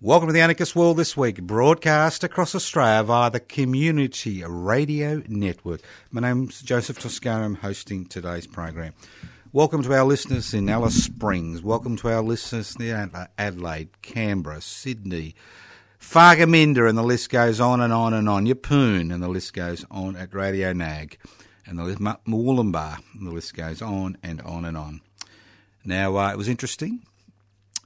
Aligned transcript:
Welcome 0.00 0.28
to 0.28 0.32
the 0.32 0.40
Anarchist 0.40 0.76
World 0.76 0.96
this 0.96 1.16
week, 1.16 1.42
broadcast 1.42 2.22
across 2.22 2.54
Australia 2.54 3.02
via 3.02 3.32
the 3.32 3.40
Community 3.40 4.44
Radio 4.46 5.24
Network. 5.26 5.80
My 6.12 6.20
name's 6.20 6.62
Joseph 6.62 7.00
Toscano. 7.00 7.44
I'm 7.44 7.56
hosting 7.56 8.06
today's 8.06 8.46
program. 8.46 8.94
Welcome 9.52 9.82
to 9.82 9.92
our 9.92 10.04
listeners 10.04 10.54
in 10.54 10.68
Alice 10.68 11.02
Springs. 11.02 11.64
Welcome 11.64 11.96
to 11.96 12.10
our 12.10 12.22
listeners 12.22 12.76
in 12.76 13.10
Adelaide, 13.36 14.00
Canberra, 14.00 14.60
Sydney, 14.60 15.34
Fargaminda, 16.00 16.88
and 16.88 16.96
the 16.96 17.02
list 17.02 17.28
goes 17.28 17.58
on 17.58 17.80
and 17.80 17.92
on 17.92 18.14
and 18.14 18.28
on. 18.28 18.46
Yeppoon, 18.46 19.12
and 19.12 19.20
the 19.20 19.26
list 19.26 19.52
goes 19.52 19.84
on 19.90 20.14
at 20.14 20.32
Radio 20.32 20.72
Nag, 20.72 21.18
and 21.66 21.76
the 21.76 21.82
list, 21.82 21.98
Murwillumbah, 21.98 23.00
and 23.14 23.26
the 23.26 23.32
list 23.32 23.52
goes 23.52 23.82
on 23.82 24.16
and 24.22 24.40
on 24.42 24.64
and 24.64 24.76
on. 24.76 25.00
Now, 25.84 26.16
uh, 26.18 26.30
it 26.30 26.38
was 26.38 26.48
interesting. 26.48 27.02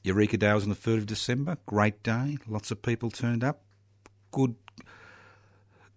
Eureka 0.05 0.37
Day 0.37 0.53
was 0.53 0.65
on 0.65 0.71
the 0.71 0.75
3rd 0.75 0.99
of 0.99 1.07
December. 1.07 1.59
Great 1.67 2.03
day. 2.03 2.39
Lots 2.49 2.71
of 2.71 2.83
people 2.83 3.11
turned 3.11 3.45
up. 3.45 3.63
Good, 4.33 4.57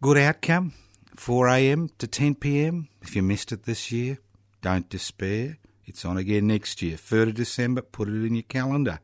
good 0.02 0.18
outcome. 0.18 0.74
4 1.16 1.48
a.m. 1.48 1.90
to 1.98 2.08
10 2.08 2.36
p.m. 2.36 2.90
If 3.02 3.16
you 3.16 3.24
missed 3.24 3.52
it 3.52 3.64
this 3.64 3.92
year, 3.92 4.20
don't 4.62 4.90
despair. 4.90 5.58
It's 5.86 6.06
on 6.06 6.18
again 6.18 6.48
next 6.48 6.82
year. 6.82 6.98
3rd 6.98 7.30
of 7.30 7.36
December, 7.36 7.82
put 7.82 8.10
it 8.10 8.26
in 8.26 8.36
your 8.36 8.44
calendar. 8.44 9.00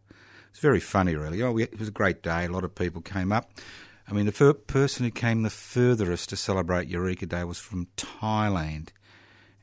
It's 0.50 0.60
very 0.60 0.80
funny, 0.80 1.16
really. 1.16 1.42
Oh, 1.42 1.58
it 1.58 1.80
was 1.80 1.88
a 1.88 1.92
great 1.92 2.22
day. 2.22 2.46
A 2.46 2.50
lot 2.50 2.64
of 2.64 2.76
people 2.76 3.02
came 3.02 3.32
up. 3.32 3.52
I 4.08 4.14
mean, 4.14 4.26
the 4.26 4.32
first 4.32 4.68
person 4.68 5.06
who 5.06 5.12
came 5.12 5.44
the 5.44 5.50
furthest 5.50 6.30
to 6.30 6.36
celebrate 6.36 6.90
Eureka 6.90 7.26
Day 7.26 7.44
was 7.44 7.58
from 7.58 7.88
Thailand. 7.96 8.90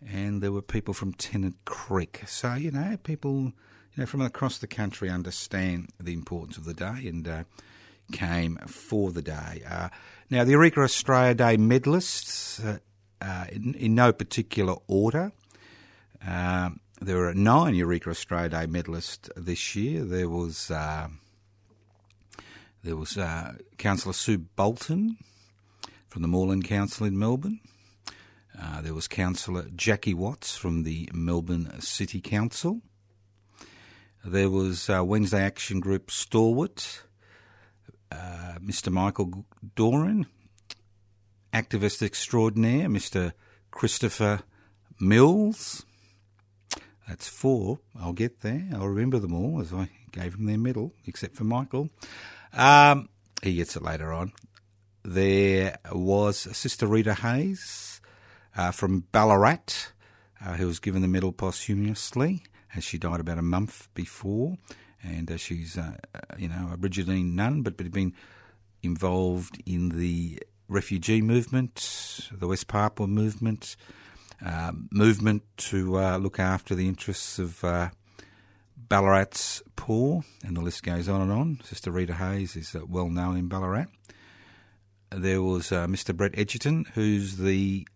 And 0.07 0.43
there 0.43 0.53
were 0.53 0.63
people 0.63 0.95
from 0.95 1.13
Tennant 1.13 1.57
Creek. 1.65 2.23
So, 2.27 2.55
you 2.55 2.71
know, 2.71 2.97
people 3.03 3.53
you 3.99 4.03
know, 4.03 4.07
from 4.07 4.21
across 4.21 4.59
the 4.59 4.69
country 4.69 5.11
understand 5.11 5.89
the 5.99 6.13
importance 6.13 6.57
of 6.57 6.65
the 6.65 6.73
day 6.73 7.09
and 7.09 7.27
uh, 7.27 7.43
came 8.13 8.57
for 8.69 9.11
the 9.11 9.23
day. 9.23 9.65
Uh, 9.69 9.89
now, 10.31 10.45
the 10.45 10.53
Eureka 10.53 10.83
Australia 10.83 11.35
Day 11.35 11.57
medalists, 11.57 12.65
uh, 12.65 12.79
uh 13.21 13.47
in, 13.51 13.75
in, 13.75 13.97
no 13.97 14.13
particular 14.13 14.77
order. 14.87 15.33
Um, 16.25 16.79
there 17.01 17.17
were 17.17 17.35
nine 17.35 17.75
Eureka 17.75 18.11
Australia 18.11 18.51
Day 18.51 18.67
medalists 18.69 19.31
this 19.35 19.75
year. 19.75 20.05
There 20.05 20.29
was 20.29 20.71
uh, 20.71 21.09
there 22.85 22.95
was 22.95 23.19
uh, 23.19 23.55
Councillor 23.79 24.13
Sue 24.13 24.39
Bolton 24.39 25.17
from 26.07 26.23
the 26.23 26.29
Moreland 26.29 26.67
Council 26.67 27.05
in 27.05 27.19
Melbourne. 27.19 27.59
there 28.81 28.95
was 28.95 29.09
Councillor 29.09 29.67
Jackie 29.75 30.15
Watts 30.15 30.57
from 30.57 30.85
the 30.85 31.11
Melbourne 31.13 31.81
City 31.81 32.21
Council. 32.21 32.81
There 34.29 34.51
was 34.51 34.91
uh, 34.91 35.03
Wednesday 35.03 35.41
Action 35.41 35.81
Group 35.81 36.11
Stalwart, 36.11 37.03
uh, 38.13 38.59
Mr. 38.63 38.93
Michael 38.93 39.47
Doran, 39.75 40.27
activist 41.55 42.03
extraordinaire, 42.03 42.89
Mr. 42.89 43.33
Christopher 43.71 44.41
Mills. 45.01 45.87
That's 47.09 47.27
four. 47.27 47.79
I'll 47.99 48.13
get 48.13 48.43
there. 48.43 48.69
I'll 48.75 48.89
remember 48.89 49.19
them 49.19 49.33
all 49.33 49.63
as 49.63 49.73
I 49.73 49.89
gave 50.13 50.33
them 50.33 50.45
their 50.45 50.59
medal, 50.59 50.93
except 51.07 51.35
for 51.35 51.45
Michael. 51.45 51.89
Um, 52.53 53.09
he 53.43 53.55
gets 53.55 53.77
it 53.77 53.83
later 53.83 54.13
on. 54.13 54.33
There 55.07 55.79
was 55.91 56.37
Sister 56.37 56.87
Rita 56.87 57.15
Hayes 57.15 58.03
uh, 58.55 58.73
from 58.73 59.05
Ballarat, 59.11 59.89
uh, 60.45 60.57
who 60.57 60.67
was 60.67 60.81
given 60.81 61.01
the 61.01 61.09
medal 61.09 61.33
posthumously 61.33 62.43
as 62.75 62.85
she 62.85 62.99
died 62.99 63.21
about 63.21 63.39
a 63.39 63.43
month 63.43 63.89
before, 63.95 64.57
and 65.03 65.31
uh, 65.31 65.37
she's 65.37 65.77
uh, 65.79 65.97
uh, 66.15 66.21
you 66.37 66.49
know 66.49 66.71
a 66.73 66.77
Brigidine 66.77 67.35
nun, 67.35 67.63
but 67.63 67.75
had 67.79 67.93
been 67.93 68.15
involved 68.83 69.61
in 69.67 69.91
the 69.91 70.43
refugee 70.69 71.23
movement, 71.23 72.29
the 72.33 72.47
West 72.47 72.69
Papua 72.69 73.09
movement, 73.09 73.77
uh, 74.45 74.73
movement 74.91 75.43
to 75.57 75.99
uh, 75.99 76.17
look 76.19 76.39
after 76.39 76.75
the 76.75 76.87
interests 76.87 77.39
of 77.39 77.65
uh, 77.65 77.91
Ballarat's 78.89 79.63
poor, 79.77 80.23
and 80.45 80.57
the 80.57 80.61
list 80.61 80.83
goes 80.83 81.09
on 81.09 81.21
and 81.21 81.33
on. 81.33 81.61
Sister 81.65 81.91
Rita 81.91 82.15
Hayes 82.15 82.55
is 82.57 82.77
well 82.87 83.09
known 83.09 83.37
in 83.37 83.49
Ballarat. 83.49 83.87
There 85.11 85.41
was 85.41 85.71
Mr. 85.71 86.15
Brett 86.15 86.39
Edgerton, 86.39 86.85
who's 86.95 87.39
the 87.39 87.87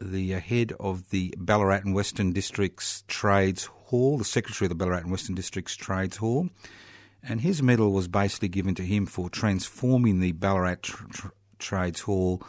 the 0.00 0.32
head 0.32 0.72
of 0.80 1.10
the 1.10 1.34
Ballarat 1.38 1.82
and 1.84 1.94
Western 1.94 2.32
Districts 2.32 3.04
Trades 3.08 3.64
Hall, 3.64 4.18
the 4.18 4.24
secretary 4.24 4.66
of 4.66 4.70
the 4.70 4.74
Ballarat 4.74 4.98
and 4.98 5.10
Western 5.10 5.34
Districts 5.34 5.76
Trades 5.76 6.16
Hall, 6.16 6.48
and 7.22 7.40
his 7.40 7.62
medal 7.62 7.92
was 7.92 8.08
basically 8.08 8.48
given 8.48 8.74
to 8.74 8.82
him 8.82 9.06
for 9.06 9.30
transforming 9.30 10.20
the 10.20 10.32
Ballarat 10.32 10.76
tr- 10.82 11.04
tr- 11.06 11.28
Trades 11.58 12.00
Hall 12.00 12.42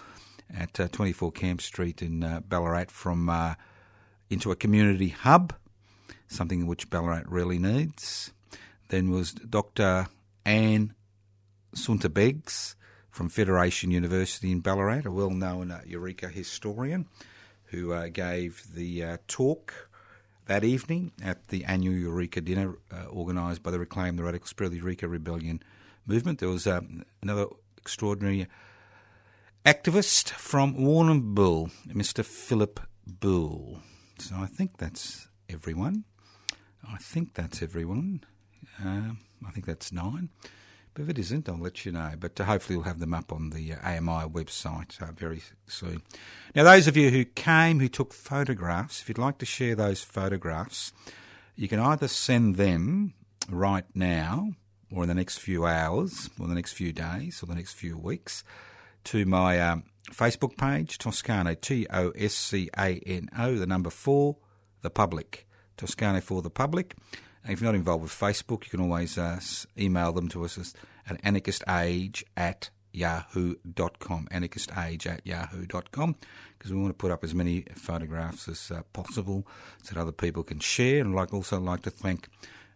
at 0.54 0.80
uh, 0.80 0.88
24 0.90 1.32
Camp 1.32 1.62
Street 1.62 2.02
in 2.02 2.24
uh, 2.24 2.42
Ballarat 2.42 2.86
from 2.90 3.30
uh, 3.30 3.56
into 4.30 4.52
a 4.52 4.56
community 4.56 5.10
hub, 5.10 5.54
something 6.28 6.68
which 6.68 6.90
Ballarat 6.90 7.24
really 7.28 7.60
needs. 7.60 8.32
Then 8.90 9.12
was 9.12 9.34
Dr. 9.34 10.08
Anne 10.46 10.94
Sunter-Beggs 11.74 12.76
from 13.10 13.30
Federation 13.30 13.92
University 13.92 14.52
in 14.52 14.60
Ballarat, 14.60 15.04
a 15.06 15.12
well-known 15.12 15.72
uh, 15.72 15.82
Eureka 15.86 16.28
historian 16.28 17.08
who 17.68 17.94
uh, 17.94 18.08
gave 18.08 18.64
the 18.74 19.04
uh, 19.04 19.18
talk 19.28 19.90
that 20.46 20.64
evening 20.64 21.12
at 21.24 21.48
the 21.48 21.66
annual 21.66 21.96
Eureka 21.96 22.42
dinner 22.42 22.78
uh, 22.92 23.08
organised 23.10 23.64
by 23.64 23.72
the 23.72 23.80
Reclaim 23.80 24.16
the 24.16 24.24
Radical 24.24 24.48
Spirit 24.48 24.68
of 24.68 24.72
the 24.74 24.80
Eureka 24.80 25.08
Rebellion 25.08 25.62
movement. 26.06 26.40
There 26.40 26.50
was 26.50 26.68
um, 26.68 27.04
another 27.22 27.48
extraordinary 27.78 28.48
activist 29.66 30.30
from 30.30 30.76
Warrnambool, 30.76 31.72
Mr. 31.88 32.24
Philip 32.24 32.80
Bull. 33.08 33.80
So 34.20 34.36
I 34.38 34.46
think 34.46 34.78
that's 34.78 35.28
everyone. 35.50 36.04
I 36.88 36.98
think 36.98 37.34
that's 37.34 37.64
everyone. 37.64 38.24
Um, 38.84 39.20
I 39.46 39.52
think 39.52 39.66
that's 39.66 39.92
nine. 39.92 40.30
But 40.96 41.04
if 41.04 41.10
it 41.10 41.20
isn't, 41.20 41.50
I'll 41.50 41.60
let 41.60 41.86
you 41.86 41.92
know. 41.92 42.14
But 42.18 42.40
hopefully, 42.40 42.78
we'll 42.78 42.86
have 42.86 43.00
them 43.00 43.14
up 43.14 43.34
on 43.34 43.50
the 43.50 43.74
uh, 43.74 43.78
AMI 43.84 44.30
website 44.30 45.02
uh, 45.02 45.12
very 45.12 45.42
soon. 45.68 46.02
Now, 46.56 46.64
those 46.64 46.88
of 46.88 46.96
you 46.96 47.12
who 47.12 47.26
came, 47.26 47.82
who 47.82 47.90
took 47.90 48.14
photographs, 48.14 49.02
if 49.02 49.10
you'd 49.10 49.18
like 49.18 49.38
to 49.40 49.46
share 49.46 49.76
those 49.76 50.02
photographs, 50.02 50.94
you 51.58 51.68
can 51.68 51.82
either 51.82 52.08
send 52.08 52.56
them 52.56 53.14
right 53.50 53.84
now, 53.94 54.54
or 54.90 55.04
in 55.04 55.10
the 55.10 55.16
next 55.16 55.40
few 55.40 55.66
hours, 55.66 56.30
or 56.40 56.48
the 56.48 56.56
next 56.56 56.72
few 56.72 56.94
days, 56.94 57.44
or 57.44 57.48
the 57.48 57.56
next 57.56 57.74
few 57.74 57.98
weeks, 57.98 58.46
to 59.04 59.26
my 59.26 59.60
um, 59.60 59.84
Facebook 60.12 60.56
page, 60.56 60.98
Toscano, 60.98 61.56
T 61.56 61.88
O 61.92 62.12
S 62.12 62.34
C 62.34 62.70
A 62.78 63.02
N 63.06 63.28
O, 63.38 63.58
the 63.58 63.68
number 63.68 63.90
four, 63.90 64.38
the 64.82 64.90
public. 64.90 65.46
Toscano 65.76 66.22
for 66.22 66.42
the 66.42 66.50
public. 66.50 66.96
And 67.46 67.54
if 67.54 67.62
you're 67.62 67.72
not 67.72 67.76
involved 67.76 68.02
with 68.02 68.12
Facebook, 68.12 68.64
you 68.64 68.72
can 68.72 68.82
always 68.82 69.20
uh, 69.20 69.40
email 69.78 70.12
them 70.12 70.28
to 70.30 70.44
us 70.44 70.74
at 71.08 71.22
anarchistage 71.22 72.24
at 72.36 72.72
yahoo.com, 72.92 74.28
anarchistage 74.32 75.06
at 75.06 75.22
yahoo.com, 75.28 76.16
because 76.58 76.74
we 76.74 76.82
want 76.82 76.90
to 76.90 76.98
put 76.98 77.12
up 77.12 77.24
as 77.24 77.36
many 77.36 77.66
photographs 77.76 78.48
as 78.48 78.72
uh, 78.72 78.82
possible 78.94 79.46
so 79.84 79.94
that 79.94 80.02
other 80.02 80.12
people 80.12 80.42
can 80.42 80.58
share. 80.58 81.02
And 81.02 81.14
I'd 81.14 81.22
like, 81.22 81.34
also 81.36 81.60
like 81.60 81.84
to 81.84 81.92
thank 81.92 82.30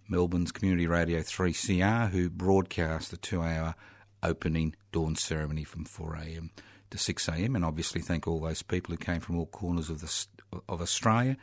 Melbourne's 0.07 0.51
community 0.51 0.85
radio 0.85 1.21
3CR, 1.21 2.11
who 2.11 2.29
broadcast 2.29 3.09
the 3.09 3.17
two 3.17 3.41
hour 3.41 3.73
opening 4.21 4.75
dawn 4.91 5.15
ceremony 5.15 5.63
from 5.63 5.85
4am 5.85 6.51
to 6.91 6.97
6am. 6.99 7.55
And 7.55 7.65
obviously, 7.65 8.01
thank 8.01 8.27
all 8.27 8.39
those 8.39 8.61
people 8.61 8.91
who 8.91 8.97
came 8.97 9.19
from 9.19 9.39
all 9.39 9.47
corners 9.47 9.89
of, 9.89 10.01
the, 10.01 10.61
of 10.67 10.79
Australia 10.79 11.37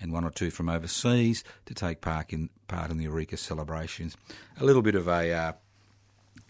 and 0.00 0.12
one 0.12 0.24
or 0.24 0.30
two 0.30 0.50
from 0.50 0.68
overseas 0.68 1.44
to 1.66 1.74
take 1.74 2.00
part 2.00 2.32
in 2.32 2.50
part 2.68 2.90
in 2.90 2.98
the 2.98 3.04
Eureka 3.04 3.36
celebrations. 3.36 4.16
A 4.60 4.64
little 4.64 4.82
bit 4.82 4.94
of 4.94 5.08
a 5.08 5.32
uh, 5.32 5.52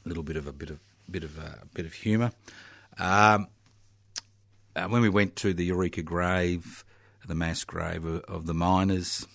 little 0.05 0.23
bit 0.23 0.37
of 0.37 0.47
a 0.47 0.53
bit 0.53 0.71
of 0.71 0.81
bit 1.11 1.25
of 1.25 1.39
a 1.39 1.63
bit 1.75 1.87
of 1.87 1.93
humour. 1.93 2.33
Um, 2.99 3.49
uh, 4.75 4.89
when 4.89 5.03
we 5.03 5.09
went 5.09 5.37
to 5.37 5.55
the 5.55 5.65
Eureka 5.65 6.03
grave, 6.03 6.85
the 7.27 7.35
mass 7.35 7.65
grave 7.65 8.05
of, 8.05 8.23
of 8.25 8.47
the 8.47 8.55
miners, 8.55 9.27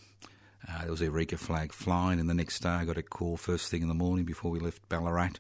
uh, 0.68 0.82
there 0.82 0.92
was 0.92 1.02
a 1.02 1.06
Eureka 1.06 1.38
flag 1.38 1.74
flying, 1.74 2.20
and 2.20 2.30
the 2.30 2.34
next 2.34 2.60
day 2.60 2.70
I 2.70 2.86
got 2.86 2.98
a 2.98 3.04
call 3.04 3.38
first 3.38 3.70
thing 3.70 3.82
in 3.82 3.88
the 3.88 3.94
morning 3.94 4.26
before 4.26 4.52
we 4.52 4.60
left 4.60 4.88
Ballarat 4.88 5.40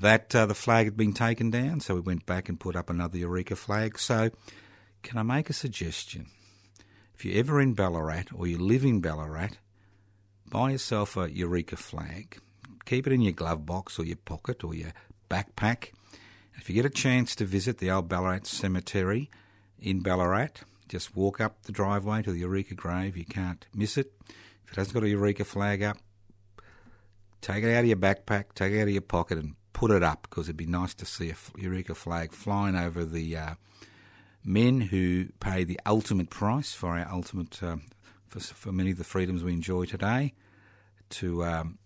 that 0.00 0.34
uh, 0.34 0.46
the 0.46 0.54
flag 0.54 0.86
had 0.86 0.96
been 0.96 1.12
taken 1.12 1.50
down. 1.50 1.80
So 1.80 1.94
we 1.94 2.00
went 2.00 2.26
back 2.26 2.48
and 2.48 2.58
put 2.58 2.76
up 2.76 2.90
another 2.90 3.18
Eureka 3.18 3.56
flag. 3.56 3.98
So, 3.98 4.30
can 5.02 5.18
I 5.18 5.22
make 5.22 5.50
a 5.50 5.52
suggestion? 5.52 6.26
If 7.14 7.24
you're 7.24 7.38
ever 7.38 7.60
in 7.60 7.74
Ballarat 7.74 8.24
or 8.34 8.46
you 8.46 8.58
live 8.58 8.84
in 8.84 9.00
Ballarat, 9.00 9.58
buy 10.48 10.72
yourself 10.72 11.16
a 11.16 11.32
Eureka 11.32 11.76
flag. 11.76 12.38
Keep 12.84 13.06
it 13.06 13.12
in 13.12 13.22
your 13.22 13.32
glove 13.32 13.64
box 13.64 13.98
or 13.98 14.04
your 14.04 14.16
pocket 14.16 14.64
or 14.64 14.74
your 14.74 14.92
backpack. 15.30 15.90
If 16.56 16.68
you 16.68 16.74
get 16.74 16.84
a 16.84 16.90
chance 16.90 17.34
to 17.36 17.44
visit 17.44 17.78
the 17.78 17.90
old 17.90 18.08
Ballarat 18.08 18.44
Cemetery 18.44 19.30
in 19.80 20.00
Ballarat, 20.00 20.62
just 20.88 21.16
walk 21.16 21.40
up 21.40 21.62
the 21.62 21.72
driveway 21.72 22.22
to 22.22 22.32
the 22.32 22.40
Eureka 22.40 22.74
grave. 22.74 23.16
You 23.16 23.24
can't 23.24 23.66
miss 23.74 23.96
it. 23.96 24.12
If 24.66 24.72
it 24.72 24.76
hasn't 24.76 24.94
got 24.94 25.04
a 25.04 25.08
Eureka 25.08 25.44
flag 25.44 25.82
up, 25.82 25.98
take 27.40 27.64
it 27.64 27.74
out 27.74 27.80
of 27.80 27.86
your 27.86 27.96
backpack, 27.96 28.54
take 28.54 28.72
it 28.72 28.80
out 28.80 28.88
of 28.88 28.90
your 28.90 29.00
pocket, 29.00 29.38
and 29.38 29.54
put 29.72 29.90
it 29.90 30.02
up 30.02 30.28
because 30.28 30.46
it'd 30.46 30.56
be 30.56 30.66
nice 30.66 30.94
to 30.94 31.06
see 31.06 31.30
a 31.30 31.36
Eureka 31.58 31.94
flag 31.94 32.32
flying 32.32 32.76
over 32.76 33.04
the 33.04 33.36
uh, 33.36 33.54
men 34.44 34.80
who 34.80 35.26
pay 35.40 35.64
the 35.64 35.80
ultimate 35.86 36.30
price 36.30 36.72
for 36.72 36.98
our 36.98 37.08
ultimate, 37.10 37.62
uh, 37.62 37.76
for, 38.26 38.40
for, 38.40 38.72
many 38.72 38.90
of 38.90 38.98
the 38.98 39.04
freedoms 39.04 39.44
we 39.44 39.52
enjoy 39.52 39.84
today, 39.84 40.34
to 41.10 41.44
um, 41.44 41.78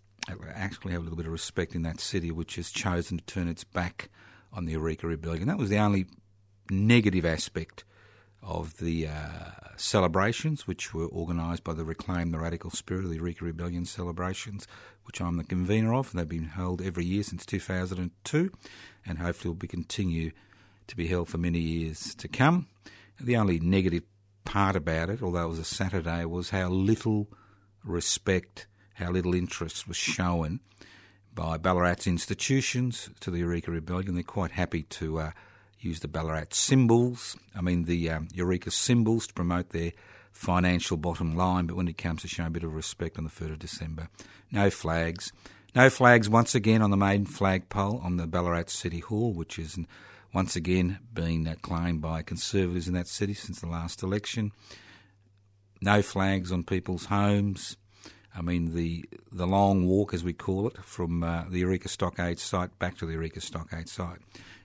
actually 0.54 0.92
have 0.92 1.00
a 1.00 1.04
little 1.04 1.16
bit 1.16 1.26
of 1.26 1.32
respect 1.32 1.74
in 1.74 1.82
that 1.82 2.00
city 2.00 2.30
which 2.30 2.56
has 2.56 2.70
chosen 2.70 3.18
to 3.18 3.24
turn 3.24 3.48
its 3.48 3.64
back 3.64 4.08
on 4.52 4.64
the 4.64 4.72
Eureka 4.72 5.06
Rebellion. 5.06 5.48
That 5.48 5.58
was 5.58 5.70
the 5.70 5.78
only 5.78 6.06
negative 6.70 7.24
aspect 7.24 7.84
of 8.42 8.78
the 8.78 9.08
uh, 9.08 9.50
celebrations, 9.76 10.66
which 10.66 10.94
were 10.94 11.08
organised 11.08 11.64
by 11.64 11.74
the 11.74 11.84
Reclaim 11.84 12.30
the 12.30 12.38
Radical 12.38 12.70
Spirit 12.70 13.04
of 13.04 13.10
the 13.10 13.16
Eureka 13.16 13.44
Rebellion 13.44 13.84
celebrations, 13.84 14.66
which 15.04 15.20
I'm 15.20 15.36
the 15.36 15.44
convener 15.44 15.94
of. 15.94 16.12
They've 16.12 16.28
been 16.28 16.44
held 16.44 16.80
every 16.80 17.04
year 17.04 17.22
since 17.22 17.44
2002, 17.44 18.50
and 19.04 19.18
hopefully 19.18 19.50
will 19.50 19.56
be 19.56 19.66
continue 19.66 20.30
to 20.86 20.96
be 20.96 21.06
held 21.06 21.28
for 21.28 21.38
many 21.38 21.58
years 21.58 22.14
to 22.16 22.28
come. 22.28 22.68
The 23.20 23.36
only 23.36 23.58
negative 23.58 24.04
part 24.44 24.76
about 24.76 25.10
it, 25.10 25.22
although 25.22 25.44
it 25.44 25.48
was 25.48 25.58
a 25.58 25.64
Saturday, 25.64 26.24
was 26.24 26.50
how 26.50 26.68
little 26.68 27.28
respect, 27.84 28.66
how 28.94 29.10
little 29.10 29.34
interest 29.34 29.88
was 29.88 29.96
shown 29.96 30.60
by 31.34 31.58
Ballarat's 31.58 32.06
institutions 32.06 33.10
to 33.20 33.30
the 33.30 33.38
Eureka 33.38 33.70
Rebellion. 33.70 34.14
They're 34.14 34.22
quite 34.22 34.52
happy 34.52 34.84
to 34.84 35.18
uh, 35.18 35.30
use 35.78 36.00
the 36.00 36.08
Ballarat 36.08 36.52
symbols, 36.52 37.36
I 37.54 37.60
mean 37.60 37.84
the 37.84 38.10
um, 38.10 38.28
Eureka 38.34 38.70
symbols 38.70 39.26
to 39.26 39.34
promote 39.34 39.70
their 39.70 39.92
financial 40.32 40.96
bottom 40.96 41.34
line, 41.34 41.66
but 41.66 41.76
when 41.76 41.88
it 41.88 41.96
comes 41.96 42.22
to 42.22 42.28
showing 42.28 42.48
a 42.48 42.50
bit 42.50 42.64
of 42.64 42.74
respect 42.74 43.18
on 43.18 43.24
the 43.24 43.30
3rd 43.30 43.52
of 43.52 43.58
December, 43.58 44.08
no 44.50 44.70
flags. 44.70 45.32
No 45.74 45.90
flags 45.90 46.28
once 46.28 46.54
again 46.54 46.82
on 46.82 46.90
the 46.90 46.96
main 46.96 47.26
flagpole 47.26 48.00
on 48.02 48.16
the 48.16 48.26
Ballarat 48.26 48.68
City 48.68 49.00
Hall, 49.00 49.32
which 49.32 49.58
is 49.58 49.78
once 50.36 50.54
again 50.54 50.98
been 51.14 51.56
claimed 51.62 52.02
by 52.02 52.20
Conservatives 52.20 52.86
in 52.86 52.92
that 52.92 53.08
city 53.08 53.32
since 53.32 53.58
the 53.58 53.66
last 53.66 54.02
election. 54.02 54.52
No 55.80 56.02
flags 56.02 56.52
on 56.52 56.62
people's 56.62 57.06
homes. 57.06 57.78
I 58.36 58.42
mean, 58.42 58.74
the 58.74 59.08
the 59.32 59.46
long 59.46 59.86
walk, 59.86 60.12
as 60.12 60.22
we 60.22 60.34
call 60.34 60.68
it, 60.68 60.76
from 60.84 61.22
uh, 61.22 61.44
the 61.48 61.60
Eureka 61.60 61.88
Stockade 61.88 62.38
site 62.38 62.78
back 62.78 62.98
to 62.98 63.06
the 63.06 63.14
Eureka 63.14 63.40
Stockade 63.40 63.88
site 63.88 64.18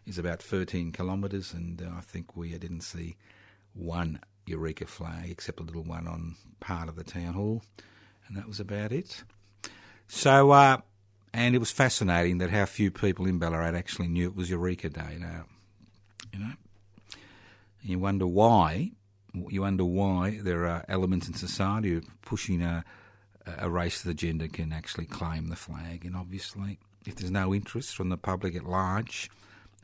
is 0.05 0.17
about 0.17 0.43
13 0.43 0.91
kilometres, 0.91 1.53
and 1.53 1.81
uh, 1.81 1.91
I 1.97 2.01
think 2.01 2.35
we 2.35 2.49
didn't 2.57 2.81
see 2.81 3.15
one 3.73 4.19
Eureka 4.45 4.87
flag 4.87 5.31
except 5.31 5.61
a 5.61 5.63
little 5.63 5.83
one 5.83 6.05
on 6.05 6.35
part 6.59 6.89
of 6.89 6.97
the 6.97 7.05
town 7.05 7.33
hall, 7.33 7.63
and 8.27 8.35
that 8.35 8.45
was 8.45 8.59
about 8.59 8.91
it. 8.91 9.23
So, 10.09 10.51
uh, 10.51 10.79
and 11.33 11.55
it 11.55 11.59
was 11.59 11.71
fascinating 11.71 12.39
that 12.39 12.49
how 12.49 12.65
few 12.65 12.91
people 12.91 13.25
in 13.25 13.39
Ballarat 13.39 13.77
actually 13.77 14.09
knew 14.09 14.27
it 14.27 14.35
was 14.35 14.49
Eureka 14.49 14.89
Day. 14.89 15.15
Now, 15.17 15.45
you 16.33 16.39
know, 16.39 16.53
you 17.81 17.99
wonder 17.99 18.27
why. 18.27 18.91
You 19.33 19.61
wonder 19.61 19.85
why 19.85 20.39
there 20.41 20.65
are 20.65 20.83
elements 20.89 21.27
in 21.27 21.33
society 21.33 22.01
pushing 22.21 22.61
a, 22.61 22.83
a 23.57 23.69
race 23.69 24.01
to 24.01 24.09
the 24.09 24.13
gender 24.13 24.49
can 24.49 24.73
actually 24.73 25.05
claim 25.05 25.47
the 25.47 25.55
flag, 25.55 26.05
and 26.05 26.15
obviously, 26.15 26.79
if 27.05 27.15
there's 27.15 27.31
no 27.31 27.53
interest 27.53 27.95
from 27.95 28.09
the 28.09 28.17
public 28.17 28.55
at 28.55 28.65
large, 28.65 29.29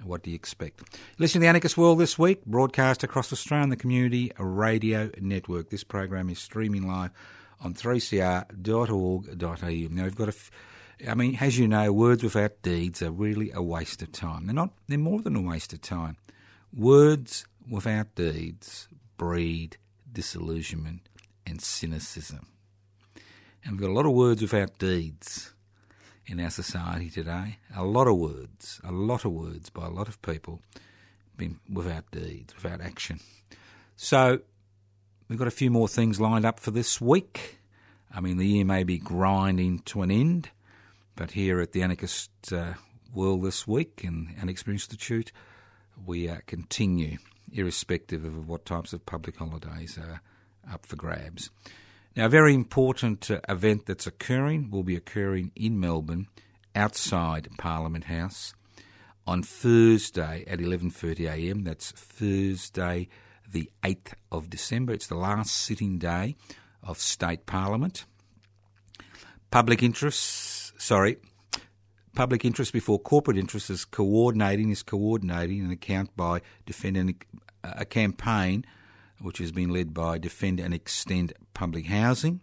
what 0.04 0.24
do 0.24 0.30
you 0.30 0.36
expect? 0.36 0.82
Listen 1.18 1.40
to 1.40 1.46
the 1.46 1.48
Anarchist 1.48 1.78
World 1.78 2.00
this 2.00 2.20
week, 2.20 2.46
broadcast 2.46 3.04
across 3.04 3.34
Australia 3.34 3.64
on 3.64 3.70
the 3.70 3.76
Community 3.76 4.32
Radio 4.38 5.10
Network. 5.20 5.70
This 5.70 5.84
program 5.84 6.30
is 6.30 6.40
streaming 6.40 6.88
live 6.88 7.12
on 7.62 7.74
3cr.org.au. 7.74 9.96
Now, 9.96 10.04
we've 10.04 10.16
got 10.16 10.28
a. 10.28 10.30
F- 10.30 10.52
I 11.08 11.14
mean, 11.14 11.38
as 11.40 11.60
you 11.60 11.68
know, 11.68 11.94
words 11.94 12.24
without 12.24 12.62
deeds 12.64 13.04
are 13.04 13.12
really 13.12 13.52
a 13.52 13.62
waste 13.62 14.02
of 14.02 14.12
time. 14.12 14.46
They're 14.46 14.56
not. 14.56 14.72
They're 14.88 14.98
more 14.98 15.22
than 15.22 15.36
a 15.36 15.42
waste 15.42 15.74
of 15.74 15.82
time. 15.82 16.18
Words 16.74 17.46
without 17.69 18.16
deeds 18.16 18.88
breed 19.18 19.78
disillusionment 20.12 21.10
and 21.46 21.62
cynicism. 21.62 22.48
And 23.64 23.74
we've 23.74 23.81
got 23.81 23.90
a 23.90 23.94
lot 23.94 24.06
of 24.06 24.14
words 24.14 24.42
without 24.42 24.78
deeds 24.78 25.54
in 26.25 26.40
our 26.40 26.50
society 26.50 27.10
today. 27.10 27.58
A 27.75 27.84
lot 27.84 28.08
of 28.08 28.18
words, 28.18 28.80
a 28.84 28.92
lot 28.92 29.25
of 29.25 29.31
words 29.31 29.69
by 29.69 29.86
a 29.86 29.90
lot 29.90 30.08
of 30.08 30.22
people, 30.22 30.62
been 31.36 31.60
without 31.72 32.10
deeds, 32.12 32.56
without 32.56 32.81
action. 32.81 33.19
So 33.96 34.40
we've 35.28 35.40
got 35.40 35.48
a 35.48 35.52
few 35.52 35.72
more 35.72 35.88
things 35.88 36.22
lined 36.22 36.46
up 36.46 36.60
for 36.60 36.72
this 36.72 37.02
week. 37.02 37.60
I 38.14 38.22
mean, 38.22 38.38
the 38.38 38.48
year 38.48 38.66
may 38.66 38.84
be 38.84 38.98
grinding 38.98 39.80
to 39.80 40.02
an 40.02 40.12
end, 40.12 40.50
but 41.16 41.31
here 41.31 41.60
at 41.60 41.74
the 41.74 41.81
Anarchist 41.81 42.31
uh, 42.54 42.74
World 43.14 43.44
this 43.44 43.68
week 43.68 44.04
and 44.04 44.33
Anarchist 44.40 44.68
Institute, 44.68 45.31
we 46.06 46.30
uh, 46.30 46.37
continue, 46.45 47.18
irrespective 47.51 48.25
of 48.25 48.47
what 48.47 48.66
types 48.66 48.94
of 48.94 49.06
public 49.06 49.37
holidays 49.37 49.97
are 49.97 50.21
up 50.71 50.85
for 50.85 50.95
grabs. 50.95 51.49
Now, 52.16 52.25
a 52.25 52.30
very 52.30 52.54
important 52.54 53.30
uh, 53.30 53.42
event 53.47 53.85
that's 53.85 54.07
occurring 54.07 54.71
will 54.71 54.83
be 54.83 54.95
occurring 54.95 55.51
in 55.56 55.80
Melbourne 55.80 56.27
outside 56.75 57.47
Parliament 57.57 58.06
House 58.06 58.54
on 59.25 59.44
Thursday 59.44 60.44
at 60.47 60.59
11.30am. 60.59 61.66
That's 61.66 61.92
Thursday 61.92 63.07
the 63.49 63.69
8th 63.83 64.13
of 64.31 64.49
December. 64.49 64.94
It's 64.94 65.07
the 65.07 65.16
last 65.16 65.54
sitting 65.54 65.99
day 65.99 66.35
of 66.83 66.99
State 66.99 67.45
Parliament. 67.45 68.06
Public 69.51 69.81
interests, 69.83 70.73
sorry, 70.77 71.18
public 72.18 72.44
interest 72.44 72.74
before 72.74 72.97
corporate 72.97 73.38
interest 73.38 73.69
is 73.69 73.86
coordinating, 73.86 74.71
is 74.71 74.81
coordinating 74.81 75.64
an 75.64 75.69
account 75.69 76.09
by 76.18 76.42
defending 76.66 77.16
uh, 77.64 77.74
a 77.78 77.86
campaign 77.86 78.66
which 79.21 79.38
has 79.38 79.52
been 79.52 79.69
led 79.69 79.94
by 79.94 80.18
Defend 80.18 80.59
and 80.59 80.74
Extend 80.74 81.31
Public 81.54 81.86
Housing. 81.86 82.42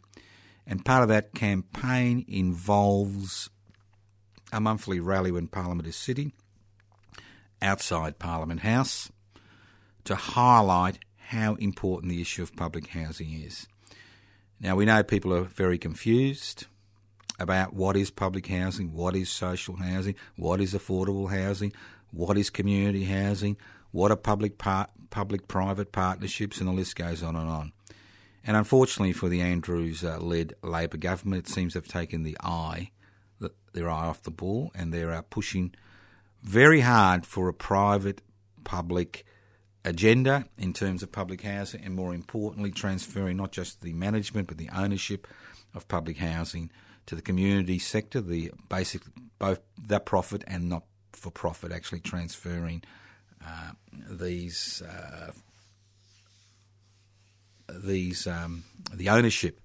And 0.64 0.84
part 0.84 1.02
of 1.02 1.08
that 1.08 1.34
campaign 1.34 2.24
involves 2.28 3.50
a 4.52 4.60
monthly 4.60 5.00
rally 5.00 5.32
when 5.32 5.48
Parliament 5.48 5.88
is 5.88 5.96
sitting 5.96 6.32
outside 7.60 8.20
Parliament 8.20 8.60
House 8.60 9.10
to 10.04 10.14
highlight 10.14 11.00
how 11.16 11.56
important 11.56 12.12
the 12.12 12.20
issue 12.20 12.44
of 12.44 12.54
public 12.54 12.86
housing 12.90 13.32
is. 13.32 13.66
Now, 14.60 14.76
we 14.76 14.84
know 14.84 15.02
people 15.02 15.34
are 15.34 15.42
very 15.42 15.78
confused 15.78 16.66
about 17.38 17.74
what 17.74 17.96
is 17.96 18.10
public 18.10 18.46
housing, 18.46 18.92
what 18.92 19.16
is 19.16 19.28
social 19.28 19.76
housing, 19.76 20.14
what 20.36 20.60
is 20.60 20.74
affordable 20.74 21.30
housing, 21.30 21.72
what 22.10 22.38
is 22.38 22.50
community 22.50 23.04
housing, 23.04 23.56
what 23.90 24.10
are 24.10 24.16
public 24.16 24.58
par- 24.58 24.88
public 25.10 25.48
private 25.48 25.92
partnerships, 25.92 26.58
and 26.58 26.68
the 26.68 26.72
list 26.72 26.96
goes 26.96 27.22
on 27.22 27.36
and 27.36 27.48
on. 27.48 27.72
And 28.46 28.56
unfortunately 28.56 29.12
for 29.12 29.28
the 29.28 29.40
Andrews 29.40 30.04
uh, 30.04 30.18
led 30.18 30.54
Labor 30.62 30.98
government, 30.98 31.48
it 31.48 31.52
seems 31.52 31.74
they've 31.74 31.86
taken 31.86 32.22
the 32.22 32.36
eye, 32.40 32.90
their 33.72 33.90
eye 33.90 34.06
off 34.06 34.22
the 34.22 34.30
ball, 34.30 34.70
and 34.74 34.92
they're 34.92 35.12
uh, 35.12 35.22
pushing 35.22 35.74
very 36.42 36.80
hard 36.80 37.26
for 37.26 37.48
a 37.48 37.54
private 37.54 38.20
public 38.64 39.24
agenda 39.84 40.46
in 40.58 40.72
terms 40.72 41.02
of 41.02 41.12
public 41.12 41.42
housing, 41.42 41.82
and 41.84 41.94
more 41.94 42.14
importantly, 42.14 42.70
transferring 42.70 43.36
not 43.36 43.52
just 43.52 43.82
the 43.82 43.92
management 43.92 44.48
but 44.48 44.58
the 44.58 44.70
ownership 44.74 45.26
of 45.74 45.88
public 45.88 46.18
housing 46.18 46.70
to 47.06 47.14
the 47.14 47.22
community 47.22 47.78
sector, 47.78 48.20
the 48.20 48.52
basic 48.68 49.02
both 49.38 49.60
the 49.80 50.00
profit 50.00 50.44
and 50.46 50.68
not 50.68 50.84
for 51.12 51.30
profit, 51.30 51.72
actually 51.72 52.00
transferring 52.00 52.82
uh, 53.44 53.72
these 54.10 54.82
uh, 54.82 55.32
these 57.68 58.26
um, 58.26 58.64
the 58.92 59.08
ownership 59.08 59.60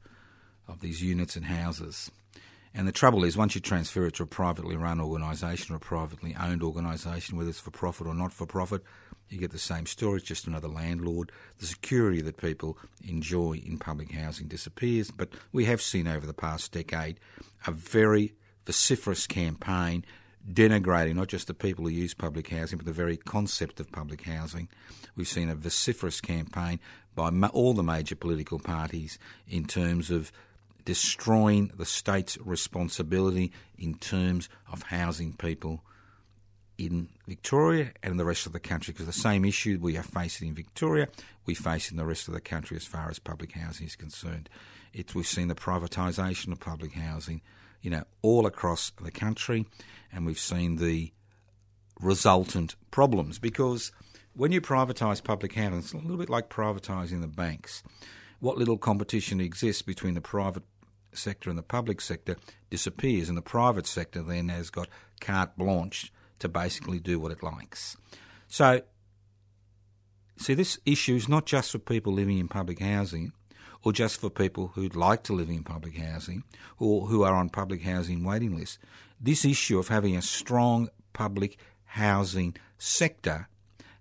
of 0.68 0.82
these 0.82 1.02
units 1.02 1.36
and 1.36 1.46
houses. 1.46 2.12
And 2.74 2.88
the 2.88 2.92
trouble 2.92 3.24
is, 3.24 3.36
once 3.36 3.56
you 3.56 3.62
transfer 3.62 4.06
it 4.06 4.14
to 4.16 4.24
a 4.24 4.28
privately 4.28 4.76
run 4.76 5.02
organisation 5.02 5.74
or 5.74 5.78
a 5.78 5.80
privately 5.80 6.36
owned 6.40 6.62
organisation, 6.62 7.36
whether 7.36 7.50
it's 7.50 7.60
for 7.60 7.72
profit 7.72 8.06
or 8.06 8.14
not 8.14 8.32
for 8.32 8.46
profit, 8.46 8.84
you 9.30 9.40
get 9.40 9.52
the 9.52 9.60
same 9.60 9.86
story. 9.86 10.18
It's 10.18 10.28
just 10.28 10.48
another 10.48 10.68
landlord. 10.68 11.32
The 11.60 11.66
security 11.66 12.22
that 12.22 12.38
people 12.38 12.78
enjoy 13.08 13.62
in 13.66 13.78
public 13.78 14.12
housing 14.12 14.48
disappears. 14.48 15.12
But 15.12 15.30
we 15.52 15.66
have 15.66 15.82
seen 15.82 16.08
over 16.08 16.26
the 16.26 16.34
past 16.34 16.72
decade 16.72 17.20
a 17.68 17.72
very 17.72 18.34
vociferous 18.66 19.28
campaign 19.28 20.06
denigrating 20.50 21.16
not 21.16 21.28
just 21.28 21.48
the 21.48 21.54
people 21.54 21.86
who 21.86 21.92
use 21.92 22.14
public 22.14 22.50
housing, 22.50 22.78
but 22.78 22.86
the 22.86 22.94
very 22.94 23.18
concept 23.18 23.80
of 23.80 23.92
public 23.92 24.24
housing. 24.24 24.68
We've 25.16 25.28
seen 25.28 25.50
a 25.50 25.56
vociferous 25.56 26.22
campaign 26.22 26.80
by 27.16 27.30
all 27.54 27.74
the 27.74 27.84
major 27.84 28.16
political 28.16 28.60
parties 28.60 29.20
in 29.48 29.66
terms 29.66 30.10
of 30.10 30.32
destroying 30.86 31.72
the 31.78 31.86
state's 31.86 32.38
responsibility 32.40 33.52
in 33.78 33.96
terms 33.96 34.50
of 34.72 34.84
housing 34.84 35.34
people 35.34 35.84
in 36.80 37.10
Victoria 37.28 37.92
and 38.02 38.18
the 38.18 38.26
rest 38.26 38.46
of 38.46 38.54
the 38.54 38.60
country 38.60 38.94
because 38.94 39.06
the 39.06 39.12
same 39.12 39.44
issue 39.44 39.78
we 39.82 39.98
are 39.98 40.04
facing 40.04 40.48
in 40.48 40.56
Victoria, 40.56 41.10
we 41.46 41.54
face 41.54 41.92
in 41.92 41.98
the 41.98 42.06
rest 42.06 42.30
of 42.30 42.34
the 42.34 42.40
country 42.40 42.78
as 42.78 42.86
far 42.86 43.10
as 43.10 43.20
public 43.20 43.52
housing 43.52 43.86
is 43.86 43.98
concerned. 43.98 44.50
It's, 44.94 45.14
we've 45.14 45.28
seen 45.28 45.50
the 45.50 45.56
privatisation 45.56 46.54
of 46.54 46.62
public 46.62 46.94
housing, 46.94 47.42
you 47.82 47.90
know, 47.90 48.06
all 48.22 48.46
across 48.46 48.92
the 48.92 49.12
country, 49.12 49.66
and 50.12 50.26
we've 50.26 50.40
seen 50.40 50.78
the 50.78 51.12
resultant 52.00 52.76
problems 52.92 53.40
because 53.40 53.92
when 54.34 54.54
you 54.54 54.62
privatise 54.62 55.22
public 55.22 55.56
housing, 55.56 55.80
it's 55.80 55.92
a 55.92 55.98
little 55.98 56.16
bit 56.16 56.30
like 56.30 56.50
privatising 56.50 57.20
the 57.20 57.28
banks. 57.28 57.84
What 58.40 58.58
little 58.58 58.78
competition 58.78 59.42
exists 59.42 59.82
between 59.82 60.14
the 60.14 60.22
private 60.22 60.64
sector 61.12 61.50
and 61.50 61.60
the 61.60 61.64
public 61.64 62.00
sector 62.00 62.38
disappears, 62.70 63.28
and 63.28 63.38
the 63.38 63.42
private 63.42 63.86
sector 63.86 64.22
then 64.22 64.48
has 64.48 64.70
got 64.70 64.88
carte 65.20 65.58
blanche 65.58 66.14
to 66.40 66.50
basically 66.50 67.00
do 67.00 67.20
what 67.20 67.32
it 67.32 67.44
likes. 67.44 67.98
So, 68.48 68.82
see, 70.38 70.54
this 70.54 70.80
issue 70.86 71.16
is 71.16 71.30
not 71.30 71.46
just 71.46 71.72
for 71.72 71.80
people 71.80 72.14
living 72.14 72.40
in 72.40 72.48
public 72.48 72.80
housing 72.80 73.34
or 73.84 73.94
just 73.94 74.20
for 74.20 74.30
people 74.30 74.72
who'd 74.74 74.96
like 74.96 75.24
to 75.24 75.34
live 75.34 75.50
in 75.50 75.64
public 75.64 75.98
housing 75.98 76.44
or 76.78 77.08
who 77.08 77.24
are 77.24 77.34
on 77.34 77.50
public 77.50 77.84
housing 77.84 78.24
waiting 78.24 78.58
lists. 78.58 78.80
This 79.20 79.46
issue 79.46 79.80
of 79.80 79.88
having 79.88 80.16
a 80.16 80.22
strong 80.22 80.90
public 81.14 81.58
housing 81.86 82.56
sector 82.78 83.48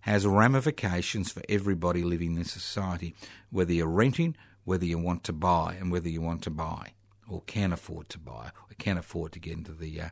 has 0.00 0.26
ramifications 0.26 1.30
for 1.30 1.42
everybody 1.48 2.02
living 2.02 2.36
in 2.36 2.44
society, 2.44 3.14
whether 3.50 3.72
you're 3.72 3.86
renting, 3.86 4.36
whether 4.64 4.84
you 4.84 4.98
want 4.98 5.24
to 5.24 5.32
buy, 5.32 5.76
and 5.78 5.90
whether 5.90 6.08
you 6.08 6.20
want 6.20 6.42
to 6.42 6.50
buy 6.50 6.92
or 7.28 7.42
can 7.42 7.72
afford 7.72 8.08
to 8.08 8.18
buy 8.18 8.50
or 8.70 8.74
can 8.78 8.96
afford 8.96 9.32
to 9.32 9.38
get 9.38 9.54
into 9.54 9.72
the 9.72 10.00
uh, 10.00 10.08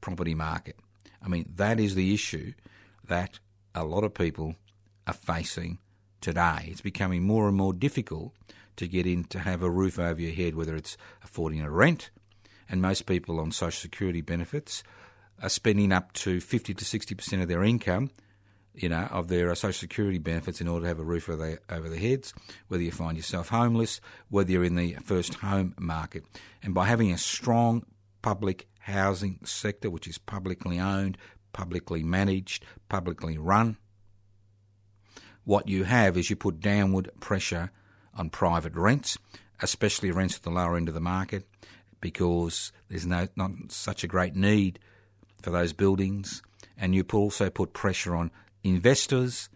property 0.00 0.34
market. 0.34 0.76
I 1.22 1.28
mean, 1.28 1.52
that 1.56 1.78
is 1.78 1.94
the 1.94 2.14
issue 2.14 2.52
that 3.06 3.38
a 3.74 3.84
lot 3.84 4.04
of 4.04 4.14
people 4.14 4.56
are 5.06 5.14
facing 5.14 5.78
today. 6.20 6.68
It's 6.68 6.80
becoming 6.80 7.24
more 7.24 7.48
and 7.48 7.56
more 7.56 7.72
difficult 7.72 8.34
to 8.76 8.88
get 8.88 9.06
in 9.06 9.24
to 9.24 9.40
have 9.40 9.62
a 9.62 9.70
roof 9.70 9.98
over 9.98 10.20
your 10.20 10.32
head, 10.32 10.54
whether 10.54 10.76
it's 10.76 10.96
affording 11.22 11.60
a 11.60 11.70
rent, 11.70 12.10
and 12.68 12.80
most 12.80 13.06
people 13.06 13.40
on 13.40 13.52
social 13.52 13.80
security 13.80 14.20
benefits 14.20 14.82
are 15.42 15.48
spending 15.48 15.92
up 15.92 16.12
to 16.12 16.40
50 16.40 16.74
to 16.74 16.84
60% 16.84 17.42
of 17.42 17.48
their 17.48 17.64
income 17.64 18.10
you 18.74 18.88
know, 18.88 19.08
of 19.10 19.28
their 19.28 19.54
social 19.54 19.78
security 19.78 20.18
benefits 20.18 20.60
in 20.60 20.68
order 20.68 20.84
to 20.84 20.88
have 20.88 20.98
a 20.98 21.04
roof 21.04 21.28
over 21.28 21.44
their, 21.44 21.58
over 21.68 21.88
their 21.88 21.98
heads, 21.98 22.32
whether 22.68 22.82
you 22.82 22.92
find 22.92 23.16
yourself 23.16 23.48
homeless, 23.48 24.00
whether 24.28 24.50
you're 24.50 24.64
in 24.64 24.76
the 24.76 24.94
first 25.04 25.34
home 25.34 25.74
market. 25.78 26.24
And 26.62 26.74
by 26.74 26.86
having 26.86 27.12
a 27.12 27.18
strong 27.18 27.84
public 28.22 28.68
housing 28.80 29.40
sector, 29.44 29.90
which 29.90 30.08
is 30.08 30.18
publicly 30.18 30.78
owned, 30.78 31.18
publicly 31.52 32.02
managed, 32.02 32.64
publicly 32.88 33.38
run, 33.38 33.76
what 35.44 35.68
you 35.68 35.84
have 35.84 36.16
is 36.16 36.30
you 36.30 36.36
put 36.36 36.60
downward 36.60 37.10
pressure 37.20 37.70
on 38.14 38.30
private 38.30 38.74
rents, 38.74 39.18
especially 39.60 40.10
rents 40.10 40.36
at 40.36 40.42
the 40.42 40.50
lower 40.50 40.76
end 40.76 40.88
of 40.88 40.94
the 40.94 41.00
market, 41.00 41.44
because 42.00 42.72
there's 42.88 43.06
no 43.06 43.28
not 43.36 43.50
such 43.68 44.04
a 44.04 44.08
great 44.08 44.36
need 44.36 44.78
for 45.42 45.50
those 45.50 45.72
buildings, 45.72 46.42
and 46.76 46.94
you 46.94 47.04
also 47.12 47.50
put 47.50 47.72
pressure 47.72 48.14
on 48.14 48.30
investors 48.62 49.48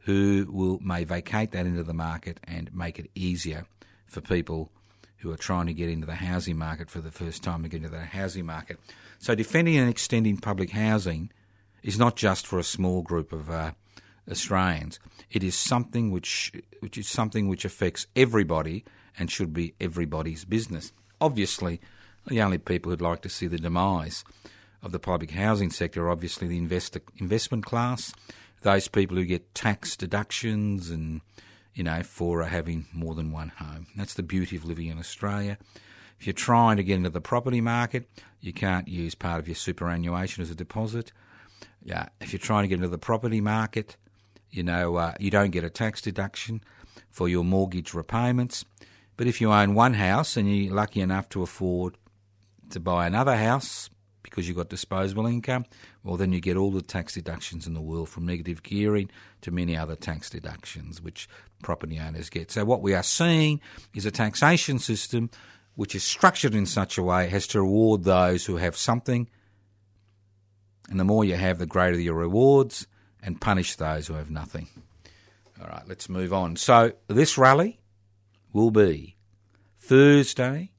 who 0.00 0.46
will 0.50 0.78
may 0.80 1.04
vacate 1.04 1.52
that 1.52 1.66
end 1.66 1.78
of 1.78 1.86
the 1.86 1.94
market 1.94 2.40
and 2.44 2.74
make 2.74 2.98
it 2.98 3.10
easier 3.14 3.66
for 4.06 4.20
people 4.20 4.72
who 5.18 5.32
are 5.32 5.36
trying 5.36 5.66
to 5.66 5.74
get 5.74 5.88
into 5.88 6.06
the 6.06 6.14
housing 6.14 6.56
market 6.56 6.90
for 6.90 7.00
the 7.00 7.10
first 7.10 7.42
time 7.42 7.62
to 7.62 7.68
get 7.68 7.78
into 7.78 7.88
the 7.88 8.04
housing 8.04 8.46
market. 8.46 8.78
So 9.18 9.34
defending 9.34 9.76
and 9.76 9.90
extending 9.90 10.36
public 10.36 10.70
housing 10.70 11.30
is 11.82 11.98
not 11.98 12.16
just 12.16 12.46
for 12.46 12.58
a 12.58 12.64
small 12.64 13.02
group 13.02 13.32
of 13.32 13.50
uh, 13.50 13.72
Australians. 14.30 15.00
It 15.30 15.42
is 15.42 15.54
something 15.54 16.10
which 16.10 16.52
which 16.80 16.96
is 16.96 17.08
something 17.08 17.48
which 17.48 17.64
affects 17.64 18.06
everybody 18.14 18.84
and 19.18 19.30
should 19.30 19.52
be 19.52 19.74
everybody's 19.80 20.44
business. 20.44 20.92
Obviously, 21.20 21.80
the 22.26 22.40
only 22.40 22.58
people 22.58 22.90
who'd 22.90 23.00
like 23.00 23.22
to 23.22 23.28
see 23.28 23.48
the 23.48 23.58
demise 23.58 24.24
of 24.82 24.92
the 24.92 25.00
public 25.00 25.32
housing 25.32 25.70
sector 25.70 26.04
are 26.04 26.10
obviously 26.10 26.46
the 26.46 26.58
investor, 26.58 27.00
investment 27.18 27.66
class 27.66 28.12
those 28.62 28.88
people 28.88 29.16
who 29.16 29.24
get 29.24 29.54
tax 29.54 29.96
deductions 29.96 30.90
and 30.90 31.20
you 31.78 31.84
know 31.84 32.02
for 32.02 32.42
having 32.42 32.86
more 32.92 33.14
than 33.14 33.30
one 33.30 33.50
home. 33.50 33.86
That's 33.94 34.14
the 34.14 34.24
beauty 34.24 34.56
of 34.56 34.64
living 34.64 34.88
in 34.88 34.98
Australia. 34.98 35.58
If 36.18 36.26
you're 36.26 36.34
trying 36.34 36.76
to 36.76 36.82
get 36.82 36.96
into 36.96 37.08
the 37.08 37.20
property 37.20 37.60
market, 37.60 38.10
you 38.40 38.52
can't 38.52 38.88
use 38.88 39.14
part 39.14 39.38
of 39.38 39.46
your 39.46 39.54
superannuation 39.54 40.42
as 40.42 40.50
a 40.50 40.56
deposit. 40.56 41.12
Yeah, 41.84 42.08
if 42.20 42.32
you're 42.32 42.40
trying 42.40 42.64
to 42.64 42.68
get 42.68 42.76
into 42.76 42.88
the 42.88 42.98
property 42.98 43.40
market, 43.40 43.96
you 44.50 44.64
know 44.64 44.96
uh, 44.96 45.14
you 45.20 45.30
don't 45.30 45.52
get 45.52 45.62
a 45.62 45.70
tax 45.70 46.02
deduction 46.02 46.62
for 47.10 47.28
your 47.28 47.44
mortgage 47.44 47.94
repayments. 47.94 48.64
But 49.16 49.28
if 49.28 49.40
you 49.40 49.52
own 49.52 49.76
one 49.76 49.94
house 49.94 50.36
and 50.36 50.52
you're 50.52 50.74
lucky 50.74 51.00
enough 51.00 51.28
to 51.28 51.44
afford 51.44 51.96
to 52.70 52.80
buy 52.80 53.06
another 53.06 53.36
house, 53.36 53.88
because 54.24 54.48
you've 54.48 54.56
got 54.56 54.68
disposable 54.68 55.26
income, 55.26 55.64
well, 56.02 56.16
then 56.16 56.32
you 56.32 56.40
get 56.40 56.56
all 56.56 56.72
the 56.72 56.82
tax 56.82 57.14
deductions 57.14 57.68
in 57.68 57.74
the 57.74 57.80
world 57.80 58.08
from 58.08 58.26
negative 58.26 58.64
gearing 58.64 59.10
to 59.42 59.50
many 59.50 59.76
other 59.76 59.96
tax 59.96 60.30
deductions 60.30 61.00
which 61.00 61.28
property 61.62 61.98
owners 61.98 62.30
get. 62.30 62.50
So, 62.50 62.64
what 62.64 62.82
we 62.82 62.94
are 62.94 63.02
seeing 63.02 63.60
is 63.94 64.06
a 64.06 64.10
taxation 64.10 64.78
system 64.78 65.30
which 65.74 65.94
is 65.94 66.02
structured 66.02 66.54
in 66.54 66.66
such 66.66 66.98
a 66.98 67.02
way 67.02 67.30
as 67.30 67.46
to 67.48 67.60
reward 67.60 68.04
those 68.04 68.46
who 68.46 68.56
have 68.56 68.76
something, 68.76 69.28
and 70.90 70.98
the 70.98 71.04
more 71.04 71.24
you 71.24 71.36
have, 71.36 71.58
the 71.58 71.66
greater 71.66 72.00
your 72.00 72.16
rewards, 72.16 72.86
and 73.22 73.40
punish 73.40 73.76
those 73.76 74.06
who 74.06 74.14
have 74.14 74.30
nothing. 74.30 74.68
All 75.60 75.68
right, 75.68 75.86
let's 75.86 76.08
move 76.08 76.32
on. 76.32 76.56
So, 76.56 76.92
this 77.08 77.38
rally 77.38 77.80
will 78.52 78.70
be 78.70 79.16
Thursday, 79.78 80.72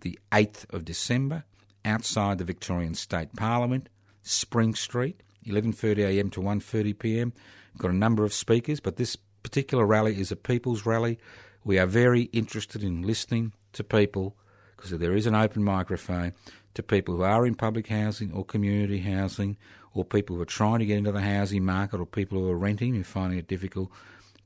the 0.00 0.18
8th 0.32 0.72
of 0.72 0.84
December 0.84 1.44
outside 1.84 2.38
the 2.38 2.44
Victorian 2.44 2.94
State 2.94 3.34
Parliament, 3.36 3.88
Spring 4.22 4.74
Street, 4.74 5.22
11.30am 5.46 6.30
to 6.32 6.40
1.30pm. 6.40 7.32
Got 7.78 7.90
a 7.90 7.94
number 7.94 8.24
of 8.24 8.32
speakers, 8.32 8.80
but 8.80 8.96
this 8.96 9.16
particular 9.42 9.86
rally 9.86 10.20
is 10.20 10.30
a 10.30 10.36
people's 10.36 10.84
rally. 10.84 11.18
We 11.64 11.78
are 11.78 11.86
very 11.86 12.22
interested 12.24 12.82
in 12.82 13.02
listening 13.02 13.52
to 13.72 13.84
people 13.84 14.36
because 14.76 14.90
there 14.90 15.14
is 15.14 15.26
an 15.26 15.34
open 15.34 15.62
microphone 15.62 16.32
to 16.74 16.82
people 16.82 17.16
who 17.16 17.22
are 17.22 17.46
in 17.46 17.54
public 17.54 17.88
housing 17.88 18.32
or 18.32 18.44
community 18.44 19.00
housing 19.00 19.56
or 19.92 20.04
people 20.04 20.36
who 20.36 20.42
are 20.42 20.46
trying 20.46 20.78
to 20.78 20.86
get 20.86 20.98
into 20.98 21.12
the 21.12 21.20
housing 21.20 21.64
market 21.64 22.00
or 22.00 22.06
people 22.06 22.38
who 22.38 22.48
are 22.48 22.56
renting 22.56 22.98
are 22.98 23.04
finding 23.04 23.38
it 23.38 23.48
difficult 23.48 23.90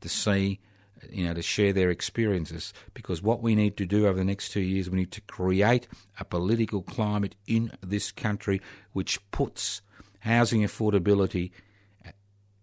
to 0.00 0.09
see 0.09 0.61
you 1.11 1.25
know, 1.25 1.35
to 1.35 1.43
share 1.43 1.73
their 1.73 1.90
experiences. 1.90 2.73
Because 2.93 3.23
what 3.23 3.43
we 3.43 3.54
need 3.54 3.76
to 3.76 3.87
do 3.87 4.07
over 4.07 4.19
the 4.19 4.25
next 4.25 4.50
two 4.50 4.61
years, 4.61 4.88
we 4.88 4.99
need 4.99 5.12
to 5.12 5.21
create 5.23 5.87
a 6.19 6.25
political 6.25 6.83
climate 6.83 7.35
in 7.47 7.73
this 7.83 8.12
country 8.12 8.61
which 8.93 9.19
puts 9.31 9.83
housing 10.21 10.62
affordability, 10.62 11.50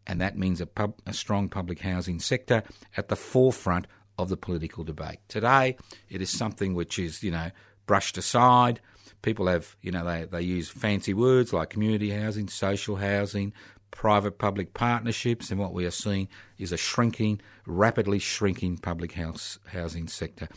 and 0.07 0.19
that 0.21 0.37
means 0.37 0.61
a, 0.61 0.65
pub, 0.65 0.93
a 1.05 1.13
strong 1.13 1.49
public 1.49 1.79
housing 1.79 2.19
sector, 2.19 2.63
at 2.97 3.07
the 3.07 3.15
forefront 3.15 3.87
of 4.17 4.29
the 4.29 4.37
political 4.37 4.83
debate. 4.83 5.19
Today, 5.27 5.77
it 6.09 6.21
is 6.21 6.29
something 6.29 6.73
which 6.73 6.99
is, 6.99 7.23
you 7.23 7.31
know, 7.31 7.51
brushed 7.85 8.17
aside. 8.17 8.79
People 9.21 9.47
have, 9.47 9.75
you 9.81 9.91
know, 9.91 10.05
they, 10.05 10.25
they 10.25 10.41
use 10.41 10.69
fancy 10.69 11.13
words 11.13 11.53
like 11.53 11.69
community 11.69 12.09
housing, 12.09 12.47
social 12.47 12.97
housing, 12.97 13.53
private 13.91 14.37
public 14.37 14.73
partnerships, 14.73 15.51
and 15.51 15.59
what 15.59 15.73
we 15.73 15.85
are 15.85 15.91
seeing 15.91 16.27
is 16.57 16.71
a 16.71 16.77
shrinking, 16.77 17.41
rapidly 17.65 18.19
shrinking 18.19 18.77
public 18.77 19.13
house 19.13 19.59
housing 19.67 20.07
sector. 20.07 20.47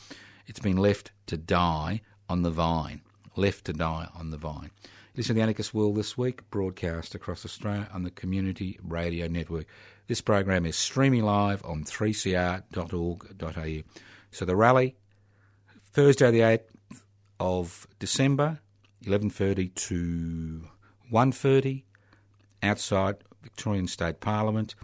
It's 0.47 0.61
been 0.61 0.77
left 0.77 1.11
to 1.27 1.37
die 1.37 2.01
on 2.29 2.43
the 2.43 2.51
vine. 2.51 3.03
left 3.37 3.65
to 3.65 3.73
die 3.73 4.09
on 4.15 4.31
the 4.31 4.37
vine. 4.37 4.71
Listen 5.17 5.37
to 5.37 5.39
the 5.39 5.43
Anarchist 5.43 5.73
World 5.73 5.95
this 5.95 6.19
week, 6.19 6.51
broadcast 6.51 7.15
across 7.15 7.45
Australia 7.45 7.89
on 7.95 8.03
the 8.03 8.11
Community 8.11 8.81
Radio 8.83 9.29
Network. 9.29 9.67
This 10.09 10.21
program 10.21 10.67
is 10.67 10.75
streaming 10.75 11.23
live 11.23 11.65
on 11.65 11.85
3cr.org.au. 11.85 13.83
So 14.33 14.45
the 14.45 14.57
rally, 14.57 14.97
Thursday 15.93 16.33
the 16.33 16.41
8th 16.41 16.65
of 17.39 17.87
December, 18.01 18.59
11.30 19.05 19.73
to 19.77 20.65
1.30, 21.13 21.85
outside 22.65 23.15
Victorian 23.41 23.87
State 23.87 24.19
Parliament. 24.19 24.75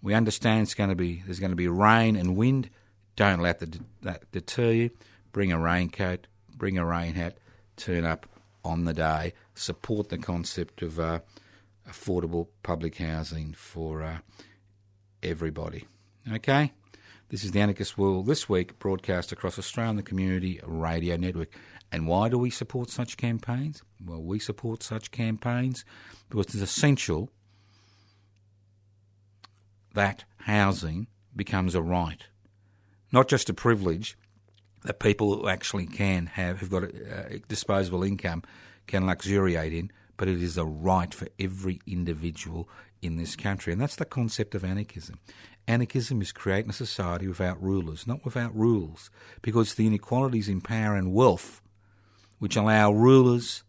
We 0.00 0.14
understand 0.14 0.62
it's 0.62 0.72
going 0.72 0.88
to 0.88 0.96
be 0.96 1.22
there's 1.26 1.38
going 1.38 1.50
to 1.50 1.56
be 1.56 1.68
rain 1.68 2.16
and 2.16 2.34
wind. 2.34 2.70
Don't 3.14 3.40
let 3.40 3.58
that, 3.58 3.76
that 4.00 4.32
deter 4.32 4.70
you. 4.70 4.90
Bring 5.32 5.52
a 5.52 5.60
raincoat, 5.60 6.28
bring 6.56 6.78
a 6.78 6.86
rain 6.86 7.12
hat, 7.12 7.36
turn 7.76 8.06
up 8.06 8.26
on 8.64 8.86
the 8.86 8.94
day. 8.94 9.34
Support 9.56 10.10
the 10.10 10.18
concept 10.18 10.82
of 10.82 11.00
uh, 11.00 11.20
affordable 11.88 12.48
public 12.62 12.98
housing 12.98 13.54
for 13.54 14.02
uh, 14.02 14.18
everybody. 15.22 15.86
Okay? 16.30 16.72
This 17.30 17.42
is 17.42 17.52
the 17.52 17.60
Anarchist 17.60 17.96
World 17.96 18.26
this 18.26 18.48
week, 18.48 18.78
broadcast 18.78 19.32
across 19.32 19.58
Australia 19.58 19.88
on 19.88 19.96
the 19.96 20.02
Community 20.02 20.60
Radio 20.64 21.16
Network. 21.16 21.48
And 21.90 22.06
why 22.06 22.28
do 22.28 22.38
we 22.38 22.50
support 22.50 22.90
such 22.90 23.16
campaigns? 23.16 23.82
Well, 24.04 24.22
we 24.22 24.38
support 24.38 24.82
such 24.82 25.10
campaigns 25.10 25.84
because 26.28 26.54
it's 26.54 26.62
essential 26.62 27.30
that 29.94 30.24
housing 30.42 31.06
becomes 31.34 31.74
a 31.74 31.82
right, 31.82 32.26
not 33.10 33.26
just 33.26 33.48
a 33.48 33.54
privilege 33.54 34.16
that 34.84 35.00
people 35.00 35.34
who 35.34 35.48
actually 35.48 35.86
can 35.86 36.26
have, 36.26 36.58
who've 36.58 36.70
got 36.70 36.84
a, 36.84 37.34
uh, 37.34 37.38
disposable 37.48 38.02
income, 38.02 38.42
can 38.86 39.06
luxuriate 39.06 39.72
in, 39.72 39.90
but 40.16 40.28
it 40.28 40.42
is 40.42 40.56
a 40.56 40.64
right 40.64 41.12
for 41.12 41.28
every 41.38 41.80
individual 41.86 42.68
in 43.02 43.16
this 43.16 43.36
country. 43.36 43.72
And 43.72 43.80
that's 43.80 43.96
the 43.96 44.04
concept 44.04 44.54
of 44.54 44.64
anarchism. 44.64 45.18
Anarchism 45.68 46.22
is 46.22 46.32
creating 46.32 46.70
a 46.70 46.74
society 46.74 47.26
without 47.26 47.60
rulers, 47.62 48.06
not 48.06 48.24
without 48.24 48.56
rules, 48.56 49.10
because 49.42 49.74
the 49.74 49.86
inequalities 49.86 50.48
in 50.48 50.60
power 50.60 50.96
and 50.96 51.12
wealth 51.12 51.60
which 52.38 52.56
allow 52.56 52.92
rulers 52.92 53.62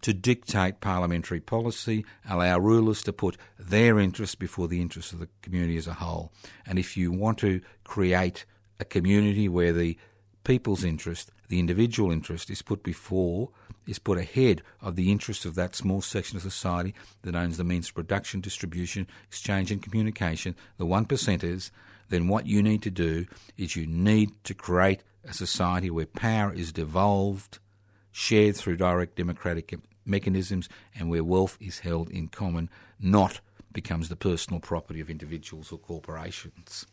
to 0.00 0.12
dictate 0.12 0.80
parliamentary 0.80 1.40
policy, 1.40 2.04
allow 2.28 2.58
rulers 2.58 3.02
to 3.04 3.12
put 3.12 3.36
their 3.58 4.00
interests 4.00 4.34
before 4.34 4.66
the 4.66 4.80
interests 4.80 5.12
of 5.12 5.20
the 5.20 5.28
community 5.42 5.76
as 5.76 5.86
a 5.86 5.94
whole. 5.94 6.32
And 6.66 6.78
if 6.78 6.96
you 6.96 7.12
want 7.12 7.38
to 7.38 7.60
create 7.84 8.44
a 8.80 8.84
community 8.84 9.48
where 9.48 9.72
the 9.72 9.96
people's 10.44 10.84
interest, 10.84 11.30
the 11.48 11.58
individual 11.58 12.10
interest, 12.10 12.50
is 12.50 12.62
put 12.62 12.82
before, 12.82 13.50
is 13.86 13.98
put 13.98 14.18
ahead 14.18 14.62
of 14.80 14.96
the 14.96 15.10
interest 15.10 15.44
of 15.44 15.54
that 15.54 15.74
small 15.74 16.00
section 16.00 16.36
of 16.36 16.42
society 16.42 16.94
that 17.22 17.34
owns 17.34 17.56
the 17.56 17.64
means 17.64 17.88
of 17.88 17.94
production, 17.94 18.40
distribution, 18.40 19.06
exchange, 19.26 19.70
and 19.70 19.82
communication, 19.82 20.54
the 20.76 20.86
one 20.86 21.04
percenters, 21.04 21.70
then 22.08 22.28
what 22.28 22.46
you 22.46 22.62
need 22.62 22.82
to 22.82 22.90
do 22.90 23.26
is 23.56 23.76
you 23.76 23.86
need 23.86 24.30
to 24.44 24.54
create 24.54 25.02
a 25.24 25.32
society 25.32 25.90
where 25.90 26.06
power 26.06 26.52
is 26.52 26.72
devolved, 26.72 27.58
shared 28.10 28.56
through 28.56 28.76
direct 28.76 29.16
democratic 29.16 29.74
mechanisms, 30.04 30.68
and 30.94 31.08
where 31.08 31.24
wealth 31.24 31.56
is 31.60 31.80
held 31.80 32.10
in 32.10 32.28
common, 32.28 32.68
not 33.00 33.40
becomes 33.72 34.08
the 34.08 34.16
personal 34.16 34.60
property 34.60 35.00
of 35.00 35.08
individuals 35.08 35.72
or 35.72 35.78
corporations. 35.78 36.86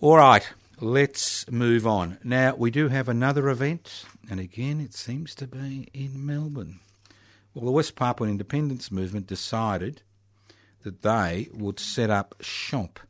All 0.00 0.16
right, 0.16 0.48
let's 0.80 1.50
move 1.50 1.86
on. 1.86 2.18
Now, 2.24 2.54
we 2.54 2.70
do 2.70 2.88
have 2.88 3.08
another 3.08 3.48
event, 3.48 4.04
and 4.30 4.40
again, 4.40 4.80
it 4.80 4.94
seems 4.94 5.34
to 5.36 5.46
be 5.46 5.88
in 5.92 6.24
Melbourne. 6.24 6.80
Well, 7.54 7.66
the 7.66 7.70
West 7.70 7.94
Papuan 7.94 8.30
Independence 8.30 8.90
Movement 8.90 9.26
decided 9.26 10.02
that 10.82 11.02
they 11.02 11.48
would 11.52 11.78
set 11.78 12.10
up 12.10 12.34
shop 12.40 13.00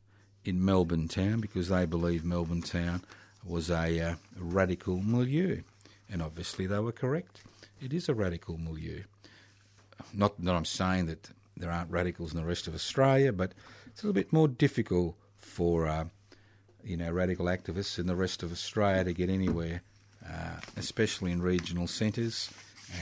in 0.45 0.65
Melbourne 0.65 1.09
town 1.09 1.41
because 1.41 1.69
they 1.69 1.87
believe 1.87 2.25
Melbourne 2.25 2.63
town 2.63 3.03
was 3.45 3.71
a 3.71 4.01
uh, 4.01 4.15
radical 4.39 4.99
milieu. 4.99 5.63
And 6.11 6.23
obviously 6.23 6.67
they 6.67 6.79
were 6.79 6.93
correct. 6.93 7.43
It 7.81 7.93
is 7.93 8.09
a 8.09 8.15
radical 8.15 8.59
milieu. 8.59 9.03
Not 10.13 10.43
that 10.43 10.55
I'm 10.55 10.65
saying 10.65 11.07
that 11.07 11.31
there 11.57 11.71
aren't 11.71 11.91
radicals 11.91 12.33
in 12.33 12.41
the 12.41 12.47
rest 12.47 12.67
of 12.67 12.75
Australia, 12.75 13.33
but 13.33 13.53
it's 13.87 14.03
a 14.03 14.07
little 14.07 14.15
bit 14.15 14.33
more 14.33 14.49
difficult 14.49 15.17
for 15.37 15.87
uh, 15.87 16.05
you 16.85 16.97
know 16.97 17.11
radical 17.11 17.47
activists 17.47 17.99
in 17.99 18.07
the 18.07 18.17
rest 18.17 18.43
of 18.43 18.53
Australia 18.53 19.05
to 19.05 19.13
get 19.13 19.31
anywhere, 19.31 19.83
uh, 20.27 20.61
especially 20.77 21.33
in 21.33 21.43
regional 21.43 21.87
centres 21.87 22.51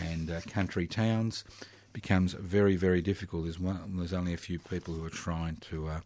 and 0.06 0.30
uh, 0.30 0.40
country 0.48 0.86
towns. 0.86 1.44
Becomes 1.92 2.32
very 2.32 2.76
very 2.76 3.02
difficult. 3.02 3.44
There's, 3.44 3.58
one, 3.60 3.96
there's 3.96 4.14
only 4.14 4.32
a 4.32 4.38
few 4.38 4.58
people 4.58 4.94
who 4.94 5.04
are 5.04 5.10
trying 5.10 5.56
to 5.70 5.88
uh, 5.88 6.00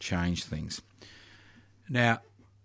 change 0.00 0.44
things. 0.44 0.80
Now, 1.88 2.20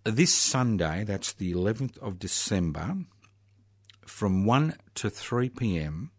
this 0.06 0.34
Sunday, 0.34 1.04
that's 1.06 1.34
the 1.34 1.54
11th 1.54 1.98
of 2.00 2.20
December, 2.20 2.98
from 4.06 4.46
1 4.46 4.76
to 4.96 5.10
3 5.10 5.50
pm, 5.50 6.12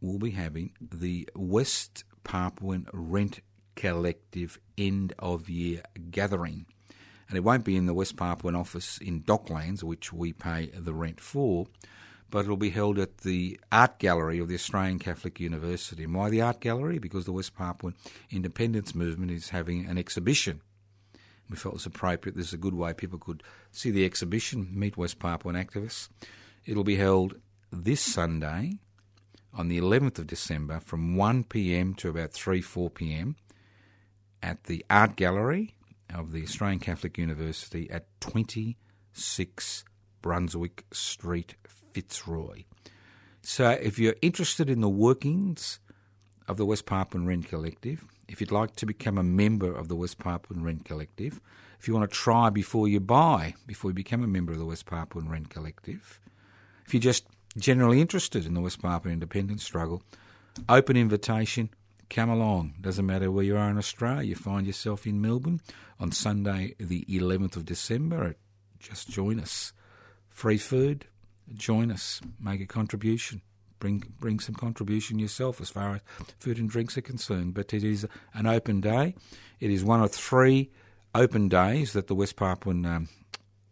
we'll 0.00 0.18
be 0.18 0.30
having 0.30 0.72
the 0.80 1.28
West 1.34 2.04
Papuan 2.24 2.86
Rent 2.92 3.40
Collective 3.74 4.58
end 4.76 5.12
of 5.18 5.48
year 5.48 5.82
gathering. 6.10 6.66
And 7.28 7.36
it 7.36 7.44
won't 7.44 7.64
be 7.64 7.76
in 7.76 7.86
the 7.86 7.94
West 7.94 8.16
Papuan 8.16 8.54
office 8.54 8.98
in 8.98 9.22
Docklands, 9.22 9.82
which 9.82 10.12
we 10.12 10.32
pay 10.32 10.66
the 10.66 10.92
rent 10.92 11.20
for, 11.20 11.66
but 12.30 12.40
it'll 12.40 12.56
be 12.56 12.70
held 12.70 12.98
at 12.98 13.18
the 13.18 13.58
Art 13.70 13.98
Gallery 13.98 14.38
of 14.38 14.48
the 14.48 14.54
Australian 14.54 14.98
Catholic 14.98 15.40
University. 15.40 16.04
And 16.04 16.14
why 16.14 16.28
the 16.28 16.42
Art 16.42 16.60
Gallery? 16.60 16.98
Because 16.98 17.24
the 17.24 17.32
West 17.32 17.54
Papuan 17.56 17.94
independence 18.30 18.94
movement 18.94 19.30
is 19.30 19.50
having 19.50 19.86
an 19.86 19.96
exhibition 19.96 20.60
we 21.52 21.56
felt 21.56 21.74
it 21.74 21.76
was 21.76 21.86
appropriate. 21.86 22.34
This 22.34 22.48
is 22.48 22.54
a 22.54 22.58
good 22.58 22.74
way 22.74 22.94
people 22.94 23.18
could 23.18 23.42
see 23.70 23.90
the 23.90 24.04
exhibition, 24.04 24.68
meet 24.72 24.96
West 24.96 25.18
Papuan 25.18 25.54
activists. 25.54 26.08
It'll 26.64 26.82
be 26.82 26.96
held 26.96 27.34
this 27.70 28.00
Sunday 28.00 28.78
on 29.52 29.68
the 29.68 29.78
11th 29.78 30.18
of 30.18 30.26
December 30.26 30.80
from 30.80 31.14
1 31.14 31.44
pm 31.44 31.94
to 31.94 32.08
about 32.08 32.32
3 32.32 32.62
4 32.62 32.90
pm 32.90 33.36
at 34.42 34.64
the 34.64 34.84
Art 34.90 35.16
Gallery 35.16 35.74
of 36.12 36.32
the 36.32 36.42
Australian 36.42 36.80
Catholic 36.80 37.16
University 37.16 37.90
at 37.90 38.06
26 38.20 39.84
Brunswick 40.20 40.84
Street, 40.92 41.54
Fitzroy. 41.92 42.64
So, 43.42 43.70
if 43.70 43.98
you're 43.98 44.14
interested 44.22 44.70
in 44.70 44.80
the 44.80 44.88
workings 44.88 45.80
of 46.46 46.56
the 46.56 46.66
West 46.66 46.86
Papuan 46.86 47.26
Rent 47.26 47.48
Collective, 47.48 48.04
if 48.28 48.40
you'd 48.40 48.52
like 48.52 48.76
to 48.76 48.86
become 48.86 49.18
a 49.18 49.22
member 49.22 49.72
of 49.72 49.88
the 49.88 49.96
West 49.96 50.18
Papuan 50.18 50.62
Rent 50.62 50.84
Collective, 50.84 51.40
if 51.78 51.88
you 51.88 51.94
want 51.94 52.08
to 52.08 52.16
try 52.16 52.50
before 52.50 52.86
you 52.86 53.00
buy, 53.00 53.54
before 53.66 53.90
you 53.90 53.94
become 53.94 54.22
a 54.22 54.28
member 54.28 54.52
of 54.52 54.58
the 54.58 54.64
West 54.64 54.86
Papuan 54.86 55.28
Rent 55.28 55.50
Collective, 55.50 56.20
if 56.86 56.94
you're 56.94 57.00
just 57.00 57.26
generally 57.56 58.00
interested 58.00 58.46
in 58.46 58.54
the 58.54 58.60
West 58.60 58.80
Papuan 58.80 59.12
independence 59.12 59.64
struggle, 59.64 60.02
open 60.68 60.96
invitation, 60.96 61.70
come 62.12 62.28
along. 62.28 62.74
Doesn't 62.80 63.06
matter 63.06 63.30
where 63.30 63.44
you 63.44 63.56
are 63.56 63.70
in 63.70 63.78
Australia, 63.78 64.22
you 64.22 64.34
find 64.34 64.66
yourself 64.66 65.06
in 65.06 65.20
Melbourne 65.20 65.60
on 65.98 66.12
Sunday, 66.12 66.74
the 66.78 67.04
11th 67.06 67.56
of 67.56 67.64
December. 67.64 68.36
Just 68.78 69.08
join 69.08 69.40
us. 69.40 69.72
Free 70.28 70.58
food, 70.58 71.06
join 71.54 71.90
us, 71.90 72.20
make 72.38 72.60
a 72.60 72.66
contribution 72.66 73.42
bring 73.82 74.04
bring 74.20 74.38
some 74.38 74.54
contribution 74.54 75.18
yourself 75.18 75.60
as 75.60 75.68
far 75.68 75.96
as 75.96 76.00
food 76.38 76.56
and 76.56 76.70
drinks 76.70 76.96
are 76.96 77.02
concerned. 77.02 77.52
But 77.52 77.74
it 77.74 77.82
is 77.82 78.06
an 78.32 78.46
open 78.46 78.80
day. 78.80 79.16
It 79.58 79.72
is 79.72 79.82
one 79.82 80.00
of 80.00 80.12
three 80.12 80.70
open 81.16 81.48
days 81.48 81.92
that 81.92 82.06
the 82.06 82.14
West 82.14 82.36
Papuan 82.36 82.86
um, 82.86 83.08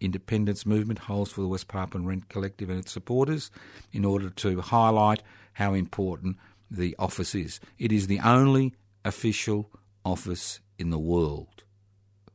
independence 0.01 0.67
movement 0.67 0.99
holds 0.99 1.31
for 1.31 1.43
the 1.43 1.47
West 1.47 1.69
Papuan 1.69 2.07
Rent 2.07 2.29
Collective 2.29 2.69
and 2.71 2.81
its 2.81 2.91
supporters 2.91 3.53
in 3.93 4.05
order 4.05 4.31
to 4.31 4.61
highlight 4.61 5.23
how 5.53 5.75
important 5.75 6.37
the 6.71 6.95
office 6.99 7.35
is. 7.35 7.61
It 7.79 7.93
is 7.93 8.07
the 8.07 8.21
only 8.21 8.75
official 9.05 9.71
office 10.05 10.61
in 10.79 10.91
the 10.91 10.99
world 10.99 11.65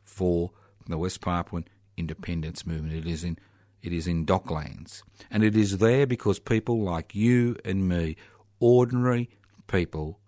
for 0.03 0.51
the 0.87 0.97
West 0.97 1.21
Papuan 1.21 1.65
independence 1.97 2.65
movement. 2.65 2.95
It 2.95 3.07
is 3.07 3.23
in 3.23 3.37
it 3.81 3.93
is 3.93 4.07
in 4.07 4.25
Docklands. 4.25 5.03
And 5.29 5.43
it 5.43 5.55
is 5.55 5.77
there 5.77 6.07
because 6.07 6.39
people 6.39 6.81
like 6.81 7.13
you 7.13 7.55
and 7.63 7.87
me, 7.87 8.15
ordinary 8.59 9.29
people, 9.67 10.19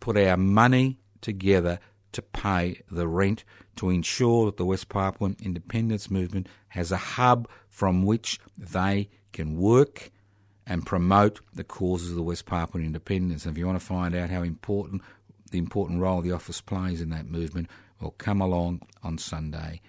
put 0.00 0.16
our 0.16 0.38
money 0.38 0.98
together 1.20 1.78
to 2.12 2.22
pay 2.22 2.80
the 2.90 3.06
rent 3.06 3.44
to 3.76 3.90
ensure 3.90 4.46
that 4.46 4.56
the 4.56 4.64
West 4.64 4.88
Papuan 4.88 5.36
independence 5.42 6.10
movement 6.10 6.46
has 6.68 6.90
a 6.90 6.96
hub 6.96 7.46
from 7.68 8.04
which 8.04 8.40
they 8.56 9.10
can 9.32 9.56
work 9.56 10.10
and 10.66 10.86
promote 10.86 11.40
the 11.52 11.64
causes 11.64 12.10
of 12.10 12.16
the 12.16 12.22
West 12.22 12.46
Papuan 12.46 12.84
independence. 12.84 13.44
And 13.44 13.54
if 13.54 13.58
you 13.58 13.66
want 13.66 13.80
to 13.80 13.84
find 13.84 14.14
out 14.14 14.30
how 14.30 14.42
important 14.42 15.02
the 15.50 15.58
important 15.58 16.00
role 16.00 16.22
the 16.22 16.32
office 16.32 16.60
plays 16.60 17.00
in 17.00 17.10
that 17.10 17.26
movement, 17.26 17.68
well, 18.00 18.14
come 18.18 18.40
along 18.40 18.82
on 19.02 19.18
Sunday, 19.18 19.80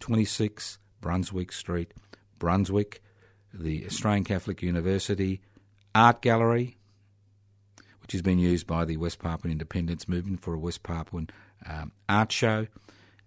26 0.00 0.78
Brunswick 1.00 1.52
Street, 1.52 1.92
Brunswick. 2.38 3.02
the 3.54 3.84
Australian 3.86 4.24
Catholic 4.24 4.62
University 4.62 5.40
Art 5.94 6.22
Gallery, 6.22 6.76
which 8.00 8.12
has 8.12 8.22
been 8.22 8.38
used 8.38 8.66
by 8.66 8.84
the 8.84 8.96
West 8.96 9.18
Papuan 9.18 9.52
Independence 9.52 10.08
Movement 10.08 10.40
for 10.40 10.54
a 10.54 10.58
West 10.58 10.82
Papuan 10.82 11.28
um, 11.68 11.92
art 12.08 12.32
show. 12.32 12.66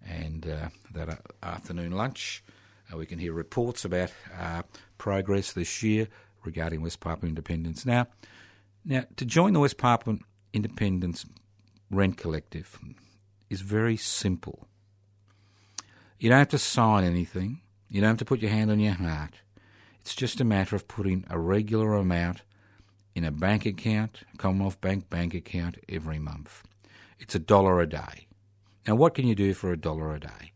And 0.03 0.47
uh, 0.47 0.69
that 0.93 1.09
uh, 1.09 1.15
afternoon 1.43 1.91
lunch, 1.91 2.43
uh, 2.91 2.97
we 2.97 3.05
can 3.05 3.19
hear 3.19 3.33
reports 3.33 3.85
about 3.85 4.11
uh, 4.39 4.63
progress 4.97 5.53
this 5.53 5.83
year 5.83 6.07
regarding 6.45 6.81
West 6.81 6.99
Papuan 6.99 7.29
independence. 7.29 7.85
Now, 7.85 8.07
now 8.83 9.05
to 9.15 9.25
join 9.25 9.53
the 9.53 9.59
West 9.59 9.77
Papuan 9.77 10.21
Independence 10.53 11.25
Rent 11.89 12.17
Collective 12.17 12.79
is 13.49 13.61
very 13.61 13.97
simple. 13.97 14.67
You 16.19 16.29
don't 16.29 16.39
have 16.39 16.47
to 16.49 16.57
sign 16.57 17.03
anything. 17.03 17.61
You 17.89 18.01
don't 18.01 18.09
have 18.09 18.17
to 18.17 18.25
put 18.25 18.41
your 18.41 18.51
hand 18.51 18.71
on 18.71 18.79
your 18.79 18.93
heart. 18.93 19.35
It's 19.99 20.15
just 20.15 20.39
a 20.39 20.45
matter 20.45 20.75
of 20.75 20.87
putting 20.87 21.25
a 21.29 21.39
regular 21.39 21.93
amount 21.95 22.43
in 23.15 23.23
a 23.23 23.31
bank 23.31 23.65
account, 23.65 24.21
Commonwealth 24.37 24.81
Bank 24.81 25.09
bank 25.09 25.33
account 25.33 25.77
every 25.87 26.19
month. 26.19 26.63
It's 27.19 27.35
a 27.35 27.39
dollar 27.39 27.79
a 27.79 27.87
day. 27.87 28.27
Now, 28.87 28.95
what 28.95 29.15
can 29.15 29.27
you 29.27 29.35
do 29.35 29.53
for 29.53 29.71
a 29.71 29.77
dollar 29.77 30.13
a 30.13 30.19
day? 30.19 30.53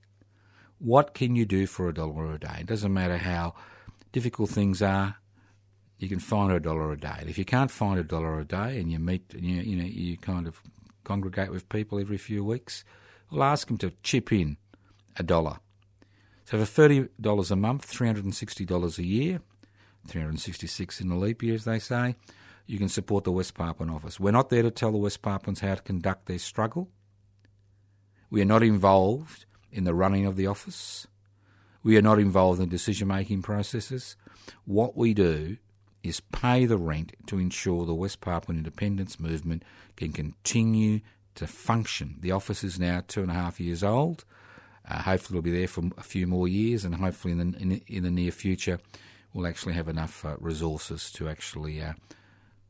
What 0.77 1.13
can 1.13 1.35
you 1.35 1.45
do 1.45 1.67
for 1.67 1.89
a 1.89 1.93
dollar 1.93 2.33
a 2.33 2.39
day? 2.39 2.57
It 2.59 2.67
doesn't 2.67 2.93
matter 2.93 3.17
how 3.17 3.55
difficult 4.11 4.49
things 4.49 4.81
are. 4.81 5.17
You 5.99 6.09
can 6.09 6.19
find 6.19 6.51
a 6.51 6.59
dollar 6.59 6.91
a 6.91 6.97
day. 6.97 7.17
And 7.19 7.29
if 7.29 7.37
you 7.37 7.45
can't 7.45 7.69
find 7.69 7.99
a 7.99 8.03
dollar 8.03 8.39
a 8.39 8.45
day, 8.45 8.79
and 8.79 8.91
you 8.91 8.99
meet, 8.99 9.33
you, 9.33 9.61
you 9.61 9.75
know, 9.75 9.83
you 9.85 10.17
kind 10.17 10.47
of 10.47 10.61
congregate 11.03 11.51
with 11.51 11.69
people 11.69 11.99
every 11.99 12.17
few 12.17 12.43
weeks, 12.43 12.83
well, 13.29 13.43
ask 13.43 13.67
them 13.67 13.77
to 13.79 13.91
chip 14.01 14.31
in 14.31 14.57
a 15.17 15.23
dollar. 15.23 15.57
So 16.45 16.57
for 16.57 16.65
thirty 16.65 17.09
dollars 17.19 17.51
a 17.51 17.55
month, 17.55 17.85
three 17.85 18.07
hundred 18.07 18.23
and 18.23 18.33
sixty 18.33 18.65
dollars 18.65 18.97
a 18.97 19.05
year, 19.05 19.41
three 20.07 20.21
hundred 20.21 20.31
and 20.31 20.41
sixty-six 20.41 21.01
in 21.01 21.09
the 21.09 21.15
leap 21.15 21.43
year, 21.43 21.55
as 21.55 21.65
they 21.65 21.79
say, 21.79 22.15
you 22.65 22.77
can 22.77 22.89
support 22.89 23.25
the 23.25 23.31
West 23.31 23.53
Papuan 23.53 23.89
office. 23.89 24.19
We're 24.19 24.31
not 24.31 24.49
there 24.49 24.63
to 24.63 24.71
tell 24.71 24.91
the 24.91 24.97
West 24.97 25.21
Papuans 25.21 25.59
how 25.59 25.75
to 25.75 25.81
conduct 25.81 26.27
their 26.27 26.39
struggle. 26.39 26.89
We 28.29 28.41
are 28.41 28.45
not 28.45 28.63
involved 28.63 29.45
in 29.71 29.83
the 29.83 29.93
running 29.93 30.25
of 30.25 30.37
the 30.37 30.47
office. 30.47 31.07
We 31.83 31.97
are 31.97 32.01
not 32.01 32.19
involved 32.19 32.61
in 32.61 32.69
decision 32.69 33.09
making 33.09 33.41
processes. 33.41 34.15
What 34.65 34.95
we 34.95 35.13
do 35.13 35.57
is 36.03 36.19
pay 36.19 36.65
the 36.65 36.77
rent 36.77 37.13
to 37.27 37.39
ensure 37.39 37.85
the 37.85 37.93
West 37.93 38.21
Papuan 38.21 38.57
independence 38.57 39.19
movement 39.19 39.63
can 39.95 40.11
continue 40.11 41.01
to 41.35 41.47
function. 41.47 42.17
The 42.19 42.31
office 42.31 42.63
is 42.63 42.79
now 42.79 43.03
two 43.07 43.21
and 43.21 43.31
a 43.31 43.35
half 43.35 43.59
years 43.59 43.83
old. 43.83 44.25
Uh, 44.87 45.01
hopefully, 45.01 45.37
it'll 45.37 45.45
be 45.45 45.57
there 45.57 45.67
for 45.67 45.83
a 45.97 46.03
few 46.03 46.25
more 46.25 46.47
years, 46.47 46.83
and 46.83 46.95
hopefully, 46.95 47.33
in 47.33 47.51
the, 47.51 47.57
in, 47.59 47.81
in 47.87 48.03
the 48.03 48.11
near 48.11 48.31
future, 48.31 48.79
we'll 49.33 49.47
actually 49.47 49.73
have 49.73 49.87
enough 49.87 50.25
uh, 50.25 50.35
resources 50.39 51.11
to 51.11 51.29
actually 51.29 51.81
uh, 51.81 51.93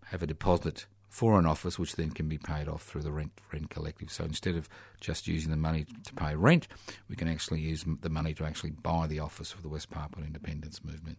have 0.05 0.21
a 0.21 0.27
deposit 0.27 0.85
for 1.07 1.39
an 1.39 1.45
office, 1.45 1.79
which 1.79 1.95
then 1.95 2.11
can 2.11 2.27
be 2.27 2.37
paid 2.37 2.67
off 2.67 2.83
through 2.83 3.01
the 3.01 3.11
rent 3.11 3.31
rent 3.51 3.69
collective. 3.69 4.11
So 4.11 4.23
instead 4.25 4.55
of 4.55 4.69
just 4.99 5.27
using 5.27 5.51
the 5.51 5.57
money 5.57 5.85
to 6.03 6.13
pay 6.13 6.35
rent, 6.35 6.67
we 7.09 7.15
can 7.15 7.27
actually 7.27 7.61
use 7.61 7.85
the 8.01 8.09
money 8.09 8.33
to 8.35 8.45
actually 8.45 8.71
buy 8.71 9.07
the 9.07 9.19
office 9.19 9.51
for 9.51 9.61
the 9.61 9.69
West 9.69 9.89
Papuan 9.89 10.25
independence 10.25 10.83
movement. 10.83 11.17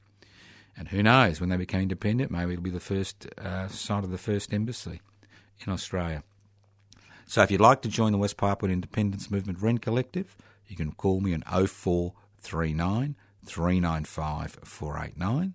And 0.76 0.88
who 0.88 1.02
knows, 1.02 1.40
when 1.40 1.50
they 1.50 1.56
become 1.56 1.82
independent, 1.82 2.30
maybe 2.30 2.52
it'll 2.52 2.62
be 2.62 2.70
the 2.70 2.80
first 2.80 3.26
uh, 3.38 3.68
site 3.68 4.04
of 4.04 4.10
the 4.10 4.18
first 4.18 4.52
embassy 4.52 5.00
in 5.66 5.72
Australia. 5.72 6.22
So 7.26 7.42
if 7.42 7.50
you'd 7.50 7.60
like 7.60 7.82
to 7.82 7.88
join 7.88 8.12
the 8.12 8.18
West 8.18 8.36
Papuan 8.36 8.72
Independence 8.72 9.30
Movement 9.30 9.60
Rent 9.60 9.82
Collective, 9.82 10.36
you 10.66 10.76
can 10.76 10.92
call 10.92 11.20
me 11.20 11.34
on 11.34 11.42
0439 11.42 13.14
395 13.44 14.58
489. 14.64 15.54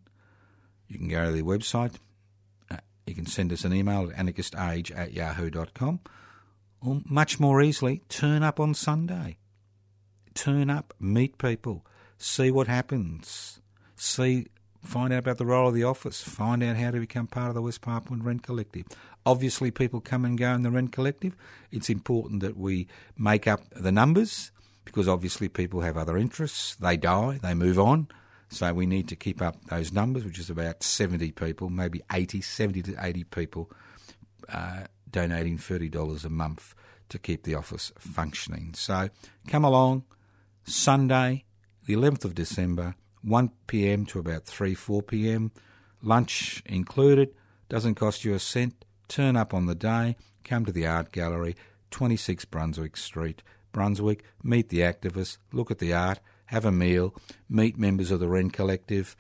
You 0.88 0.98
can 0.98 1.08
go 1.08 1.26
to 1.26 1.32
the 1.32 1.42
website. 1.42 1.96
Uh, 2.70 2.78
you 3.06 3.16
can 3.16 3.26
send 3.26 3.52
us 3.52 3.66
an 3.66 3.74
email 3.74 4.10
at 4.10 4.18
anarchistage 4.18 4.96
at 4.96 5.14
yahoo.com. 5.14 6.00
Or 6.82 7.02
much 7.06 7.40
more 7.40 7.62
easily, 7.62 8.04
turn 8.10 8.44
up 8.44 8.60
on 8.60 8.74
Sunday. 8.74 9.38
Turn 10.34 10.70
up, 10.70 10.94
meet 11.00 11.38
people, 11.38 11.86
see 12.18 12.52
what 12.52 12.68
happens, 12.68 13.62
see 13.96 14.48
find 14.86 15.12
out 15.12 15.20
about 15.20 15.38
the 15.38 15.46
role 15.46 15.68
of 15.68 15.74
the 15.74 15.84
office, 15.84 16.22
find 16.22 16.64
out 16.64 16.78
how 16.78 16.92
to 16.92 17.00
become 17.00 17.28
part 17.28 17.50
of 17.50 17.56
the 17.56 17.62
West 17.62 17.82
Papuan 17.82 18.24
Rent 18.24 18.44
Collective. 18.44 18.86
Obviously, 19.26 19.72
people 19.72 20.00
come 20.02 20.24
and 20.26 20.38
go 20.38 20.54
in 20.54 20.64
the 20.64 20.72
Rent 20.72 20.92
Collective. 20.92 21.36
It's 21.72 21.90
important 21.90 22.42
that 22.42 22.58
we 22.58 22.88
make 23.18 23.48
up 23.48 23.62
the 23.72 23.92
numbers 23.92 24.52
because 24.86 25.08
obviously 25.08 25.50
people 25.50 25.82
have 25.82 25.98
other 25.98 26.18
interests. 26.18 26.76
They 26.76 26.98
die, 26.98 27.40
they 27.42 27.54
move 27.54 27.80
on. 27.80 28.08
So 28.50 28.74
we 28.74 28.86
need 28.86 29.08
to 29.10 29.16
keep 29.16 29.42
up 29.42 29.58
those 29.66 29.92
numbers, 29.92 30.24
which 30.24 30.40
is 30.40 30.50
about 30.50 30.84
70 30.84 31.32
people, 31.32 31.70
maybe 31.70 32.02
80, 32.14 32.42
70 32.42 32.84
to 32.84 32.96
80 33.00 33.24
people 33.26 33.72
uh, 34.48 34.84
donating 35.10 35.58
$30 35.58 36.24
a 36.24 36.30
month 36.30 36.76
to 37.10 37.20
keep 37.20 37.44
the 37.44 37.56
office 37.56 37.92
functioning. 37.98 38.74
So 38.76 39.10
come 39.48 39.66
along, 39.66 40.04
Sunday, 40.64 41.46
the 41.86 41.96
11th 41.96 42.26
of 42.26 42.36
December, 42.36 42.96
1 43.26 43.52
p.m. 43.66 44.06
to 44.06 44.20
about 44.20 44.46
3, 44.46 44.76
4 44.76 45.02
p.m. 45.02 45.52
Lunch 46.02 46.62
included, 46.66 47.34
doesn't 47.70 47.96
cost 47.96 48.24
you 48.24 48.36
a 48.36 48.40
cent. 48.40 48.86
Turn 49.08 49.36
up 49.36 49.54
on 49.54 49.66
the 49.66 49.76
day, 49.76 50.16
come 50.44 50.66
to 50.66 50.72
the 50.72 50.86
art 50.86 51.12
gallery, 51.12 51.56
26 51.92 52.46
Brunswick 52.46 52.96
Street, 52.96 53.42
Brunswick, 53.72 54.24
meet 54.44 54.70
the 54.70 54.80
activists, 54.80 55.38
look 55.52 55.72
at 55.72 55.80
the 55.80 55.94
art, 55.94 56.20
have 56.46 56.66
a 56.66 56.72
meal, 56.72 57.16
meet 57.50 57.78
members 57.78 58.12
of 58.12 58.20
the 58.20 58.28
Rent 58.28 58.54
Collective, 58.54 59.16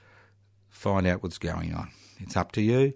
find 0.69 1.07
out 1.07 1.23
what's 1.23 1.39
going 1.39 1.73
on. 1.73 1.89
It's 2.19 2.37
up 2.37 2.51
to 2.53 2.61
you. 2.61 2.93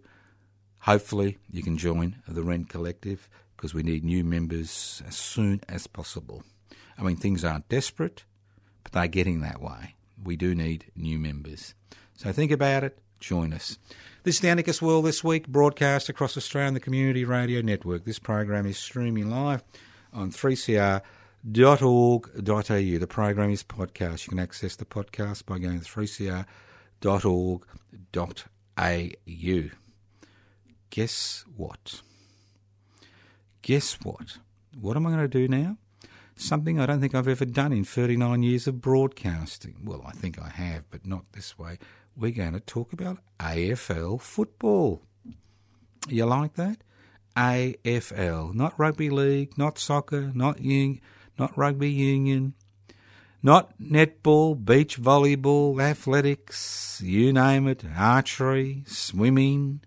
Hopefully, 0.81 1.37
you 1.51 1.63
can 1.63 1.77
join 1.77 2.21
the 2.27 2.43
Rent 2.43 2.69
Collective 2.69 3.27
because 3.55 3.73
we 3.73 3.83
need 3.83 4.03
new 4.03 4.23
members 4.23 5.01
as 5.07 5.15
soon 5.15 5.61
as 5.67 5.87
possible. 5.87 6.43
I 6.97 7.03
mean, 7.03 7.17
things 7.17 7.43
aren't 7.43 7.67
desperate, 7.67 8.23
but 8.83 8.91
they're 8.91 9.07
getting 9.07 9.41
that 9.41 9.61
way 9.61 9.95
we 10.23 10.35
do 10.35 10.55
need 10.55 10.91
new 10.95 11.19
members. 11.19 11.73
So 12.15 12.31
think 12.31 12.51
about 12.51 12.83
it, 12.83 12.99
join 13.19 13.53
us. 13.53 13.77
This 14.23 14.35
is 14.35 14.41
the 14.41 14.49
Anarchist 14.49 14.81
World 14.81 15.05
this 15.05 15.23
week, 15.23 15.47
broadcast 15.47 16.09
across 16.09 16.35
Australia 16.35 16.67
on 16.67 16.73
the 16.73 16.79
Community 16.79 17.23
Radio 17.23 17.61
Network. 17.61 18.03
This 18.05 18.19
program 18.19 18.65
is 18.65 18.77
streaming 18.77 19.29
live 19.29 19.63
on 20.13 20.31
3cr.org.au. 20.31 21.01
The 22.99 23.07
program 23.07 23.49
is 23.49 23.63
podcast. 23.63 24.25
You 24.25 24.29
can 24.29 24.39
access 24.39 24.75
the 24.75 24.85
podcast 24.85 25.45
by 25.45 25.59
going 25.59 25.79
to 25.79 25.85
3cr.org.au. 25.85 26.45
Guess 30.89 31.45
what? 31.55 32.01
Guess 33.61 33.93
what? 34.03 34.37
What 34.79 34.97
am 34.97 35.05
I 35.05 35.11
going 35.11 35.21
to 35.21 35.27
do 35.27 35.47
now? 35.47 35.77
Something 36.39 36.79
I 36.79 36.85
don't 36.85 36.99
think 37.01 37.13
I've 37.13 37.27
ever 37.27 37.45
done 37.45 37.73
in 37.73 37.83
39 37.83 38.43
years 38.43 38.67
of 38.67 38.81
broadcasting. 38.81 39.75
Well, 39.83 40.03
I 40.05 40.11
think 40.11 40.39
I 40.41 40.49
have, 40.49 40.89
but 40.89 41.05
not 41.05 41.25
this 41.33 41.57
way. 41.57 41.77
We're 42.15 42.31
going 42.31 42.53
to 42.53 42.59
talk 42.59 42.93
about 42.93 43.19
AFL 43.39 44.21
football. 44.21 45.01
You 46.07 46.25
like 46.25 46.55
that? 46.55 46.77
AFL, 47.35 48.53
not 48.53 48.77
rugby 48.77 49.09
league, 49.09 49.57
not 49.57 49.77
soccer, 49.77 50.31
not 50.33 50.59
un- 50.59 50.99
not 51.37 51.57
rugby 51.57 51.89
union, 51.89 52.53
not 53.41 53.77
netball, 53.79 54.65
beach 54.65 54.99
volleyball, 54.99 55.81
athletics, 55.81 57.01
you 57.03 57.31
name 57.31 57.67
it, 57.67 57.85
archery, 57.95 58.83
swimming, 58.85 59.81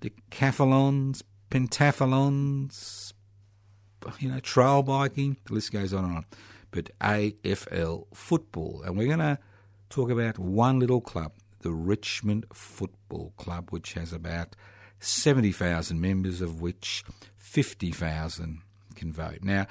decathlons, 0.00 1.22
pentathlons, 1.50 3.07
you 4.18 4.30
know, 4.30 4.40
trail 4.40 4.82
biking, 4.82 5.36
the 5.44 5.54
list 5.54 5.72
goes 5.72 5.92
on 5.92 6.04
and 6.04 6.16
on. 6.18 6.24
But 6.70 6.90
AFL 7.00 8.06
football. 8.14 8.82
And 8.84 8.96
we're 8.96 9.06
going 9.06 9.18
to 9.20 9.38
talk 9.90 10.10
about 10.10 10.38
one 10.38 10.78
little 10.78 11.00
club, 11.00 11.32
the 11.60 11.72
Richmond 11.72 12.46
Football 12.52 13.32
Club, 13.36 13.70
which 13.70 13.94
has 13.94 14.12
about 14.12 14.54
70,000 15.00 16.00
members, 16.00 16.40
of 16.40 16.60
which 16.60 17.04
50,000 17.36 18.60
can 18.94 19.12
vote. 19.12 19.38
Now, 19.42 19.66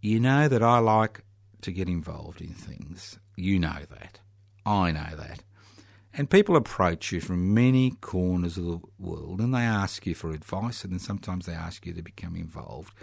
you 0.00 0.20
know 0.20 0.48
that 0.48 0.62
I 0.62 0.78
like 0.78 1.24
to 1.62 1.72
get 1.72 1.88
involved 1.88 2.40
in 2.40 2.54
things. 2.54 3.18
You 3.36 3.58
know 3.58 3.80
that. 3.90 4.20
I 4.66 4.92
know 4.92 5.16
that. 5.16 5.42
And 6.14 6.28
people 6.28 6.56
approach 6.56 7.10
you 7.10 7.20
from 7.20 7.54
many 7.54 7.92
corners 8.00 8.58
of 8.58 8.64
the 8.64 8.80
world 8.98 9.40
and 9.40 9.54
they 9.54 9.60
ask 9.60 10.06
you 10.06 10.14
for 10.14 10.30
advice, 10.30 10.84
and 10.84 10.92
then 10.92 10.98
sometimes 10.98 11.46
they 11.46 11.54
ask 11.54 11.86
you 11.86 11.94
to 11.94 12.02
become 12.02 12.36
involved 12.36 12.94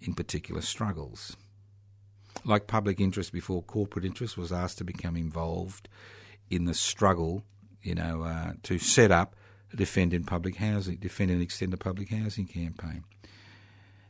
in 0.00 0.14
particular 0.14 0.60
struggles. 0.60 1.36
Like 2.44 2.66
public 2.66 3.00
interest 3.00 3.32
before 3.32 3.62
corporate 3.62 4.04
interest 4.04 4.36
was 4.36 4.52
asked 4.52 4.78
to 4.78 4.84
become 4.84 5.16
involved 5.16 5.88
in 6.50 6.64
the 6.64 6.74
struggle, 6.74 7.42
you 7.82 7.94
know, 7.94 8.22
uh, 8.22 8.52
to 8.64 8.78
set 8.78 9.10
up 9.10 9.34
a 9.72 9.76
defend 9.76 10.14
in 10.14 10.24
public 10.24 10.56
housing, 10.56 10.96
defend 10.96 11.30
and 11.30 11.42
extend 11.42 11.72
the 11.72 11.76
public 11.76 12.10
housing 12.10 12.46
campaign. 12.46 13.04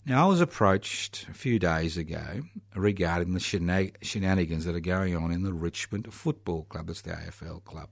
Now, 0.04 0.26
I 0.26 0.28
was 0.28 0.40
approached 0.40 1.26
a 1.28 1.34
few 1.34 1.58
days 1.58 1.96
ago 1.96 2.42
regarding 2.76 3.34
the 3.34 3.40
shenanigans 3.40 4.64
that 4.64 4.76
are 4.76 4.80
going 4.80 5.16
on 5.16 5.32
in 5.32 5.42
the 5.42 5.52
Richmond 5.52 6.12
Football 6.14 6.64
Club, 6.64 6.86
that's 6.86 7.02
the 7.02 7.10
AFL 7.10 7.64
club. 7.64 7.88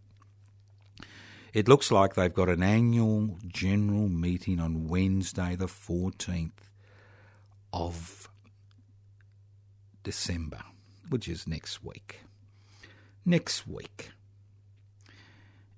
It 1.53 1.69
looks 1.69 1.91
like 1.91 2.15
they've 2.15 2.33
got 2.33 2.49
an 2.49 2.63
annual 2.63 3.39
general 3.49 4.09
meeting 4.09 4.61
on 4.61 4.87
Wednesday, 4.87 5.57
the 5.57 5.67
14th 5.67 6.51
of 7.75 8.31
December, 10.05 10.63
which 11.09 11.29
is 11.29 11.49
next 11.49 11.83
week. 11.83 12.21
Next 13.27 13.67
week. 13.67 14.11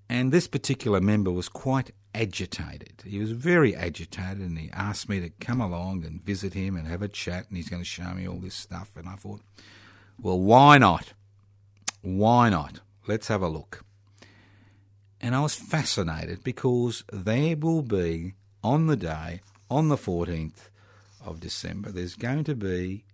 And 0.09 0.31
this 0.31 0.47
particular 0.47 1.01
member 1.01 1.33
was 1.33 1.49
quite 1.49 1.93
agitated. 2.15 3.03
He 3.05 3.19
was 3.19 3.33
very 3.33 3.75
agitated 3.75 4.41
and 4.41 4.59
he 4.59 4.71
asked 4.73 5.09
me 5.09 5.21
to 5.21 5.31
come 5.41 5.61
along 5.61 6.05
and 6.05 6.23
visit 6.23 6.53
him 6.53 6.77
and 6.77 6.87
have 6.87 7.03
a 7.03 7.09
chat 7.09 7.47
and 7.49 7.57
he's 7.57 7.71
going 7.71 7.83
to 7.83 7.89
show 7.89 8.13
me 8.13 8.29
all 8.29 8.39
this 8.39 8.55
stuff. 8.55 8.91
And 8.95 9.09
I 9.09 9.15
thought, 9.15 9.41
well, 10.21 10.39
why 10.39 10.77
not? 10.77 11.15
Why 12.03 12.51
not? 12.51 12.81
Let's 13.07 13.29
have 13.29 13.43
a 13.43 13.49
look. 13.49 13.85
And 15.21 15.35
I 15.35 15.41
was 15.41 15.55
fascinated 15.55 16.45
because 16.45 17.05
there 17.11 17.57
will 17.57 17.83
be, 17.83 18.35
on 18.63 18.87
the 18.87 18.97
day, 18.97 19.41
on 19.71 19.89
the 19.89 19.97
14th 19.97 20.69
of 21.27 21.41
December, 21.41 21.91
there's 21.91 22.15
going 22.15 22.45
to 22.45 22.55
be 22.55 23.05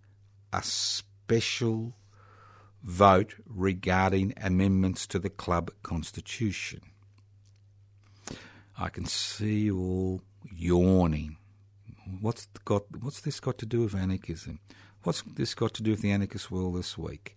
a 0.52 0.62
special 0.62 1.94
vote 2.82 3.34
regarding 3.46 4.34
amendments 4.40 5.06
to 5.08 5.18
the 5.18 5.30
club 5.30 5.70
constitution. 5.82 6.80
I 8.78 8.88
can 8.88 9.06
see 9.06 9.60
you 9.60 9.78
all 9.78 10.22
yawning. 10.54 11.36
What's 12.20 12.46
got 12.64 12.84
what's 13.00 13.20
this 13.20 13.40
got 13.40 13.58
to 13.58 13.66
do 13.66 13.82
with 13.82 13.94
anarchism? 13.94 14.60
What's 15.04 15.22
this 15.22 15.54
got 15.54 15.74
to 15.74 15.82
do 15.82 15.92
with 15.92 16.02
the 16.02 16.10
anarchist 16.10 16.50
world 16.50 16.76
this 16.76 16.98
week? 16.98 17.36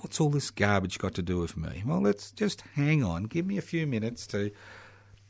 What's 0.00 0.20
all 0.20 0.30
this 0.30 0.50
garbage 0.50 0.98
got 0.98 1.14
to 1.14 1.22
do 1.22 1.38
with 1.38 1.56
me? 1.56 1.82
Well, 1.84 2.00
let's 2.00 2.30
just 2.30 2.62
hang 2.74 3.02
on. 3.02 3.24
Give 3.24 3.46
me 3.46 3.58
a 3.58 3.62
few 3.62 3.86
minutes 3.86 4.26
to 4.28 4.50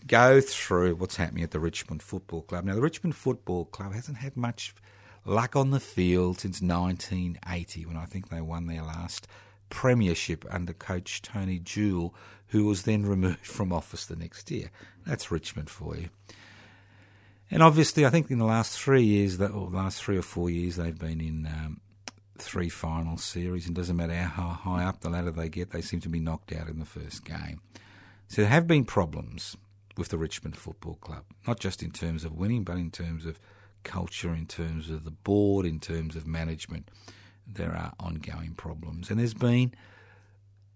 go 0.07 0.40
through 0.40 0.97
what's 0.97 1.16
happening 1.16 1.45
at 1.45 1.51
the 1.51 1.61
Richmond 1.61 2.03
Football 2.03 2.42
Club. 2.42 2.64
Now, 2.64 2.75
the 2.75 2.81
Richmond 2.81 3.16
Football 3.16 3.66
Club 3.66 3.95
hasn't 3.95 4.19
had 4.19 4.37
much 4.37 4.75
luck 5.25 5.57
on 5.57 5.71
the 5.71 5.81
field 5.81 6.40
since 6.40 6.62
1980 6.62 7.87
when 7.87 7.97
I 7.97 8.05
think 8.05 8.29
they 8.29 8.40
won 8.40 8.66
their 8.66 8.83
last 8.83 9.27
premiership 9.69 10.45
under 10.51 10.73
coach 10.73 11.23
Tony 11.23 11.59
Jewell, 11.59 12.14
who 12.49 12.66
was 12.66 12.83
then 12.83 13.05
removed 13.05 13.47
from 13.47 13.73
office 13.73 14.07
the 14.07 14.16
next 14.16 14.51
year. 14.51 14.71
That's 15.05 15.31
Richmond 15.31 15.69
for 15.69 15.97
you. 15.97 16.09
And 17.51 17.62
obviously, 17.62 18.05
I 18.05 18.11
think 18.11 18.31
in 18.31 18.38
the 18.38 18.45
last 18.45 18.79
three 18.79 19.05
years, 19.05 19.38
that 19.38 19.53
or 19.53 19.69
last 19.69 20.03
three 20.03 20.16
or 20.16 20.23
four 20.23 20.51
years, 20.51 20.77
they've 20.77 20.99
been 20.99 21.21
in 21.21 21.47
um, 21.47 21.81
three 22.38 22.69
final 22.69 23.19
series. 23.19 23.66
And 23.66 23.75
doesn't 23.75 23.97
matter 23.97 24.14
how 24.14 24.49
high 24.49 24.85
up 24.85 25.01
the 25.01 25.11
ladder 25.11 25.31
they 25.31 25.49
get, 25.49 25.71
they 25.71 25.81
seem 25.81 26.01
to 26.01 26.09
be 26.09 26.19
knocked 26.19 26.53
out 26.53 26.69
in 26.69 26.79
the 26.79 26.85
first 26.85 27.25
game. 27.25 27.61
So 28.29 28.42
there 28.42 28.51
have 28.51 28.66
been 28.66 28.85
problems 28.85 29.57
with 29.97 30.09
the 30.09 30.19
Richmond 30.19 30.57
Football 30.57 30.97
Club, 30.97 31.25
not 31.47 31.59
just 31.59 31.83
in 31.83 31.91
terms 31.91 32.25
of 32.25 32.33
winning, 32.33 32.65
but 32.65 32.77
in 32.77 32.91
terms 32.91 33.25
of 33.25 33.41
culture, 33.83 34.35
in 34.35 34.47
terms 34.47 34.91
of 34.91 35.05
the 35.05 35.11
board, 35.11 35.65
in 35.65 35.81
terms 35.81 36.17
of 36.17 36.27
management. 36.27 36.91
There 37.47 37.73
are 37.73 37.93
ongoing 38.01 38.55
problems. 38.55 39.11
And 39.11 39.21
there's 39.21 39.35
been, 39.35 39.73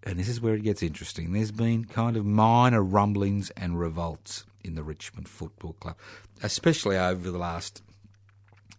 and 0.02 0.18
this 0.18 0.28
is 0.28 0.40
where 0.40 0.54
it 0.54 0.62
gets 0.62 0.82
interesting, 0.82 1.32
there's 1.32 1.52
been 1.52 1.84
kind 1.84 2.16
of 2.16 2.24
minor 2.24 2.82
rumblings 2.82 3.50
and 3.50 3.78
revolts 3.78 4.44
in 4.62 4.74
the 4.74 4.82
Richmond 4.82 5.28
Football 5.28 5.74
Club, 5.74 5.96
especially 6.42 6.96
over 6.96 7.30
the 7.30 7.38
last, 7.38 7.82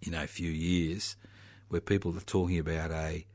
you 0.01 0.11
know, 0.11 0.25
few 0.25 0.49
years, 0.49 1.15
where 1.69 1.81
people 1.81 2.15
are 2.17 2.21
talking 2.21 2.59
about 2.59 2.91
a 2.91 3.25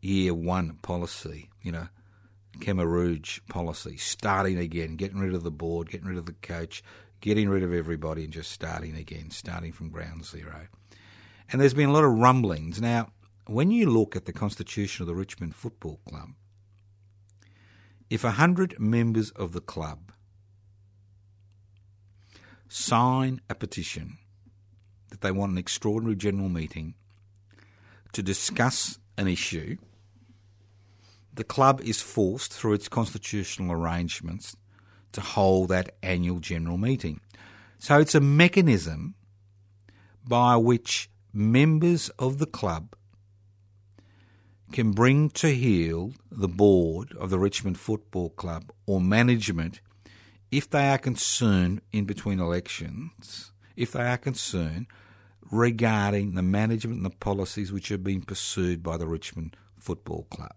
year 0.00 0.34
one 0.34 0.78
policy, 0.82 1.48
you 1.62 1.72
know, 1.72 1.88
Khmer 2.60 2.86
Rouge 2.86 3.40
policy, 3.48 3.96
starting 3.96 4.58
again, 4.58 4.96
getting 4.96 5.18
rid 5.18 5.34
of 5.34 5.42
the 5.42 5.50
board, 5.50 5.90
getting 5.90 6.08
rid 6.08 6.18
of 6.18 6.26
the 6.26 6.32
coach, 6.32 6.82
getting 7.20 7.48
rid 7.48 7.62
of 7.62 7.72
everybody 7.72 8.24
and 8.24 8.32
just 8.32 8.50
starting 8.50 8.96
again, 8.96 9.30
starting 9.30 9.72
from 9.72 9.90
ground 9.90 10.24
zero. 10.24 10.68
And 11.50 11.60
there's 11.60 11.74
been 11.74 11.88
a 11.88 11.92
lot 11.92 12.04
of 12.04 12.12
rumblings. 12.12 12.80
Now, 12.80 13.12
when 13.46 13.70
you 13.70 13.88
look 13.88 14.16
at 14.16 14.24
the 14.24 14.32
constitution 14.32 15.02
of 15.02 15.06
the 15.06 15.14
Richmond 15.14 15.54
Football 15.54 16.00
Club, 16.08 16.30
if 18.10 18.24
100 18.24 18.78
members 18.78 19.30
of 19.30 19.52
the 19.52 19.60
club 19.60 20.12
sign 22.68 23.40
a 23.48 23.54
petition 23.54 24.18
that 25.10 25.20
they 25.20 25.30
want 25.30 25.52
an 25.52 25.58
extraordinary 25.58 26.16
general 26.16 26.48
meeting 26.48 26.94
to 28.12 28.22
discuss 28.22 28.98
an 29.16 29.28
issue, 29.28 29.76
the 31.36 31.44
club 31.44 31.80
is 31.82 32.00
forced 32.00 32.52
through 32.52 32.74
its 32.74 32.88
constitutional 32.88 33.72
arrangements 33.72 34.56
to 35.12 35.20
hold 35.20 35.68
that 35.68 35.94
annual 36.02 36.40
general 36.40 36.78
meeting. 36.78 37.20
So 37.78 38.00
it's 38.00 38.14
a 38.14 38.20
mechanism 38.20 39.14
by 40.26 40.56
which 40.56 41.10
members 41.32 42.08
of 42.18 42.38
the 42.38 42.46
club 42.46 42.96
can 44.72 44.92
bring 44.92 45.30
to 45.30 45.54
heel 45.54 46.12
the 46.30 46.48
board 46.48 47.12
of 47.18 47.30
the 47.30 47.38
Richmond 47.38 47.78
Football 47.78 48.30
Club 48.30 48.72
or 48.86 49.00
management 49.00 49.80
if 50.50 50.68
they 50.68 50.88
are 50.88 50.98
concerned 50.98 51.82
in 51.92 52.04
between 52.04 52.40
elections, 52.40 53.52
if 53.76 53.92
they 53.92 54.02
are 54.02 54.18
concerned 54.18 54.86
regarding 55.50 56.34
the 56.34 56.42
management 56.42 56.96
and 56.96 57.06
the 57.06 57.16
policies 57.16 57.72
which 57.72 57.90
are 57.92 57.98
being 57.98 58.22
pursued 58.22 58.82
by 58.82 58.96
the 58.96 59.06
Richmond 59.06 59.56
Football 59.78 60.26
Club. 60.30 60.54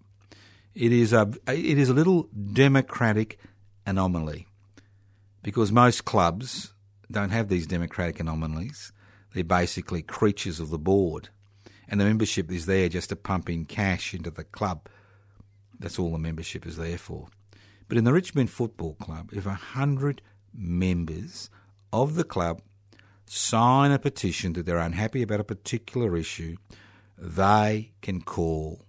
It 0.79 0.93
is 0.93 1.11
a 1.11 1.29
it 1.45 1.77
is 1.77 1.89
a 1.89 1.93
little 1.93 2.29
democratic 2.53 3.37
anomaly 3.85 4.47
because 5.43 5.73
most 5.73 6.05
clubs 6.05 6.73
don't 7.11 7.31
have 7.31 7.49
these 7.49 7.67
democratic 7.67 8.21
anomalies. 8.21 8.93
They're 9.33 9.43
basically 9.43 10.01
creatures 10.03 10.61
of 10.61 10.69
the 10.69 10.79
board. 10.79 11.27
And 11.89 11.99
the 11.99 12.05
membership 12.05 12.49
is 12.49 12.65
there 12.65 12.87
just 12.87 13.09
to 13.09 13.17
pump 13.17 13.49
in 13.49 13.65
cash 13.65 14.13
into 14.13 14.31
the 14.31 14.45
club. 14.45 14.87
That's 15.77 15.99
all 15.99 16.13
the 16.13 16.17
membership 16.17 16.65
is 16.65 16.77
there 16.77 16.97
for. 16.97 17.27
But 17.89 17.97
in 17.97 18.05
the 18.05 18.13
Richmond 18.13 18.49
Football 18.49 18.93
Club, 18.93 19.31
if 19.33 19.45
a 19.45 19.55
hundred 19.55 20.21
members 20.53 21.49
of 21.91 22.15
the 22.15 22.23
club 22.23 22.61
sign 23.25 23.91
a 23.91 23.99
petition 23.99 24.53
that 24.53 24.65
they're 24.65 24.77
unhappy 24.77 25.23
about 25.23 25.41
a 25.41 25.43
particular 25.43 26.15
issue, 26.15 26.55
they 27.17 27.91
can 28.01 28.21
call 28.21 28.85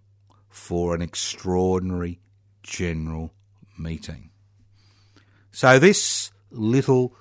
for 0.50 0.94
an 0.94 1.00
extraordinary 1.00 2.20
general 2.62 3.32
meeting. 3.78 4.30
So 5.52 5.78
this 5.78 6.30
little, 6.50 7.16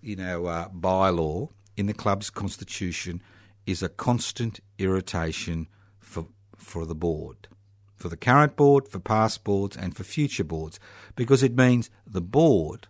you 0.00 0.16
know, 0.16 0.46
uh, 0.46 0.68
bylaw 0.70 1.50
in 1.76 1.86
the 1.86 1.94
club's 1.94 2.30
constitution 2.30 3.22
is 3.66 3.82
a 3.82 3.88
constant 3.88 4.60
irritation 4.78 5.68
for 5.98 6.26
for 6.56 6.84
the 6.84 6.94
board, 6.94 7.48
for 7.96 8.08
the 8.08 8.16
current 8.16 8.54
board, 8.56 8.86
for 8.88 8.98
past 8.98 9.44
boards, 9.44 9.76
and 9.76 9.96
for 9.96 10.04
future 10.04 10.44
boards, 10.44 10.78
because 11.16 11.42
it 11.42 11.56
means 11.56 11.90
the 12.06 12.20
board, 12.20 12.86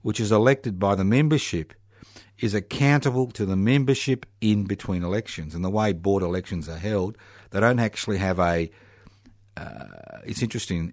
which 0.00 0.18
is 0.18 0.32
elected 0.32 0.78
by 0.78 0.94
the 0.94 1.04
membership, 1.04 1.74
is 2.38 2.54
accountable 2.54 3.30
to 3.30 3.44
the 3.44 3.56
membership 3.56 4.24
in 4.40 4.64
between 4.64 5.02
elections. 5.02 5.54
And 5.54 5.64
the 5.64 5.70
way 5.70 5.92
board 5.92 6.22
elections 6.22 6.68
are 6.68 6.78
held, 6.78 7.18
they 7.50 7.60
don't 7.60 7.78
actually 7.78 8.18
have 8.18 8.38
a. 8.38 8.70
Uh, 9.56 10.20
it's 10.24 10.42
interesting 10.42 10.92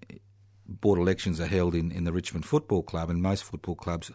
board 0.67 0.99
elections 0.99 1.39
are 1.39 1.47
held 1.47 1.75
in, 1.75 1.91
in 1.91 2.03
the 2.03 2.11
Richmond 2.11 2.45
Football 2.45 2.83
Club, 2.83 3.09
and 3.09 3.21
most 3.21 3.43
football 3.43 3.75
clubs, 3.75 4.11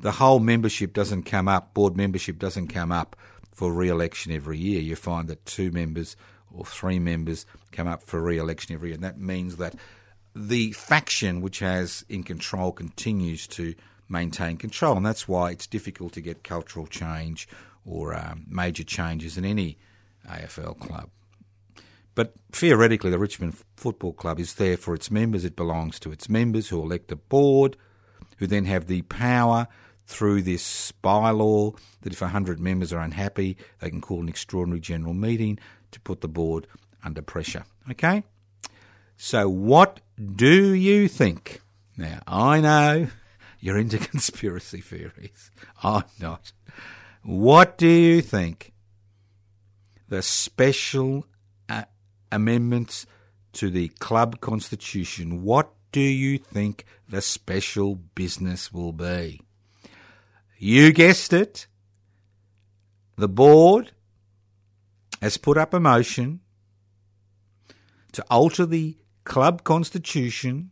the 0.00 0.12
whole 0.12 0.40
membership 0.40 0.92
doesn't 0.92 1.24
come 1.24 1.48
up, 1.48 1.74
board 1.74 1.96
membership 1.96 2.38
doesn't 2.38 2.68
come 2.68 2.90
up 2.90 3.16
for 3.52 3.72
re 3.72 3.88
election 3.88 4.32
every 4.32 4.58
year. 4.58 4.80
You 4.80 4.96
find 4.96 5.28
that 5.28 5.44
two 5.46 5.70
members 5.70 6.16
or 6.52 6.64
three 6.64 6.98
members 6.98 7.46
come 7.70 7.86
up 7.86 8.02
for 8.02 8.20
re 8.20 8.38
election 8.38 8.74
every 8.74 8.88
year, 8.88 8.96
and 8.96 9.04
that 9.04 9.18
means 9.18 9.56
that 9.56 9.74
the 10.34 10.72
faction 10.72 11.40
which 11.40 11.58
has 11.60 12.04
in 12.08 12.22
control 12.22 12.72
continues 12.72 13.46
to 13.48 13.74
maintain 14.08 14.56
control, 14.56 14.96
and 14.96 15.06
that's 15.06 15.28
why 15.28 15.50
it's 15.50 15.66
difficult 15.66 16.12
to 16.14 16.20
get 16.20 16.42
cultural 16.42 16.86
change 16.86 17.48
or 17.84 18.14
um, 18.14 18.44
major 18.48 18.84
changes 18.84 19.36
in 19.36 19.44
any 19.44 19.76
AFL 20.28 20.78
club. 20.78 21.08
But 22.14 22.34
theoretically, 22.52 23.10
the 23.10 23.18
Richmond 23.18 23.56
Football 23.76 24.12
Club 24.12 24.38
is 24.38 24.54
there 24.54 24.76
for 24.76 24.94
its 24.94 25.10
members. 25.10 25.44
It 25.44 25.56
belongs 25.56 25.98
to 26.00 26.12
its 26.12 26.28
members 26.28 26.68
who 26.68 26.82
elect 26.82 27.10
a 27.10 27.16
board, 27.16 27.76
who 28.36 28.46
then 28.46 28.66
have 28.66 28.86
the 28.86 29.02
power 29.02 29.66
through 30.06 30.42
this 30.42 30.92
bylaw 31.02 31.76
that 32.02 32.12
if 32.12 32.20
100 32.20 32.60
members 32.60 32.92
are 32.92 33.00
unhappy, 33.00 33.56
they 33.80 33.88
can 33.88 34.00
call 34.00 34.20
an 34.20 34.28
extraordinary 34.28 34.80
general 34.80 35.14
meeting 35.14 35.58
to 35.90 36.00
put 36.00 36.20
the 36.20 36.28
board 36.28 36.66
under 37.02 37.22
pressure. 37.22 37.64
Okay? 37.90 38.24
So, 39.16 39.48
what 39.48 40.00
do 40.34 40.74
you 40.74 41.08
think? 41.08 41.60
Now, 41.96 42.20
I 42.26 42.60
know 42.60 43.08
you're 43.60 43.78
into 43.78 43.98
conspiracy 44.10 44.80
theories. 44.80 45.50
I'm 45.82 46.04
not. 46.20 46.52
What 47.22 47.78
do 47.78 47.88
you 47.88 48.20
think 48.20 48.72
the 50.08 50.22
special 50.22 51.24
amendments 52.32 53.06
to 53.52 53.70
the 53.70 53.88
club 53.88 54.40
constitution, 54.40 55.42
what 55.42 55.72
do 55.92 56.00
you 56.00 56.38
think 56.38 56.84
the 57.08 57.20
special 57.20 57.94
business 57.94 58.72
will 58.72 58.92
be? 58.92 59.40
You 60.58 60.92
guessed 60.92 61.32
it. 61.32 61.66
The 63.16 63.28
board 63.28 63.92
has 65.20 65.36
put 65.36 65.58
up 65.58 65.74
a 65.74 65.80
motion 65.80 66.40
to 68.12 68.24
alter 68.30 68.66
the 68.66 68.96
club 69.24 69.64
constitution 69.64 70.70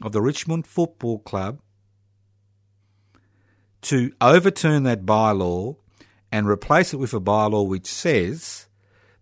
of 0.00 0.12
the 0.12 0.22
Richmond 0.22 0.66
Football 0.66 1.18
Club 1.18 1.60
to 3.82 4.12
overturn 4.20 4.84
that 4.84 5.04
bylaw 5.04 5.76
and 6.30 6.48
replace 6.48 6.94
it 6.94 6.98
with 6.98 7.12
a 7.12 7.20
bylaw 7.20 7.66
which 7.66 7.86
says 7.86 8.66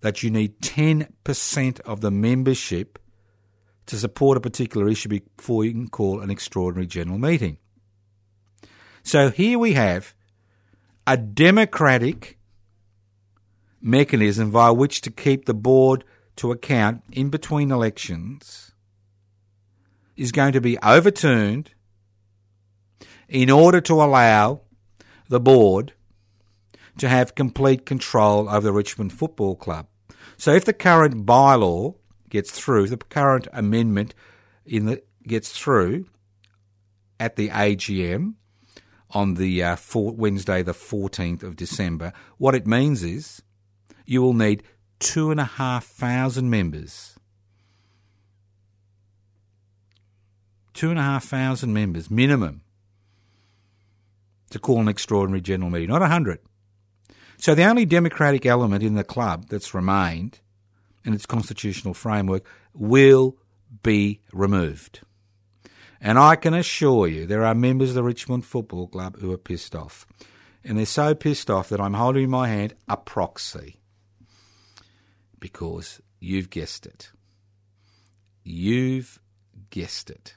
that 0.01 0.23
you 0.23 0.31
need 0.31 0.61
10% 0.61 1.81
of 1.81 2.01
the 2.01 2.11
membership 2.11 2.99
to 3.87 3.97
support 3.97 4.37
a 4.37 4.41
particular 4.41 4.89
issue 4.89 5.09
before 5.09 5.65
you 5.65 5.73
can 5.73 5.89
call 5.89 6.21
an 6.21 6.31
extraordinary 6.31 6.87
general 6.87 7.19
meeting. 7.19 7.59
So 9.03 9.31
here 9.31 9.59
we 9.59 9.73
have 9.73 10.15
a 11.07 11.17
democratic 11.17 12.39
mechanism 13.81 14.51
via 14.51 14.73
which 14.73 15.01
to 15.03 15.11
keep 15.11 15.47
the 15.47 15.55
board 15.55 16.05
to 16.37 16.53
account 16.53 17.03
in 17.13 17.31
between 17.31 17.71
elections 17.71 18.73
is 20.17 20.33
going 20.33 20.53
to 20.53 20.61
be 20.61 20.79
overturned 20.79 21.73
in 23.29 23.51
order 23.51 23.81
to 23.81 23.95
allow 23.95 24.61
the 25.29 25.41
board 25.41 25.95
to 26.99 27.09
have 27.09 27.35
complete 27.35 27.87
control 27.87 28.49
over 28.49 28.61
the 28.61 28.73
Richmond 28.73 29.13
Football 29.13 29.57
Club. 29.57 29.87
So 30.41 30.55
if 30.55 30.65
the 30.65 30.73
current 30.73 31.27
bylaw 31.27 31.97
gets 32.31 32.51
through, 32.51 32.89
the 32.89 32.97
current 32.97 33.47
amendment 33.53 34.15
in 34.65 34.87
the 34.87 35.03
gets 35.23 35.53
through 35.53 36.07
at 37.19 37.37
the 37.37 37.51
AGM 37.51 38.37
on 39.11 39.35
the 39.35 39.63
uh, 39.63 39.77
four, 39.77 40.13
Wednesday, 40.13 40.63
the 40.63 40.73
14th 40.73 41.43
of 41.43 41.57
December, 41.57 42.15
what 42.39 42.55
it 42.55 42.67
means 42.67 43.03
is 43.03 43.43
you 44.07 44.23
will 44.23 44.33
need 44.33 44.63
two 44.99 45.31
and 45.31 45.41
a 45.41 45.45
half 45.45 45.85
thousand 45.85 46.49
members. 46.49 47.19
Two 50.73 50.89
and 50.89 50.99
a 50.99 51.03
half 51.03 51.27
thousand 51.27 51.75
members 51.75 52.11
minimum 52.11 52.63
to 54.49 54.59
call 54.59 54.81
an 54.81 54.89
extraordinary 54.89 55.43
general 55.43 55.69
meeting, 55.69 55.91
not 55.91 56.01
a 56.01 56.09
hundred. 56.09 56.39
So 57.41 57.55
the 57.55 57.65
only 57.65 57.87
democratic 57.87 58.45
element 58.45 58.85
in 58.85 58.97
the 58.97 59.03
club 59.03 59.47
that's 59.49 59.73
remained 59.73 60.41
in 61.07 61.15
its 61.15 61.25
constitutional 61.25 61.95
framework 61.95 62.45
will 62.75 63.39
be 63.83 64.21
removed. 64.31 65.01
And 66.03 66.19
I 66.19 66.37
can 66.37 66.53
assure 66.53 67.09
you 67.09 67.25
there 67.25 67.47
are 67.47 67.55
members 67.55 67.91
of 67.91 67.95
the 67.95 68.03
Richmond 68.03 68.45
Football 68.45 68.89
Club 68.89 69.19
who 69.21 69.33
are 69.33 69.39
pissed 69.39 69.75
off. 69.75 70.07
And 70.63 70.77
they're 70.77 70.85
so 70.85 71.15
pissed 71.15 71.49
off 71.49 71.71
that 71.71 71.81
I'm 71.81 71.95
holding 71.95 72.25
in 72.25 72.31
my 72.31 72.47
hand 72.47 72.75
a 72.87 72.99
proxy. 72.99 73.81
Because 75.39 76.03
you've 76.21 76.51
guessed 76.51 76.85
it. 76.85 77.11
You've 78.45 79.19
guessed 79.71 80.11
it. 80.11 80.35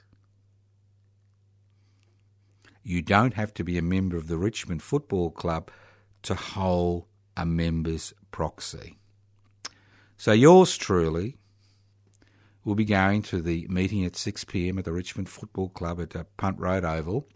You 2.82 3.02
don't 3.02 3.34
have 3.34 3.52
to 3.54 3.64
be 3.64 3.76
a 3.76 3.82
member 3.82 4.16
of 4.16 4.28
the 4.28 4.38
Richmond 4.38 4.82
Football 4.82 5.30
Club 5.30 5.70
to 6.24 6.34
hold 6.34 7.06
a 7.36 7.46
member's 7.46 8.12
proxy. 8.30 8.96
So 10.16 10.32
yours 10.32 10.76
truly 10.76 11.36
will 12.64 12.74
be 12.74 12.84
going 12.84 13.22
to 13.22 13.42
the 13.42 13.66
meeting 13.68 14.04
at 14.04 14.16
6 14.16 14.44
p.m. 14.44 14.78
at 14.78 14.84
the 14.84 14.92
Richmond 14.92 15.28
Football 15.28 15.68
Club 15.68 16.00
at 16.00 16.16
uh, 16.16 16.24
Punt 16.36 16.58
Road 16.58 16.84
Oval 16.84 17.28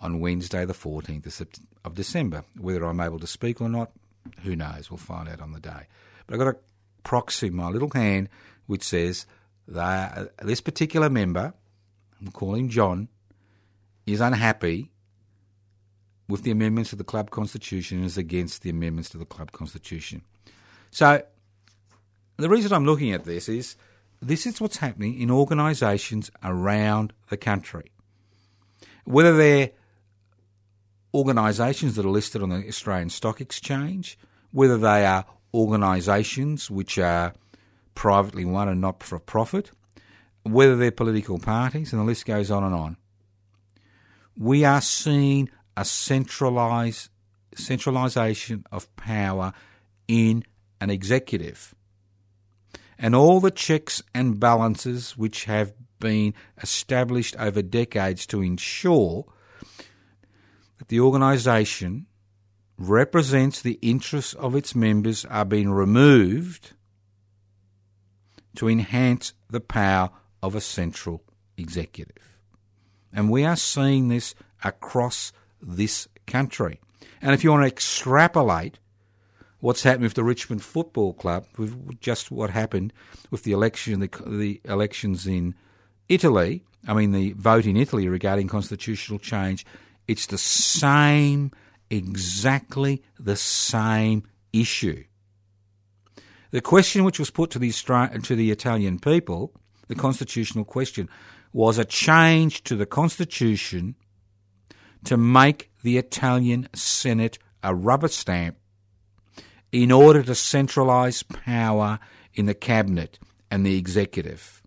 on 0.00 0.20
Wednesday, 0.20 0.64
the 0.64 0.72
14th 0.72 1.60
of 1.84 1.94
December. 1.94 2.44
Whether 2.58 2.84
I'm 2.84 3.00
able 3.00 3.18
to 3.18 3.26
speak 3.26 3.60
or 3.60 3.68
not, 3.68 3.90
who 4.42 4.54
knows? 4.54 4.90
We'll 4.90 4.98
find 4.98 5.28
out 5.28 5.40
on 5.40 5.52
the 5.52 5.60
day. 5.60 5.86
But 6.26 6.34
I've 6.34 6.40
got 6.40 6.54
a 6.54 6.58
proxy 7.02 7.48
in 7.48 7.56
my 7.56 7.68
little 7.68 7.90
hand 7.92 8.28
which 8.66 8.84
says 8.84 9.26
uh, 9.74 10.26
this 10.42 10.60
particular 10.60 11.10
member, 11.10 11.54
I'm 12.20 12.30
calling 12.30 12.68
John, 12.68 13.08
is 14.06 14.20
unhappy 14.20 14.92
with 16.28 16.42
the 16.42 16.50
amendments 16.50 16.90
to 16.90 16.96
the 16.96 17.04
club 17.04 17.30
constitution 17.30 17.98
and 17.98 18.06
is 18.06 18.16
against 18.16 18.62
the 18.62 18.70
amendments 18.70 19.10
to 19.10 19.18
the 19.18 19.24
club 19.24 19.52
constitution. 19.52 20.22
So 20.90 21.22
the 22.36 22.48
reason 22.48 22.72
I'm 22.72 22.86
looking 22.86 23.12
at 23.12 23.24
this 23.24 23.48
is 23.48 23.76
this 24.20 24.46
is 24.46 24.60
what's 24.60 24.76
happening 24.76 25.20
in 25.20 25.30
organisations 25.30 26.30
around 26.44 27.12
the 27.28 27.36
country. 27.36 27.90
Whether 29.04 29.36
they're 29.36 29.70
organisations 31.14 31.96
that 31.96 32.06
are 32.06 32.10
listed 32.10 32.42
on 32.42 32.50
the 32.50 32.66
Australian 32.68 33.10
Stock 33.10 33.40
Exchange, 33.40 34.18
whether 34.52 34.78
they 34.78 35.04
are 35.04 35.26
organisations 35.52 36.70
which 36.70 36.98
are 36.98 37.34
privately 37.94 38.44
run 38.44 38.68
and 38.68 38.80
not 38.80 39.02
for 39.02 39.18
profit, 39.18 39.70
whether 40.44 40.76
they're 40.76 40.90
political 40.90 41.38
parties, 41.38 41.92
and 41.92 42.00
the 42.00 42.06
list 42.06 42.24
goes 42.24 42.50
on 42.50 42.64
and 42.64 42.74
on 42.74 42.96
we 44.36 44.64
are 44.64 44.80
seeing 44.80 45.50
a 45.76 45.84
centralised 45.84 47.08
centralisation 47.54 48.64
of 48.72 48.94
power 48.96 49.52
in 50.08 50.44
an 50.80 50.90
executive. 50.90 51.74
And 52.98 53.14
all 53.14 53.40
the 53.40 53.50
checks 53.50 54.02
and 54.14 54.38
balances 54.38 55.16
which 55.16 55.44
have 55.44 55.72
been 55.98 56.34
established 56.62 57.36
over 57.38 57.62
decades 57.62 58.26
to 58.26 58.42
ensure 58.42 59.24
that 60.78 60.88
the 60.88 61.00
organisation 61.00 62.06
represents 62.78 63.60
the 63.60 63.78
interests 63.82 64.34
of 64.34 64.56
its 64.56 64.74
members 64.74 65.24
are 65.26 65.44
being 65.44 65.70
removed 65.70 66.72
to 68.56 68.68
enhance 68.68 69.32
the 69.48 69.60
power 69.60 70.10
of 70.42 70.54
a 70.54 70.60
central 70.60 71.22
executive. 71.56 72.38
And 73.12 73.30
we 73.30 73.44
are 73.44 73.56
seeing 73.56 74.08
this 74.08 74.34
across 74.64 75.32
this 75.62 76.08
country. 76.26 76.80
And 77.20 77.32
if 77.32 77.44
you 77.44 77.50
want 77.50 77.62
to 77.62 77.68
extrapolate 77.68 78.78
what's 79.60 79.84
happened 79.84 80.02
with 80.02 80.14
the 80.14 80.24
Richmond 80.24 80.62
Football 80.62 81.14
Club, 81.14 81.46
with 81.56 82.00
just 82.00 82.30
what 82.30 82.50
happened 82.50 82.92
with 83.30 83.44
the 83.44 83.52
election, 83.52 84.00
the, 84.00 84.10
the 84.26 84.60
elections 84.64 85.26
in 85.26 85.54
Italy, 86.08 86.64
I 86.86 86.94
mean 86.94 87.12
the 87.12 87.32
vote 87.32 87.64
in 87.64 87.76
Italy 87.76 88.08
regarding 88.08 88.48
constitutional 88.48 89.20
change, 89.20 89.64
it's 90.08 90.26
the 90.26 90.38
same, 90.38 91.52
exactly 91.90 93.02
the 93.20 93.36
same 93.36 94.24
issue. 94.52 95.04
The 96.50 96.60
question 96.60 97.04
which 97.04 97.18
was 97.18 97.30
put 97.30 97.50
to 97.50 97.58
the 97.58 97.70
to 97.70 98.36
the 98.36 98.50
Italian 98.50 98.98
people, 98.98 99.52
the 99.88 99.94
constitutional 99.94 100.64
question, 100.64 101.08
was 101.52 101.78
a 101.78 101.84
change 101.84 102.62
to 102.64 102.76
the 102.76 102.84
constitution 102.84 103.94
to 105.04 105.16
make 105.16 105.70
the 105.82 105.98
Italian 105.98 106.68
Senate 106.74 107.38
a 107.62 107.74
rubber 107.74 108.08
stamp 108.08 108.56
in 109.70 109.90
order 109.90 110.22
to 110.22 110.32
centralise 110.32 111.26
power 111.26 111.98
in 112.34 112.46
the 112.46 112.54
cabinet 112.54 113.18
and 113.50 113.64
the 113.64 113.76
executive. 113.76 114.62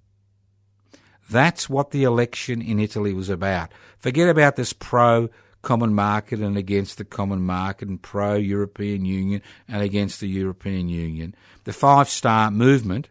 That's 1.30 1.70
what 1.70 1.92
the 1.92 2.04
election 2.04 2.62
in 2.62 2.80
Italy 2.80 3.14
was 3.14 3.30
about. 3.30 3.72
Forget 3.98 4.30
about 4.30 4.56
this 4.56 4.74
pro 4.74 5.30
common 5.62 5.96
market 5.96 6.40
and 6.40 6.56
against 6.58 7.00
the 7.00 7.06
common 7.06 7.42
market 7.42 7.88
and 7.88 8.00
pro 8.00 8.36
European 8.36 9.04
Union 9.04 9.42
and 9.68 9.82
against 9.82 10.20
the 10.20 10.28
European 10.28 10.90
Union. 10.90 11.34
The 11.64 11.74
Five 11.74 12.08
Star 12.08 12.52
Movement, 12.52 13.10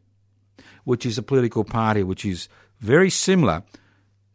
which 0.84 1.04
is 1.04 1.18
a 1.18 1.22
political 1.22 1.64
party 1.64 2.04
which 2.04 2.24
is 2.24 2.48
very 2.80 3.10
similar 3.10 3.64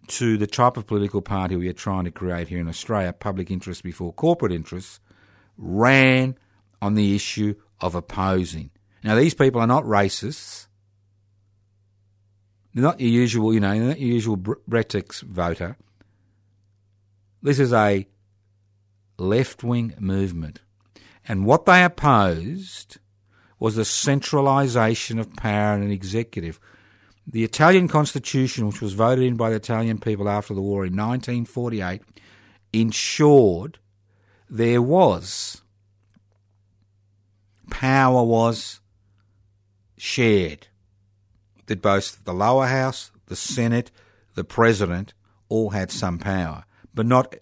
to 0.10 0.38
the 0.38 0.48
type 0.48 0.76
of 0.76 0.88
political 0.88 1.22
party 1.22 1.56
we 1.56 1.70
are 1.70 1.74
trying 1.74 2.06
to 2.06 2.12
create 2.12 2.48
here 2.48 2.60
in 2.60 2.68
Australia, 2.68 3.14
public 3.14 3.52
interest 3.52 3.84
before 3.84 4.12
corporate 4.14 4.52
interests, 4.52 5.00
ran 5.58 6.36
on 6.82 6.96
the 6.96 7.16
issue 7.16 7.56
of 7.80 7.96
opposing. 7.96 8.72
Now, 9.04 9.16
these 9.16 9.34
people 9.34 9.62
are 9.62 9.68
not 9.68 9.84
racists. 9.84 10.68
They're 12.74 12.84
not 12.84 13.00
your 13.00 13.10
usual, 13.10 13.54
you 13.54 13.60
know, 13.60 13.72
they're 13.72 13.88
not 13.90 14.00
your 14.00 14.14
usual 14.14 14.38
Brexit 14.38 15.22
voter. 15.24 15.78
This 17.42 17.60
is 17.60 17.72
a 17.72 18.08
left 19.18 19.64
wing 19.64 19.94
movement. 20.00 20.62
And 21.28 21.46
what 21.46 21.66
they 21.66 21.84
opposed 21.84 22.98
was 23.60 23.76
the 23.76 23.86
centralisation 23.86 25.20
of 25.20 25.36
power 25.36 25.76
in 25.76 25.84
an 25.84 25.92
executive. 25.92 26.60
The 27.32 27.44
Italian 27.44 27.88
constitution, 27.88 28.66
which 28.66 28.82
was 28.82 28.94
voted 28.94 29.24
in 29.24 29.36
by 29.36 29.52
the 29.52 29.58
Italian 29.58 30.00
people 30.00 30.28
after 30.28 30.56
the 30.56 30.62
war 30.62 30.84
in 30.86 30.94
1948, 30.94 32.02
ensured 32.74 33.78
there 34.50 34.82
was 34.82 35.62
power 37.70 38.24
was 38.24 38.80
shared. 39.96 40.68
That 41.68 41.84
both 41.84 42.26
the 42.26 42.34
lower 42.34 42.66
house, 42.66 43.12
the 43.28 43.36
Senate, 43.36 43.92
the 44.34 44.44
president 44.44 45.14
all 45.50 45.70
had 45.70 45.92
some 45.92 46.18
power, 46.18 46.66
but 46.96 47.06
not 47.06 47.36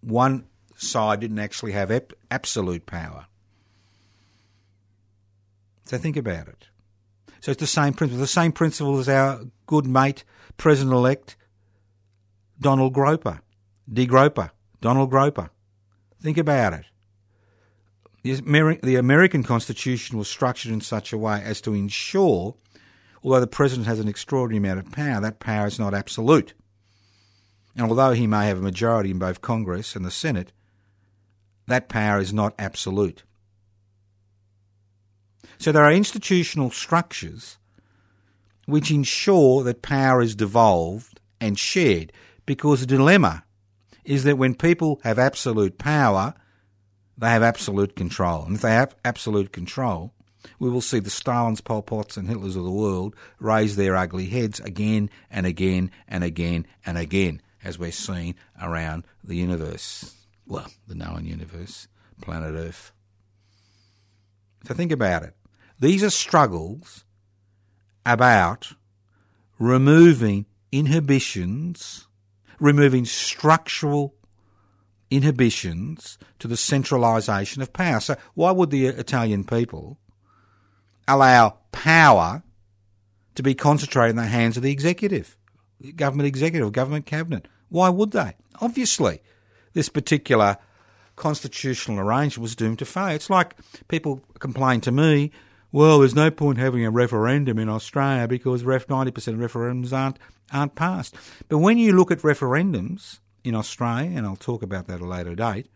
one 0.00 0.46
side 0.76 1.20
didn't 1.20 1.38
actually 1.38 1.72
have 1.72 1.92
absolute 2.30 2.86
power. 2.86 3.26
So 5.84 5.98
think 5.98 6.16
about 6.16 6.48
it. 6.48 6.68
So 7.40 7.52
it's 7.52 7.60
the 7.60 7.66
same 7.66 7.92
principle. 7.92 8.20
The 8.20 8.26
same 8.26 8.52
principle 8.52 8.98
as 8.98 9.08
our 9.08 9.40
good 9.66 9.86
mate, 9.86 10.24
President 10.56 10.94
elect 10.94 11.36
Donald 12.60 12.94
Groper, 12.94 13.40
D. 13.92 14.06
Groper, 14.06 14.50
Donald 14.80 15.10
Groper. 15.10 15.50
Think 16.20 16.38
about 16.38 16.72
it. 16.72 16.86
The 18.22 18.96
American 18.96 19.44
Constitution 19.44 20.18
was 20.18 20.28
structured 20.28 20.72
in 20.72 20.80
such 20.80 21.12
a 21.12 21.18
way 21.18 21.40
as 21.44 21.60
to 21.60 21.74
ensure, 21.74 22.56
although 23.22 23.38
the 23.38 23.46
president 23.46 23.86
has 23.86 24.00
an 24.00 24.08
extraordinary 24.08 24.58
amount 24.58 24.84
of 24.84 24.92
power, 24.92 25.20
that 25.20 25.38
power 25.38 25.66
is 25.66 25.78
not 25.78 25.94
absolute. 25.94 26.54
And 27.76 27.88
although 27.88 28.12
he 28.12 28.26
may 28.26 28.46
have 28.46 28.58
a 28.58 28.62
majority 28.62 29.10
in 29.12 29.18
both 29.18 29.42
Congress 29.42 29.94
and 29.94 30.04
the 30.04 30.10
Senate, 30.10 30.50
that 31.68 31.88
power 31.88 32.18
is 32.18 32.32
not 32.32 32.54
absolute. 32.58 33.22
So 35.58 35.72
there 35.72 35.84
are 35.84 35.92
institutional 35.92 36.70
structures 36.70 37.58
which 38.66 38.90
ensure 38.90 39.62
that 39.64 39.82
power 39.82 40.20
is 40.20 40.34
devolved 40.34 41.20
and 41.40 41.58
shared 41.58 42.12
because 42.44 42.80
the 42.80 42.86
dilemma 42.86 43.44
is 44.04 44.24
that 44.24 44.38
when 44.38 44.54
people 44.54 45.00
have 45.02 45.18
absolute 45.18 45.78
power, 45.78 46.34
they 47.18 47.28
have 47.28 47.42
absolute 47.42 47.96
control. 47.96 48.44
And 48.44 48.56
if 48.56 48.62
they 48.62 48.70
have 48.70 48.94
absolute 49.04 49.52
control, 49.52 50.12
we 50.58 50.70
will 50.70 50.80
see 50.80 51.00
the 51.00 51.10
Stalins, 51.10 51.62
Pol 51.62 51.82
Pots, 51.82 52.16
and 52.16 52.28
Hitlers 52.28 52.56
of 52.56 52.64
the 52.64 52.70
world 52.70 53.16
raise 53.40 53.76
their 53.76 53.96
ugly 53.96 54.26
heads 54.26 54.60
again 54.60 55.10
and 55.30 55.46
again 55.46 55.90
and 56.06 56.22
again 56.22 56.66
and 56.84 56.96
again, 56.96 57.42
as 57.64 57.78
we're 57.78 57.92
seeing 57.92 58.36
around 58.60 59.04
the 59.24 59.36
universe. 59.36 60.14
Well, 60.46 60.70
the 60.86 60.94
known 60.94 61.24
universe, 61.24 61.88
planet 62.20 62.54
Earth. 62.54 62.92
So 64.66 64.74
think 64.74 64.92
about 64.92 65.24
it. 65.24 65.35
These 65.78 66.02
are 66.02 66.10
struggles 66.10 67.04
about 68.04 68.72
removing 69.58 70.46
inhibitions, 70.72 72.06
removing 72.58 73.04
structural 73.04 74.14
inhibitions 75.10 76.18
to 76.38 76.48
the 76.48 76.56
centralisation 76.56 77.62
of 77.62 77.72
power. 77.72 78.00
So, 78.00 78.16
why 78.34 78.52
would 78.52 78.70
the 78.70 78.86
Italian 78.86 79.44
people 79.44 79.98
allow 81.06 81.58
power 81.72 82.42
to 83.34 83.42
be 83.42 83.54
concentrated 83.54 84.10
in 84.10 84.16
the 84.16 84.24
hands 84.24 84.56
of 84.56 84.62
the 84.62 84.72
executive, 84.72 85.36
government 85.94 86.26
executive, 86.26 86.72
government 86.72 87.06
cabinet? 87.06 87.48
Why 87.68 87.88
would 87.88 88.12
they? 88.12 88.34
Obviously, 88.60 89.20
this 89.74 89.88
particular 89.88 90.56
constitutional 91.16 91.98
arrangement 91.98 92.42
was 92.42 92.56
doomed 92.56 92.78
to 92.78 92.84
fail. 92.84 93.08
It's 93.08 93.30
like 93.30 93.56
people 93.88 94.22
complain 94.38 94.80
to 94.82 94.92
me 94.92 95.32
well, 95.76 95.98
there's 95.98 96.14
no 96.14 96.30
point 96.30 96.56
having 96.56 96.86
a 96.86 96.90
referendum 96.90 97.58
in 97.58 97.68
Australia 97.68 98.26
because 98.26 98.62
90% 98.62 98.88
of 98.88 99.12
referendums 99.34 99.92
aren't, 99.92 100.18
aren't 100.50 100.74
passed. 100.74 101.14
But 101.50 101.58
when 101.58 101.76
you 101.76 101.92
look 101.92 102.10
at 102.10 102.20
referendums 102.20 103.18
in 103.44 103.54
Australia, 103.54 104.16
and 104.16 104.24
I'll 104.24 104.36
talk 104.36 104.62
about 104.62 104.86
that 104.86 104.94
at 104.94 105.00
a 105.02 105.06
later 105.06 105.34
date, 105.34 105.66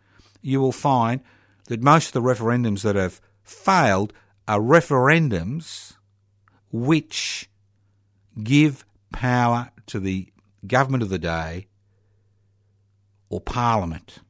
you 0.41 0.59
will 0.59 0.73
find 0.73 1.21
that 1.67 1.83
most 1.83 2.07
of 2.07 2.13
the 2.15 2.27
referendums 2.27 2.81
that 2.81 2.97
have 2.97 3.21
failed 3.43 4.15
are 4.49 4.59
referendums 4.59 5.97
which 6.73 7.51
give 8.43 8.87
power 9.13 9.71
to 9.85 10.01
the 10.01 10.33
government 10.67 11.03
of 11.03 11.11
the 11.11 11.19
day 11.19 11.67
or 13.29 13.39
parliament. 13.39 14.21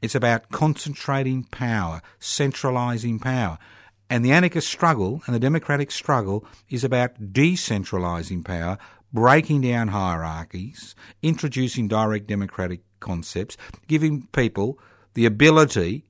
It's 0.00 0.14
about 0.14 0.50
concentrating 0.50 1.42
power, 1.42 2.02
centralising 2.20 3.18
power. 3.18 3.58
And 4.12 4.22
the 4.22 4.32
anarchist 4.32 4.68
struggle 4.68 5.22
and 5.24 5.34
the 5.34 5.40
democratic 5.40 5.90
struggle 5.90 6.44
is 6.68 6.84
about 6.84 7.32
decentralising 7.32 8.44
power, 8.44 8.76
breaking 9.10 9.62
down 9.62 9.88
hierarchies, 9.88 10.94
introducing 11.22 11.88
direct 11.88 12.26
democratic 12.26 12.82
concepts, 13.00 13.56
giving 13.88 14.26
people 14.32 14.78
the 15.14 15.24
ability 15.24 16.04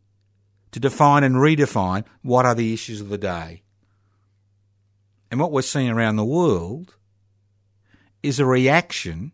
to 0.72 0.80
define 0.80 1.22
and 1.22 1.36
redefine 1.36 2.04
what 2.22 2.44
are 2.44 2.56
the 2.56 2.74
issues 2.74 3.00
of 3.00 3.08
the 3.08 3.18
day. 3.18 3.62
And 5.30 5.38
what 5.38 5.52
we're 5.52 5.62
seeing 5.62 5.90
around 5.90 6.16
the 6.16 6.24
world 6.24 6.96
is 8.20 8.40
a 8.40 8.44
reaction 8.44 9.30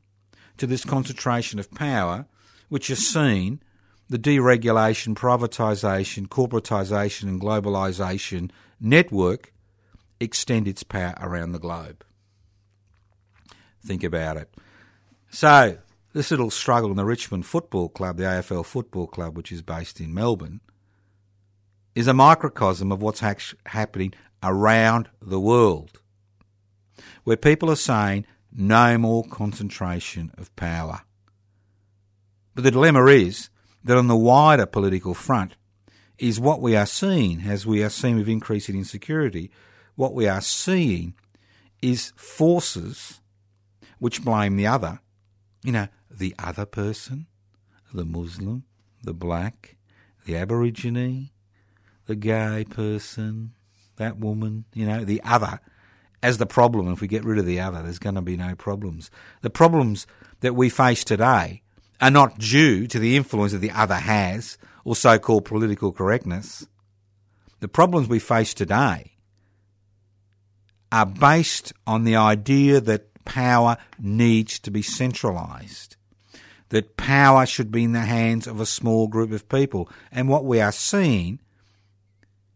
to 0.59 0.67
this 0.67 0.85
concentration 0.85 1.59
of 1.59 1.71
power, 1.71 2.27
which 2.69 2.91
is 2.91 3.11
seen 3.11 3.63
the 4.09 4.19
deregulation, 4.19 5.15
privatisation, 5.15 6.27
corporatisation, 6.29 7.25
and 7.25 7.41
globalisation 7.41 8.51
network 8.81 9.53
extend 10.21 10.67
its 10.67 10.83
power 10.83 11.15
around 11.21 11.53
the 11.53 11.59
globe. 11.59 12.05
Think 13.85 14.03
about 14.03 14.37
it. 14.37 14.55
So, 15.31 15.79
this 16.13 16.31
little 16.31 16.51
struggle 16.51 16.91
in 16.91 16.97
the 16.97 17.05
Richmond 17.05 17.47
Football 17.47 17.91
Club, 17.91 18.17
the 18.17 18.25
AFL 18.25 18.65
Football 18.65 19.07
Club, 19.07 19.37
which 19.37 19.53
is 19.53 19.63
based 19.63 20.01
in 20.01 20.15
Melbourne, 20.15 20.61
is 21.95 22.07
a 22.07 22.15
microcosm 22.15 22.91
of 22.91 23.03
what's 23.03 23.23
happening 23.67 24.15
around 24.43 25.09
the 25.21 25.41
world, 25.41 26.01
where 27.25 27.37
people 27.37 27.71
are 27.71 27.77
saying 27.77 28.25
no 28.53 28.97
more 28.97 29.25
concentration 29.25 30.33
of 30.39 30.55
power. 30.57 31.03
But 32.55 32.65
the 32.65 32.71
dilemma 32.71 33.07
is 33.07 33.51
that 33.85 33.97
on 33.97 34.09
the 34.09 34.17
wider 34.17 34.67
political 34.67 35.15
front 35.15 35.57
is 36.19 36.41
what 36.41 36.61
we 36.61 36.77
are 36.77 36.87
seeing 36.87 37.43
as 37.43 37.67
we 37.67 37.83
are 37.83 37.91
seeing 37.91 38.17
with 38.17 38.29
increasing 38.29 38.77
insecurity. 38.77 39.51
What 39.95 40.15
we 40.15 40.27
are 40.27 40.41
seeing 40.41 41.15
is 41.81 42.13
forces 42.17 43.21
which 43.99 44.25
blame 44.25 44.57
the 44.57 44.67
other. 44.67 45.01
You 45.63 45.73
know, 45.73 45.89
the 46.11 46.35
other 46.39 46.67
person, 46.67 47.27
the 47.93 48.05
Muslim, 48.05 48.65
the 49.03 49.15
black, 49.15 49.77
the 50.25 50.37
Aborigine, 50.37 51.31
the 52.07 52.17
gay 52.17 52.65
person, 52.69 53.53
that 53.97 54.19
woman, 54.19 54.65
you 54.75 54.87
know, 54.87 55.05
the 55.05 55.23
other 55.23 55.61
as 56.23 56.39
the 56.39 56.47
problem. 56.47 56.91
If 56.93 57.01
we 57.01 57.09
get 57.09 57.25
rid 57.25 57.39
of 57.39 57.47
the 57.47 57.61
other, 57.61 57.83
there's 57.83 57.99
going 57.99 58.15
to 58.17 58.23
be 58.23 58.37
no 58.37 58.55
problems. 58.55 59.11
The 59.43 59.51
problems 59.51 60.07
that 60.41 60.55
we 60.55 60.69
face 60.69 61.05
today 61.05 61.63
are 62.01 62.11
not 62.11 62.39
due 62.39 62.87
to 62.87 62.99
the 62.99 63.17
influence 63.17 63.53
that 63.53 63.59
the 63.59 63.71
other 63.71 63.97
has 63.97 64.59
or 64.85 64.95
so 64.97 65.19
called 65.19 65.45
political 65.45 65.93
correctness. 65.93 66.67
The 67.61 67.69
problems 67.69 68.09
we 68.09 68.19
face 68.19 68.55
today 68.55 69.13
are 70.91 71.07
based 71.07 71.73
on 71.87 72.05
the 72.05 72.17
idea 72.17 72.81
that 72.81 73.13
power 73.25 73.77
needs 73.99 74.59
to 74.61 74.71
be 74.71 74.81
centralised, 74.83 75.97
that 76.71 76.97
power 76.97 77.45
should 77.45 77.71
be 77.71 77.85
in 77.85 77.93
the 77.93 78.01
hands 78.01 78.47
of 78.47 78.61
a 78.61 78.67
small 78.67 79.09
group 79.09 79.33
of 79.33 79.49
people. 79.49 79.91
And 80.11 80.29
what 80.29 80.45
we 80.45 80.61
are 80.61 80.73
seeing 80.73 81.41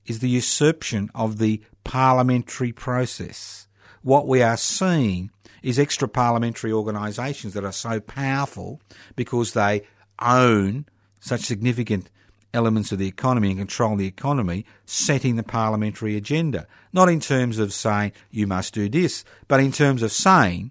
is 0.07 0.20
the 0.20 0.28
usurpation 0.28 1.11
of 1.14 1.38
the 1.38 1.62
parliamentary 1.84 2.72
process. 2.72 3.66
What 4.03 4.26
we 4.26 4.43
are 4.43 4.57
seeing 4.57 5.30
is 5.62 5.78
extra 5.78 6.08
parliamentary 6.08 6.72
organisations 6.72 7.54
that 7.54 7.64
are 7.64 7.72
so 7.72 8.00
powerful 8.00 8.80
because 9.16 9.52
they 9.52 9.82
own 10.20 10.86
such 11.20 11.42
significant 11.42 12.10
elements 12.54 12.92
of 12.92 12.98
the 12.98 13.06
economy 13.06 13.50
and 13.50 13.58
control 13.58 13.96
the 13.96 14.06
economy, 14.06 14.66
setting 14.84 15.36
the 15.36 15.42
parliamentary 15.42 16.16
agenda. 16.16 16.66
Not 16.92 17.08
in 17.08 17.20
terms 17.20 17.58
of 17.58 17.72
saying 17.72 18.12
you 18.30 18.46
must 18.46 18.74
do 18.74 18.88
this, 18.88 19.24
but 19.48 19.60
in 19.60 19.72
terms 19.72 20.02
of 20.02 20.12
saying 20.12 20.70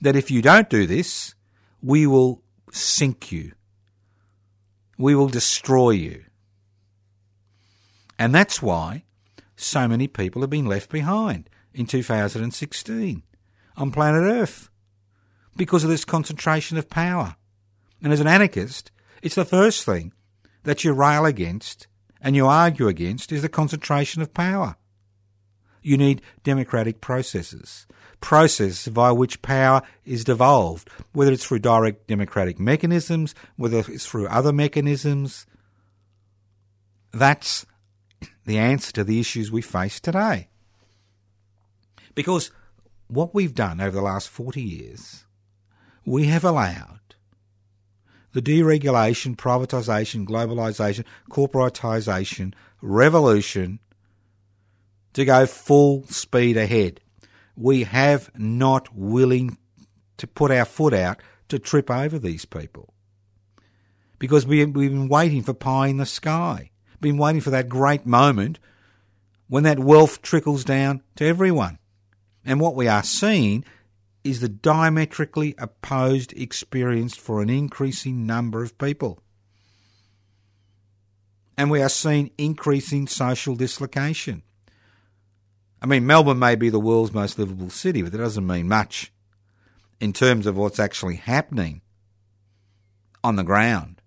that 0.00 0.16
if 0.16 0.30
you 0.30 0.42
don't 0.42 0.68
do 0.68 0.86
this, 0.86 1.34
we 1.82 2.06
will 2.06 2.42
sink 2.72 3.32
you. 3.32 3.52
We 4.98 5.14
will 5.14 5.28
destroy 5.28 5.90
you. 5.90 6.24
And 8.18 8.34
that's 8.34 8.60
why 8.60 9.04
so 9.56 9.86
many 9.88 10.08
people 10.08 10.42
have 10.42 10.50
been 10.50 10.66
left 10.66 10.90
behind 10.90 11.48
in 11.72 11.86
2016 11.86 13.22
on 13.78 13.90
planet 13.90 14.22
Earth 14.22 14.68
because 15.56 15.84
of 15.84 15.90
this 15.90 16.04
concentration 16.04 16.76
of 16.76 16.90
power. 16.90 17.36
And 18.02 18.12
as 18.12 18.20
an 18.20 18.26
anarchist, 18.26 18.90
it's 19.22 19.34
the 19.34 19.44
first 19.44 19.84
thing 19.84 20.12
that 20.64 20.84
you 20.84 20.92
rail 20.92 21.24
against 21.24 21.86
and 22.20 22.36
you 22.36 22.46
argue 22.46 22.88
against 22.88 23.32
is 23.32 23.42
the 23.42 23.48
concentration 23.48 24.20
of 24.20 24.34
power. 24.34 24.76
You 25.82 25.96
need 25.96 26.22
democratic 26.42 27.00
processes, 27.00 27.86
processes 28.20 28.86
via 28.86 29.14
which 29.14 29.42
power 29.42 29.82
is 30.04 30.24
devolved, 30.24 30.90
whether 31.12 31.32
it's 31.32 31.46
through 31.46 31.60
direct 31.60 32.08
democratic 32.08 32.58
mechanisms, 32.58 33.34
whether 33.56 33.78
it's 33.78 34.06
through 34.06 34.26
other 34.28 34.52
mechanisms. 34.52 35.46
That's 37.12 37.64
the 38.44 38.58
answer 38.58 38.92
to 38.92 39.04
the 39.04 39.20
issues 39.20 39.52
we 39.52 39.62
face 39.62 40.00
today. 40.00 40.48
Because 42.14 42.50
what 43.08 43.34
we've 43.34 43.54
done 43.54 43.80
over 43.80 43.96
the 43.96 44.02
last 44.02 44.28
40 44.28 44.62
years 44.62 45.24
we 46.08 46.26
have 46.26 46.44
allowed 46.44 47.00
the 48.32 48.40
deregulation, 48.42 49.36
privatisation, 49.36 50.26
globalisation, 50.26 51.04
corporatisation, 51.30 52.54
revolution 52.80 53.78
to 55.12 55.24
go 55.24 55.46
full 55.46 56.04
speed 56.04 56.56
ahead. 56.56 57.00
We 57.56 57.84
have 57.84 58.30
not 58.38 58.94
willing 58.94 59.58
to 60.18 60.26
put 60.26 60.50
our 60.50 60.64
foot 60.64 60.94
out 60.94 61.20
to 61.48 61.58
trip 61.58 61.90
over 61.90 62.18
these 62.18 62.44
people. 62.44 62.94
Because 64.18 64.46
we, 64.46 64.64
we've 64.64 64.90
been 64.90 65.08
waiting 65.08 65.42
for 65.42 65.54
pie 65.54 65.88
in 65.88 65.96
the 65.96 66.06
sky, 66.06 66.70
been 67.00 67.18
waiting 67.18 67.40
for 67.40 67.50
that 67.50 67.68
great 67.68 68.06
moment 68.06 68.58
when 69.48 69.64
that 69.64 69.78
wealth 69.78 70.22
trickles 70.22 70.64
down 70.64 71.02
to 71.16 71.24
everyone. 71.24 71.78
And 72.48 72.60
what 72.60 72.74
we 72.74 72.88
are 72.88 73.02
seeing 73.02 73.62
is 74.24 74.40
the 74.40 74.48
diametrically 74.48 75.54
opposed 75.58 76.32
experience 76.32 77.14
for 77.14 77.42
an 77.42 77.50
increasing 77.50 78.24
number 78.24 78.62
of 78.62 78.78
people. 78.78 79.20
And 81.58 81.70
we 81.70 81.82
are 81.82 81.90
seeing 81.90 82.30
increasing 82.38 83.06
social 83.06 83.54
dislocation. 83.54 84.42
I 85.82 85.86
mean, 85.86 86.06
Melbourne 86.06 86.38
may 86.38 86.54
be 86.54 86.70
the 86.70 86.80
world's 86.80 87.12
most 87.12 87.38
livable 87.38 87.68
city, 87.68 88.00
but 88.00 88.12
that 88.12 88.18
doesn't 88.18 88.46
mean 88.46 88.66
much 88.66 89.12
in 90.00 90.14
terms 90.14 90.46
of 90.46 90.56
what's 90.56 90.80
actually 90.80 91.16
happening 91.16 91.82
on 93.22 93.36
the 93.36 93.44
ground. 93.44 94.00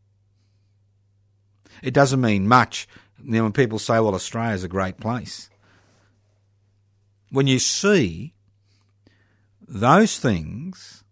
It 1.83 1.93
doesn't 1.93 2.19
mean 2.19 2.47
much 2.47 2.87
you 3.23 3.33
know, 3.33 3.43
when 3.43 3.53
people 3.53 3.77
say, 3.77 3.99
well, 3.99 4.15
Australia's 4.15 4.63
a 4.63 4.67
great 4.67 4.99
place. 4.99 5.50
When 7.31 7.47
you 7.47 7.59
see 7.59 8.33
those 9.65 10.19
things 10.19 11.03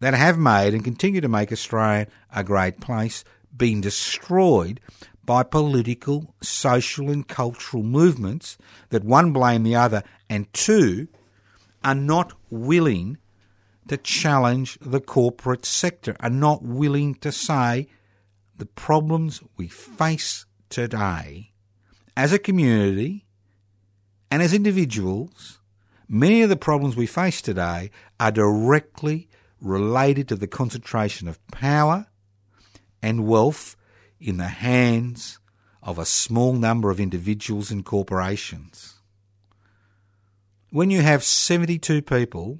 that 0.00 0.12
have 0.12 0.38
made 0.38 0.74
and 0.74 0.84
continue 0.84 1.22
to 1.22 1.28
make 1.28 1.50
Australia 1.50 2.06
a 2.34 2.44
great 2.44 2.80
place 2.80 3.24
being 3.56 3.80
destroyed 3.80 4.78
by 5.24 5.42
political, 5.42 6.34
social, 6.42 7.10
and 7.10 7.26
cultural 7.26 7.82
movements 7.82 8.58
that 8.90 9.04
one 9.04 9.32
blame 9.32 9.62
the 9.62 9.74
other 9.74 10.02
and 10.28 10.52
two 10.52 11.08
are 11.82 11.94
not 11.94 12.34
willing 12.50 13.16
to 13.88 13.96
challenge 13.96 14.78
the 14.82 15.00
corporate 15.00 15.64
sector, 15.64 16.14
are 16.20 16.30
not 16.30 16.62
willing 16.62 17.14
to 17.14 17.32
say 17.32 17.88
the 18.56 18.66
problems 18.66 19.42
we 19.56 19.68
face 19.68 20.44
today 20.68 21.52
as 22.16 22.32
a 22.32 22.38
community 22.38 23.23
and 24.34 24.42
as 24.42 24.52
individuals, 24.52 25.60
many 26.08 26.42
of 26.42 26.48
the 26.48 26.56
problems 26.56 26.96
we 26.96 27.06
face 27.06 27.40
today 27.40 27.92
are 28.18 28.32
directly 28.32 29.28
related 29.60 30.26
to 30.26 30.34
the 30.34 30.48
concentration 30.48 31.28
of 31.28 31.46
power 31.52 32.08
and 33.00 33.28
wealth 33.28 33.76
in 34.18 34.38
the 34.38 34.48
hands 34.48 35.38
of 35.84 36.00
a 36.00 36.04
small 36.04 36.52
number 36.52 36.90
of 36.90 36.98
individuals 36.98 37.70
and 37.70 37.84
corporations. 37.84 38.94
When 40.70 40.90
you 40.90 41.02
have 41.02 41.22
72 41.22 42.02
people 42.02 42.58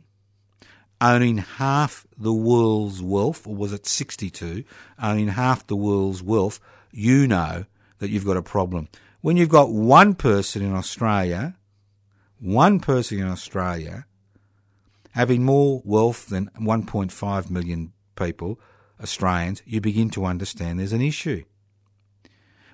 owning 1.00 1.38
half 1.38 2.06
the 2.16 2.32
world's 2.32 3.02
wealth, 3.02 3.48
or 3.48 3.56
was 3.56 3.72
it 3.72 3.84
62, 3.84 4.62
owning 5.02 5.26
half 5.26 5.66
the 5.66 5.74
world's 5.74 6.22
wealth, 6.22 6.60
you 6.92 7.26
know 7.26 7.64
that 7.98 8.10
you've 8.10 8.26
got 8.26 8.36
a 8.36 8.42
problem. 8.42 8.86
When 9.22 9.36
you've 9.36 9.48
got 9.48 9.72
one 9.72 10.14
person 10.14 10.62
in 10.62 10.72
Australia, 10.72 11.56
one 12.44 12.78
person 12.78 13.20
in 13.20 13.26
Australia 13.26 14.04
having 15.12 15.42
more 15.42 15.80
wealth 15.82 16.26
than 16.26 16.50
1.5 16.60 17.50
million 17.50 17.92
people, 18.16 18.60
Australians, 19.02 19.62
you 19.64 19.80
begin 19.80 20.10
to 20.10 20.26
understand 20.26 20.78
there's 20.78 20.92
an 20.92 21.00
issue. 21.00 21.42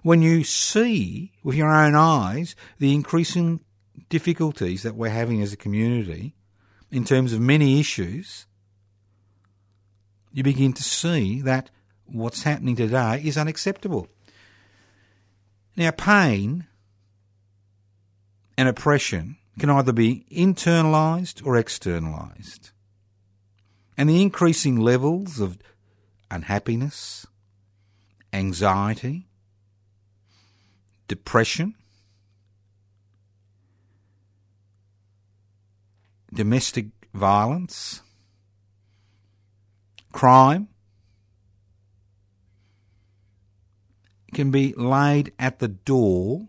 When 0.02 0.22
you 0.22 0.42
see 0.42 1.32
with 1.44 1.54
your 1.54 1.72
own 1.72 1.94
eyes 1.94 2.56
the 2.78 2.92
increasing 2.94 3.60
difficulties 4.08 4.82
that 4.82 4.96
we're 4.96 5.10
having 5.10 5.40
as 5.40 5.52
a 5.52 5.56
community 5.56 6.34
in 6.90 7.04
terms 7.04 7.32
of 7.32 7.40
many 7.40 7.78
issues, 7.78 8.46
you 10.32 10.42
begin 10.42 10.72
to 10.72 10.82
see 10.82 11.42
that 11.42 11.70
what's 12.06 12.42
happening 12.42 12.74
today 12.74 13.22
is 13.24 13.38
unacceptable. 13.38 14.08
Now, 15.76 15.92
pain 15.92 16.66
and 18.58 18.68
oppression 18.68 19.36
can 19.58 19.70
either 19.70 19.92
be 19.92 20.24
internalised 20.30 21.44
or 21.44 21.54
externalised. 21.54 22.72
And 23.96 24.08
the 24.08 24.22
increasing 24.22 24.76
levels 24.76 25.40
of 25.40 25.58
unhappiness, 26.30 27.26
anxiety, 28.32 29.28
depression, 31.08 31.74
domestic 36.32 36.86
violence, 37.12 38.02
crime 40.12 40.68
can 44.32 44.50
be 44.50 44.72
laid 44.76 45.32
at 45.38 45.58
the 45.58 45.68
door 45.68 46.48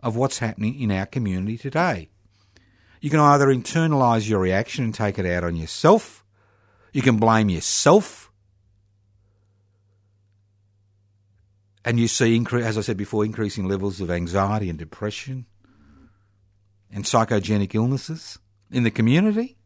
of 0.00 0.16
what's 0.16 0.38
happening 0.38 0.80
in 0.80 0.90
our 0.90 1.06
community 1.06 1.58
today. 1.58 2.08
You 3.00 3.10
can 3.10 3.20
either 3.20 3.46
internalise 3.46 4.28
your 4.28 4.40
reaction 4.40 4.84
and 4.84 4.94
take 4.94 5.18
it 5.18 5.26
out 5.26 5.44
on 5.44 5.56
yourself, 5.56 6.24
you 6.92 7.02
can 7.02 7.16
blame 7.16 7.48
yourself, 7.48 8.30
and 11.84 11.98
you 11.98 12.08
see, 12.08 12.44
as 12.52 12.76
I 12.76 12.80
said 12.80 12.96
before, 12.96 13.24
increasing 13.24 13.68
levels 13.68 14.00
of 14.00 14.10
anxiety 14.10 14.68
and 14.68 14.78
depression 14.78 15.46
and 16.92 17.04
psychogenic 17.04 17.74
illnesses 17.74 18.38
in 18.70 18.82
the 18.82 18.90
community. 18.90 19.56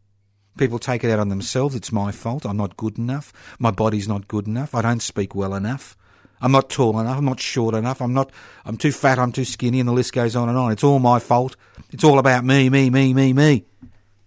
People 0.59 0.79
take 0.79 1.03
it 1.03 1.11
out 1.11 1.19
on 1.19 1.31
themselves. 1.31 1.75
It's 1.75 1.91
my 1.91 2.13
fault. 2.13 2.45
I'm 2.45 2.59
not 2.59 2.77
good 2.77 2.99
enough. 2.99 3.33
My 3.59 3.71
body's 3.71 4.07
not 4.07 4.29
good 4.29 4.47
enough. 4.47 4.75
I 4.75 4.83
don't 4.83 5.01
speak 5.01 5.35
well 5.35 5.55
enough. 5.55 5.97
I'm 6.43 6.51
not 6.51 6.69
tall 6.69 6.99
enough. 6.99 7.19
I'm 7.19 7.25
not 7.25 7.39
short 7.39 7.75
enough. 7.77 8.03
I'm 8.03 8.13
not. 8.13 8.33
I'm 8.65 8.77
too 8.77 8.91
fat. 8.91 9.21
I'm 9.21 9.31
too 9.31 9.45
skinny, 9.45 9.79
and 9.79 9.89
the 9.89 9.93
list 9.93 10.13
goes 10.13 10.35
on 10.35 10.49
and 10.49 10.59
on. 10.59 10.73
It's 10.73 10.83
all 10.83 10.99
my 10.99 11.21
fault. 11.21 11.57
It's 11.93 12.03
all 12.03 12.19
about 12.19 12.45
me, 12.45 12.69
me, 12.69 12.91
me, 12.91 13.15
me, 13.15 13.33
me. 13.33 13.65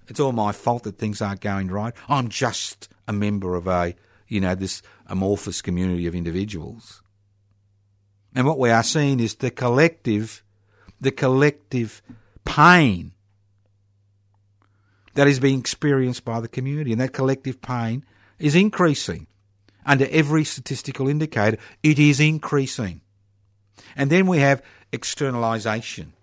It's 0.08 0.22
all 0.22 0.32
my 0.32 0.54
fault 0.54 0.84
that 0.84 0.98
things 0.98 1.22
aren't 1.22 1.42
going 1.42 1.68
right. 1.68 1.94
I'm 2.08 2.30
just 2.30 2.88
a 3.06 3.14
member 3.14 3.56
of 3.56 3.68
a, 3.68 3.96
you 4.30 4.40
know, 4.40 4.56
this 4.56 4.82
amorphous 5.08 5.62
community 5.62 6.08
of 6.08 6.16
individuals. 6.16 7.02
And 8.34 8.48
what 8.48 8.60
we 8.60 8.70
are 8.70 8.84
seeing 8.84 9.20
is 9.20 9.36
the 9.36 9.52
collective, 9.52 10.42
the 11.02 11.12
collective 11.12 12.02
pain 12.46 13.12
that 15.16 15.28
is 15.28 15.40
being 15.40 15.60
experienced 15.60 16.24
by 16.24 16.40
the 16.40 16.48
community, 16.48 16.94
and 16.94 17.02
that 17.02 17.14
collective 17.14 17.62
pain 17.62 18.06
is 18.40 18.56
increasing 18.56 19.28
under 19.86 20.08
every 20.10 20.44
statistical 20.44 21.08
indicator, 21.08 21.58
it 21.84 22.00
is 22.00 22.20
increasing. 22.20 23.02
And 23.96 24.10
then 24.10 24.28
we 24.28 24.40
have 24.40 24.64
externalisation. 24.92 26.14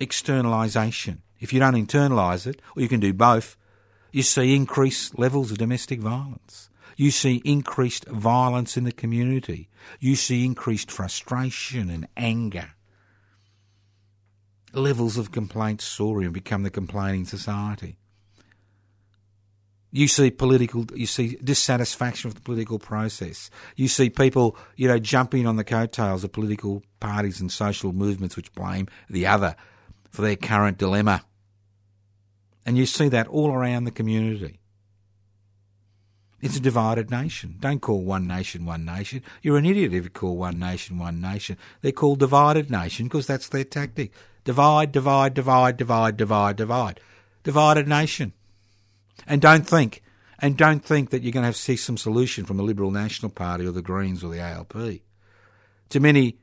Externalisation. 0.00 1.18
If 1.40 1.52
you 1.52 1.60
don't 1.60 1.74
internalise 1.74 2.46
it, 2.46 2.62
or 2.74 2.82
you 2.82 2.88
can 2.88 3.00
do 3.00 3.12
both, 3.12 3.56
you 4.12 4.22
see 4.22 4.54
increased 4.54 5.18
levels 5.18 5.50
of 5.50 5.58
domestic 5.58 6.00
violence. 6.00 6.70
You 6.96 7.10
see 7.10 7.42
increased 7.44 8.06
violence 8.06 8.76
in 8.76 8.84
the 8.84 8.92
community. 8.92 9.68
You 10.00 10.16
see 10.16 10.44
increased 10.44 10.90
frustration 10.90 11.90
and 11.90 12.08
anger. 12.16 12.70
Levels 14.72 15.18
of 15.18 15.32
complaints 15.32 15.84
soar 15.84 16.22
and 16.22 16.32
become 16.32 16.62
the 16.62 16.70
complaining 16.70 17.26
society. 17.26 17.98
You 19.96 20.08
see 20.08 20.30
political, 20.30 20.84
you 20.94 21.06
see 21.06 21.38
dissatisfaction 21.42 22.28
with 22.28 22.34
the 22.34 22.42
political 22.42 22.78
process. 22.78 23.48
You 23.76 23.88
see 23.88 24.10
people, 24.10 24.54
you 24.76 24.88
know, 24.88 24.98
jumping 24.98 25.46
on 25.46 25.56
the 25.56 25.64
coattails 25.64 26.22
of 26.22 26.32
political 26.32 26.82
parties 27.00 27.40
and 27.40 27.50
social 27.50 27.94
movements 27.94 28.36
which 28.36 28.54
blame 28.54 28.88
the 29.08 29.26
other 29.26 29.56
for 30.10 30.20
their 30.20 30.36
current 30.36 30.76
dilemma. 30.76 31.24
And 32.66 32.76
you 32.76 32.84
see 32.84 33.08
that 33.08 33.26
all 33.28 33.50
around 33.50 33.84
the 33.84 33.90
community. 33.90 34.60
It's 36.42 36.58
a 36.58 36.60
divided 36.60 37.10
nation. 37.10 37.56
Don't 37.58 37.80
call 37.80 38.02
one 38.02 38.26
nation 38.26 38.66
one 38.66 38.84
nation. 38.84 39.22
You're 39.40 39.56
an 39.56 39.64
idiot 39.64 39.94
if 39.94 40.04
you 40.04 40.10
call 40.10 40.36
one 40.36 40.58
nation 40.58 40.98
one 40.98 41.22
nation. 41.22 41.56
They're 41.80 41.92
called 41.92 42.18
divided 42.18 42.70
nation 42.70 43.06
because 43.06 43.26
that's 43.26 43.48
their 43.48 43.64
tactic. 43.64 44.12
Divide, 44.44 44.92
divide, 44.92 45.32
divide, 45.32 45.78
divide, 45.78 46.18
divide, 46.18 46.56
divide. 46.56 47.00
Divided 47.44 47.88
nation. 47.88 48.34
And 49.26 49.40
don't 49.40 49.66
think, 49.66 50.02
and 50.38 50.56
don't 50.56 50.84
think 50.84 51.10
that 51.10 51.22
you're 51.22 51.32
going 51.32 51.42
to 51.42 51.46
have 51.46 51.56
see 51.56 51.76
some 51.76 51.96
solution 51.96 52.44
from 52.44 52.56
the 52.56 52.62
Liberal 52.62 52.90
National 52.90 53.30
Party 53.30 53.66
or 53.66 53.72
the 53.72 53.82
Greens 53.82 54.22
or 54.22 54.30
the 54.30 54.40
ALP. 54.40 54.74
To 55.90 56.00
many, 56.00 56.38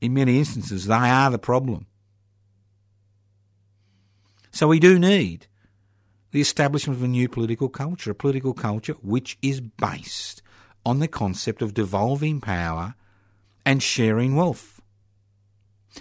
in 0.00 0.14
many 0.14 0.38
instances, 0.38 0.86
they 0.86 0.94
are 0.94 1.30
the 1.30 1.38
problem. 1.38 1.86
So 4.50 4.68
we 4.68 4.78
do 4.78 4.98
need 4.98 5.46
the 6.30 6.40
establishment 6.40 6.98
of 6.98 7.04
a 7.04 7.08
new 7.08 7.28
political 7.28 7.68
culture, 7.68 8.10
a 8.10 8.14
political 8.14 8.54
culture 8.54 8.94
which 9.02 9.38
is 9.40 9.60
based 9.60 10.42
on 10.84 10.98
the 10.98 11.08
concept 11.08 11.62
of 11.62 11.74
devolving 11.74 12.40
power 12.40 12.94
and 13.64 13.82
sharing 13.82 14.36
wealth. 14.36 14.80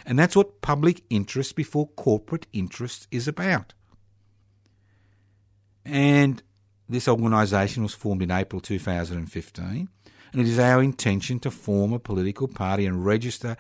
And 0.06 0.18
that's 0.18 0.36
what 0.36 0.62
public 0.62 1.04
interest 1.10 1.56
before 1.56 1.88
corporate 1.88 2.48
interest 2.52 3.08
is 3.12 3.28
about. 3.28 3.74
And 5.86 6.42
this 6.88 7.08
organisation 7.08 7.84
was 7.84 7.94
formed 7.94 8.22
in 8.22 8.32
April 8.32 8.62
2015, 8.62 9.90
and 10.32 10.42
it 10.42 10.48
is 10.48 10.60
our 10.60 10.82
intention 10.82 11.40
to 11.40 11.52
form 11.52 11.94
a 11.94 12.00
political 12.00 12.48
party 12.48 12.86
and 12.86 13.06
register 13.06 13.58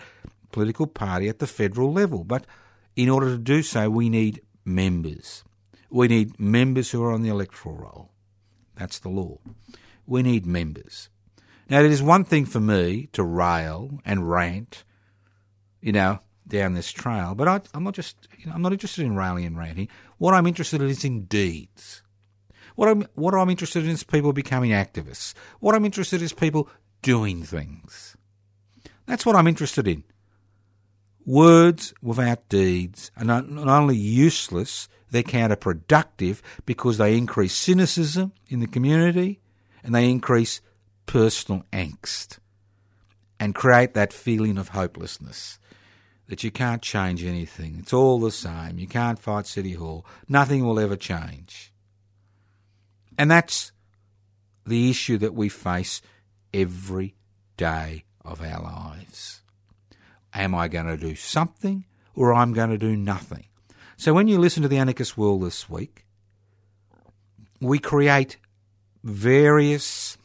political 0.51 0.87
party 0.87 1.27
at 1.27 1.39
the 1.39 1.47
federal 1.47 1.91
level. 1.91 2.23
But 2.23 2.45
in 2.95 3.09
order 3.09 3.29
to 3.29 3.37
do 3.37 3.63
so, 3.63 3.89
we 3.89 4.09
need 4.09 4.41
members. 4.63 5.43
We 5.89 6.07
need 6.07 6.39
members 6.39 6.91
who 6.91 7.03
are 7.03 7.11
on 7.11 7.21
the 7.21 7.29
electoral 7.29 7.75
roll. 7.75 8.11
That's 8.75 8.99
the 8.99 9.09
law. 9.09 9.39
We 10.05 10.23
need 10.23 10.45
members. 10.45 11.09
Now, 11.69 11.79
it 11.79 11.91
is 11.91 12.01
one 12.01 12.23
thing 12.23 12.45
for 12.45 12.59
me 12.59 13.09
to 13.13 13.23
rail 13.23 13.99
and 14.05 14.29
rant, 14.29 14.83
you 15.81 15.91
know, 15.91 16.19
down 16.47 16.73
this 16.73 16.91
trail, 16.91 17.35
but 17.35 17.47
I, 17.47 17.61
am 17.73 17.83
not 17.83 17.93
just, 17.93 18.27
you 18.37 18.47
know, 18.47 18.53
I'm 18.53 18.61
not 18.61 18.73
interested 18.73 19.05
in 19.05 19.15
railing 19.15 19.45
and 19.45 19.57
ranting. 19.57 19.87
What 20.17 20.33
I'm 20.33 20.45
interested 20.45 20.81
in 20.81 20.89
is 20.89 21.05
in 21.05 21.23
deeds. 21.25 22.02
What 22.75 22.89
I'm, 22.89 23.07
what 23.15 23.33
I'm 23.33 23.49
interested 23.49 23.83
in 23.83 23.91
is 23.91 24.03
people 24.03 24.33
becoming 24.33 24.71
activists. 24.71 25.33
What 25.59 25.75
I'm 25.75 25.85
interested 25.85 26.21
in 26.21 26.25
is 26.25 26.33
people 26.33 26.69
doing 27.01 27.43
things. 27.43 28.15
That's 29.05 29.25
what 29.25 29.35
I'm 29.35 29.47
interested 29.47 29.87
in. 29.87 30.03
Words 31.25 31.93
without 32.01 32.49
deeds 32.49 33.11
are 33.17 33.23
not, 33.23 33.49
not 33.49 33.67
only 33.67 33.95
useless, 33.95 34.89
they're 35.11 35.23
counterproductive 35.23 36.41
because 36.65 36.97
they 36.97 37.17
increase 37.17 37.53
cynicism 37.53 38.33
in 38.49 38.59
the 38.59 38.67
community 38.67 39.39
and 39.83 39.93
they 39.93 40.09
increase 40.09 40.61
personal 41.05 41.63
angst 41.71 42.39
and 43.39 43.53
create 43.53 43.93
that 43.93 44.13
feeling 44.13 44.57
of 44.57 44.69
hopelessness 44.69 45.59
that 46.27 46.43
you 46.43 46.51
can't 46.51 46.81
change 46.81 47.23
anything. 47.23 47.75
It's 47.79 47.93
all 47.93 48.19
the 48.19 48.31
same. 48.31 48.79
You 48.79 48.87
can't 48.87 49.19
fight 49.19 49.45
City 49.45 49.73
Hall. 49.73 50.05
Nothing 50.29 50.65
will 50.65 50.79
ever 50.79 50.95
change. 50.95 51.72
And 53.17 53.29
that's 53.29 53.71
the 54.65 54.89
issue 54.89 55.17
that 55.19 55.33
we 55.33 55.49
face 55.49 56.01
every 56.53 57.15
day 57.57 58.05
of 58.23 58.41
our 58.41 58.61
lives. 58.61 59.41
Am 60.33 60.55
I 60.55 60.67
going 60.67 60.87
to 60.87 60.97
do 60.97 61.15
something 61.15 61.85
or 62.15 62.33
I'm 62.33 62.53
going 62.53 62.69
to 62.69 62.77
do 62.77 62.95
nothing? 62.95 63.45
So 63.97 64.13
when 64.13 64.27
you 64.27 64.39
listen 64.39 64.63
to 64.63 64.69
the 64.69 64.77
Anarchist 64.77 65.17
World 65.17 65.43
this 65.43 65.69
week, 65.69 66.05
we 67.61 67.79
create 67.79 68.37
various 69.03 70.17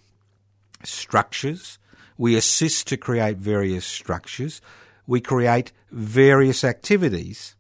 structures. 0.85 1.79
We 2.17 2.37
assist 2.37 2.89
to 2.89 2.97
create 2.97 3.37
various 3.37 3.85
structures. 3.85 4.61
We 5.07 5.21
create 5.21 5.73
various 5.91 6.65
activities 6.65 7.55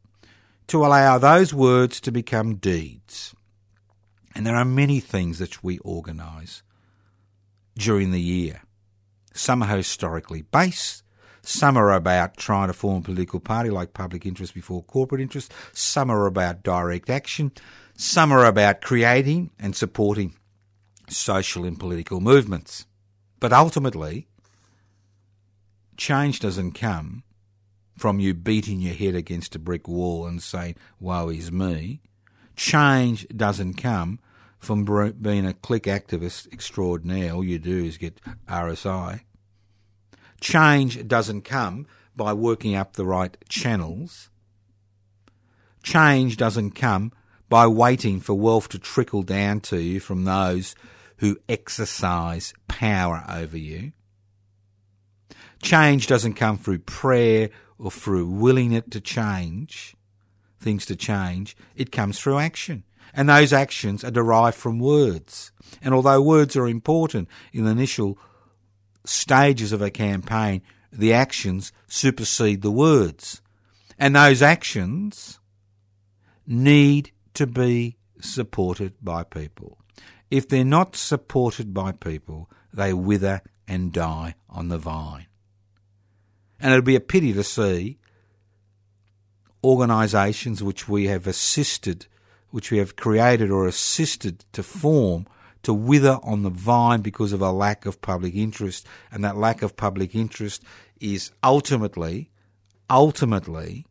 to 0.68 0.84
allow 0.84 1.18
those 1.18 1.54
words 1.54 2.00
to 2.02 2.10
become 2.10 2.56
deeds. 2.56 3.34
And 4.38 4.46
there 4.46 4.54
are 4.54 4.64
many 4.64 5.00
things 5.00 5.40
that 5.40 5.64
we 5.64 5.78
organise 5.78 6.62
during 7.76 8.12
the 8.12 8.20
year. 8.20 8.62
Some 9.34 9.64
are 9.64 9.76
historically 9.76 10.42
based, 10.42 11.02
some 11.42 11.76
are 11.76 11.92
about 11.92 12.36
trying 12.36 12.68
to 12.68 12.72
form 12.72 12.98
a 12.98 13.02
political 13.02 13.40
party 13.40 13.68
like 13.68 13.94
public 13.94 14.24
interest 14.24 14.54
before 14.54 14.84
corporate 14.84 15.20
interest. 15.20 15.52
Some 15.72 16.08
are 16.08 16.26
about 16.26 16.62
direct 16.62 17.10
action. 17.10 17.50
Some 17.96 18.30
are 18.30 18.44
about 18.44 18.80
creating 18.80 19.50
and 19.58 19.74
supporting 19.74 20.36
social 21.08 21.64
and 21.64 21.76
political 21.76 22.20
movements. 22.20 22.86
But 23.40 23.52
ultimately, 23.52 24.28
change 25.96 26.38
doesn't 26.38 26.72
come 26.72 27.24
from 27.96 28.20
you 28.20 28.34
beating 28.34 28.80
your 28.80 28.94
head 28.94 29.16
against 29.16 29.56
a 29.56 29.58
brick 29.58 29.88
wall 29.88 30.26
and 30.26 30.40
saying, 30.40 30.76
woe 31.00 31.28
is 31.28 31.50
me. 31.50 32.02
Change 32.54 33.26
doesn't 33.34 33.74
come 33.74 34.20
from 34.58 34.84
being 35.20 35.46
a 35.46 35.54
click 35.54 35.84
activist 35.84 36.52
extraordinaire. 36.52 37.32
All 37.32 37.44
you 37.44 37.58
do 37.58 37.84
is 37.84 37.96
get 37.96 38.20
RSI. 38.48 39.20
Change 40.40 41.06
doesn't 41.06 41.42
come 41.42 41.86
by 42.16 42.32
working 42.32 42.74
up 42.74 42.94
the 42.94 43.06
right 43.06 43.36
channels. 43.48 44.30
Change 45.82 46.36
doesn't 46.36 46.72
come 46.72 47.12
by 47.48 47.66
waiting 47.66 48.20
for 48.20 48.34
wealth 48.34 48.68
to 48.70 48.78
trickle 48.78 49.22
down 49.22 49.60
to 49.60 49.80
you 49.80 50.00
from 50.00 50.24
those 50.24 50.74
who 51.18 51.38
exercise 51.48 52.52
power 52.66 53.24
over 53.28 53.56
you. 53.56 53.92
Change 55.62 56.06
doesn't 56.06 56.34
come 56.34 56.58
through 56.58 56.80
prayer 56.80 57.50
or 57.78 57.90
through 57.90 58.26
willing 58.26 58.72
it 58.72 58.90
to 58.90 59.00
change, 59.00 59.96
things 60.60 60.86
to 60.86 60.96
change. 60.96 61.56
It 61.74 61.90
comes 61.90 62.18
through 62.18 62.38
action. 62.38 62.84
And 63.18 63.28
those 63.28 63.52
actions 63.52 64.04
are 64.04 64.12
derived 64.12 64.56
from 64.56 64.78
words. 64.78 65.50
And 65.82 65.92
although 65.92 66.22
words 66.22 66.54
are 66.54 66.68
important 66.68 67.26
in 67.52 67.64
the 67.64 67.72
initial 67.72 68.16
stages 69.04 69.72
of 69.72 69.82
a 69.82 69.90
campaign, 69.90 70.62
the 70.92 71.12
actions 71.12 71.72
supersede 71.88 72.62
the 72.62 72.70
words. 72.70 73.42
And 73.98 74.14
those 74.14 74.40
actions 74.40 75.40
need 76.46 77.10
to 77.34 77.48
be 77.48 77.96
supported 78.20 78.94
by 79.02 79.24
people. 79.24 79.78
If 80.30 80.48
they're 80.48 80.64
not 80.64 80.94
supported 80.94 81.74
by 81.74 81.90
people, 81.90 82.48
they 82.72 82.92
wither 82.92 83.42
and 83.66 83.92
die 83.92 84.36
on 84.48 84.68
the 84.68 84.78
vine. 84.78 85.26
And 86.60 86.72
it'd 86.72 86.84
be 86.84 86.94
a 86.94 87.00
pity 87.00 87.32
to 87.32 87.42
see 87.42 87.98
organisations 89.64 90.62
which 90.62 90.88
we 90.88 91.08
have 91.08 91.26
assisted, 91.26 92.06
which 92.50 92.70
we 92.70 92.78
have 92.78 92.96
created 92.96 93.50
or 93.50 93.66
assisted 93.66 94.44
to 94.52 94.62
form, 94.62 95.26
to 95.62 95.74
wither 95.74 96.18
on 96.22 96.42
the 96.42 96.50
vine 96.50 97.00
because 97.00 97.32
of 97.32 97.42
a 97.42 97.52
lack 97.52 97.84
of 97.84 98.00
public 98.00 98.34
interest. 98.34 98.86
And 99.10 99.24
that 99.24 99.36
lack 99.36 99.62
of 99.62 99.76
public 99.76 100.14
interest 100.14 100.62
is 101.00 101.30
ultimately, 101.42 102.30
ultimately, 102.88 103.86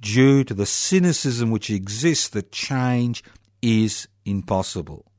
due 0.00 0.44
to 0.44 0.54
the 0.54 0.66
cynicism 0.66 1.50
which 1.50 1.70
exists 1.70 2.28
that 2.28 2.52
change 2.52 3.24
is 3.60 4.06
impossible, 4.24 5.10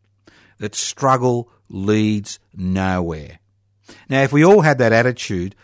that 0.60 0.76
struggle 0.76 1.50
leads 1.70 2.40
nowhere. 2.56 3.40
Now, 4.08 4.22
if 4.22 4.32
we 4.32 4.46
all 4.46 4.62
had 4.62 4.78
that 4.78 4.94
attitude 4.94 5.56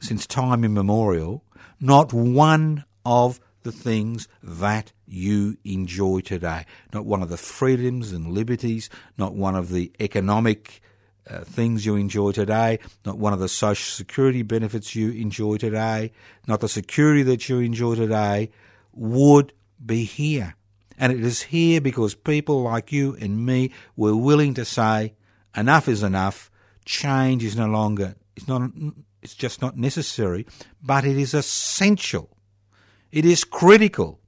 since 0.00 0.26
time 0.26 0.64
immemorial, 0.64 1.44
not 1.80 2.12
one 2.12 2.84
of 3.04 3.40
the 3.62 3.72
things 3.72 4.28
that 4.42 4.92
you 5.12 5.56
enjoy 5.64 6.20
today. 6.20 6.66
Not 6.92 7.04
one 7.04 7.22
of 7.22 7.28
the 7.28 7.36
freedoms 7.36 8.12
and 8.12 8.32
liberties, 8.32 8.90
not 9.18 9.34
one 9.34 9.54
of 9.54 9.70
the 9.70 9.92
economic 10.00 10.80
uh, 11.28 11.40
things 11.44 11.86
you 11.86 11.96
enjoy 11.96 12.32
today, 12.32 12.78
not 13.04 13.18
one 13.18 13.32
of 13.32 13.38
the 13.38 13.48
social 13.48 13.92
security 13.92 14.42
benefits 14.42 14.94
you 14.94 15.10
enjoy 15.10 15.56
today, 15.56 16.12
not 16.46 16.60
the 16.60 16.68
security 16.68 17.22
that 17.22 17.48
you 17.48 17.60
enjoy 17.60 17.94
today, 17.94 18.50
would 18.92 19.52
be 19.84 20.04
here. 20.04 20.56
And 20.98 21.12
it 21.12 21.20
is 21.20 21.42
here 21.42 21.80
because 21.80 22.14
people 22.14 22.62
like 22.62 22.92
you 22.92 23.16
and 23.20 23.44
me 23.44 23.72
were 23.96 24.16
willing 24.16 24.54
to 24.54 24.64
say, 24.64 25.14
enough 25.56 25.88
is 25.88 26.02
enough, 26.02 26.50
change 26.84 27.44
is 27.44 27.56
no 27.56 27.66
longer, 27.66 28.16
it's 28.36 28.48
not, 28.48 28.70
it's 29.22 29.34
just 29.34 29.62
not 29.62 29.76
necessary, 29.76 30.46
but 30.82 31.04
it 31.04 31.16
is 31.16 31.34
essential 31.34 32.36
it 33.12 33.26
is 33.26 33.44
critical. 33.44 34.18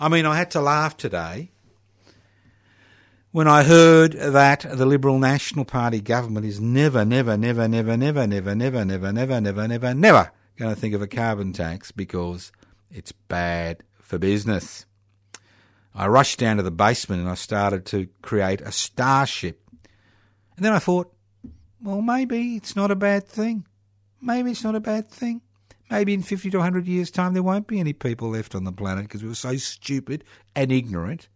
I 0.00 0.08
mean, 0.08 0.24
I 0.24 0.34
had 0.34 0.50
to 0.52 0.62
laugh 0.62 0.96
today 0.96 1.50
when 3.32 3.46
I 3.46 3.64
heard 3.64 4.12
that 4.12 4.64
the 4.66 4.86
Liberal 4.86 5.18
National 5.18 5.66
Party 5.66 6.00
government 6.00 6.46
is 6.46 6.58
never, 6.58 7.04
never, 7.04 7.36
never, 7.36 7.68
never, 7.68 7.98
never, 7.98 8.26
never, 8.26 8.54
never, 8.54 8.84
never, 8.86 9.12
never, 9.12 9.40
never, 9.42 9.68
never, 9.68 9.94
never 9.94 10.32
going 10.56 10.74
to 10.74 10.80
think 10.80 10.94
of 10.94 11.02
a 11.02 11.06
carbon 11.06 11.52
tax 11.52 11.92
because 11.92 12.50
it's 12.90 13.12
bad 13.12 13.82
for 14.00 14.16
business. 14.16 14.86
I 15.94 16.06
rushed 16.06 16.38
down 16.38 16.56
to 16.56 16.62
the 16.62 16.70
basement 16.70 17.20
and 17.20 17.30
I 17.30 17.34
started 17.34 17.84
to 17.86 18.08
create 18.22 18.62
a 18.62 18.72
starship. 18.72 19.60
And 20.56 20.64
then 20.64 20.72
I 20.72 20.78
thought, 20.78 21.12
well, 21.82 22.00
maybe 22.00 22.56
it's 22.56 22.74
not 22.74 22.90
a 22.90 22.96
bad 22.96 23.26
thing. 23.26 23.66
Maybe 24.22 24.52
it's 24.52 24.64
not 24.64 24.74
a 24.74 24.80
bad 24.80 25.10
thing. 25.10 25.42
Maybe 25.90 26.14
in 26.14 26.22
50 26.22 26.50
to 26.50 26.58
100 26.58 26.86
years' 26.86 27.10
time, 27.10 27.34
there 27.34 27.42
won't 27.42 27.66
be 27.66 27.80
any 27.80 27.92
people 27.92 28.30
left 28.30 28.54
on 28.54 28.62
the 28.62 28.72
planet 28.72 29.04
because 29.04 29.22
we 29.22 29.28
were 29.28 29.34
so 29.34 29.56
stupid 29.56 30.22
and 30.54 30.70
ignorant. 30.70 31.28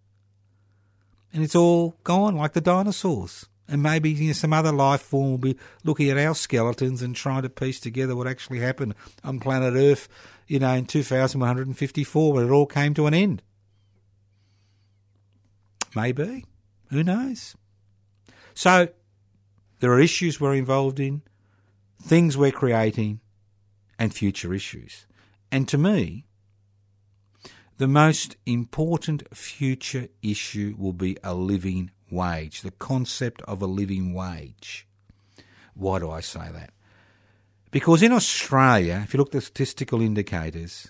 And 1.32 1.42
it's 1.42 1.56
all 1.56 1.96
gone 2.04 2.36
like 2.36 2.52
the 2.52 2.60
dinosaurs. 2.60 3.46
And 3.66 3.82
maybe 3.82 4.10
you 4.10 4.28
know, 4.28 4.32
some 4.32 4.52
other 4.52 4.70
life 4.70 5.00
form 5.00 5.30
will 5.32 5.38
be 5.38 5.58
looking 5.82 6.08
at 6.08 6.18
our 6.18 6.34
skeletons 6.34 7.02
and 7.02 7.16
trying 7.16 7.42
to 7.42 7.48
piece 7.48 7.80
together 7.80 8.14
what 8.14 8.28
actually 8.28 8.60
happened 8.60 8.94
on 9.24 9.40
planet 9.40 9.74
Earth, 9.74 10.08
you 10.46 10.60
know, 10.60 10.72
in 10.72 10.84
2154 10.84 12.32
when 12.32 12.46
it 12.46 12.50
all 12.50 12.66
came 12.66 12.94
to 12.94 13.06
an 13.06 13.14
end. 13.14 13.42
Maybe. 15.96 16.44
Who 16.90 17.02
knows? 17.02 17.56
So, 18.54 18.88
there 19.80 19.92
are 19.92 20.00
issues 20.00 20.40
we're 20.40 20.54
involved 20.54 21.00
in, 21.00 21.22
things 22.00 22.36
we're 22.36 22.52
creating, 22.52 23.20
and 23.98 24.14
future 24.14 24.52
issues. 24.52 25.06
And 25.50 25.68
to 25.68 25.78
me, 25.78 26.24
the 27.78 27.88
most 27.88 28.36
important 28.46 29.36
future 29.36 30.08
issue 30.22 30.74
will 30.78 30.92
be 30.92 31.16
a 31.24 31.34
living 31.34 31.90
wage, 32.10 32.62
the 32.62 32.70
concept 32.70 33.42
of 33.42 33.62
a 33.62 33.66
living 33.66 34.14
wage. 34.14 34.86
Why 35.74 35.98
do 35.98 36.10
I 36.10 36.20
say 36.20 36.48
that? 36.52 36.70
Because 37.70 38.02
in 38.02 38.12
Australia, 38.12 39.00
if 39.02 39.12
you 39.12 39.18
look 39.18 39.28
at 39.28 39.32
the 39.32 39.40
statistical 39.40 40.00
indicators, 40.00 40.86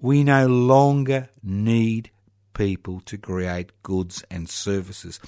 we 0.00 0.24
no 0.24 0.46
longer 0.46 1.28
need 1.42 2.10
people 2.54 3.00
to 3.00 3.18
create 3.18 3.82
goods 3.82 4.24
and 4.30 4.48
services. 4.48 5.20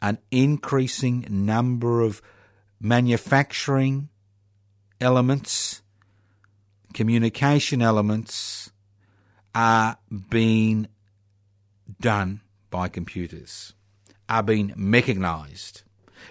An 0.00 0.18
increasing 0.30 1.26
number 1.28 2.00
of 2.00 2.22
manufacturing 2.80 4.08
elements, 5.00 5.81
communication 6.92 7.82
elements 7.82 8.70
are 9.54 9.98
being 10.30 10.88
done 12.00 12.40
by 12.70 12.88
computers, 12.88 13.74
are 14.28 14.42
being 14.42 14.72
mechanised. 14.76 15.82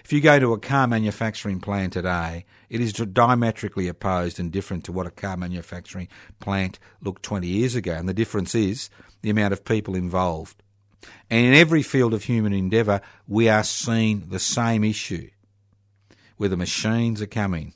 If 0.04 0.12
you 0.12 0.20
go 0.20 0.38
to 0.38 0.52
a 0.52 0.58
car 0.58 0.86
manufacturing 0.86 1.60
plant 1.60 1.92
today, 1.92 2.44
it 2.68 2.80
is 2.80 2.92
diametrically 2.92 3.88
opposed 3.88 4.40
and 4.40 4.50
different 4.50 4.84
to 4.84 4.92
what 4.92 5.06
a 5.06 5.10
car 5.10 5.36
manufacturing 5.36 6.08
plant 6.40 6.78
looked 7.02 7.22
20 7.22 7.46
years 7.46 7.74
ago. 7.74 7.92
And 7.92 8.08
the 8.08 8.14
difference 8.14 8.54
is 8.54 8.90
the 9.20 9.30
amount 9.30 9.52
of 9.52 9.64
people 9.64 9.94
involved. 9.94 10.62
And 11.30 11.46
in 11.46 11.54
every 11.54 11.82
field 11.82 12.14
of 12.14 12.24
human 12.24 12.52
endeavour, 12.52 13.00
we 13.28 13.48
are 13.48 13.64
seeing 13.64 14.28
the 14.28 14.38
same 14.38 14.84
issue 14.84 15.30
where 16.36 16.48
the 16.48 16.56
machines 16.56 17.20
are 17.22 17.26
coming, 17.26 17.74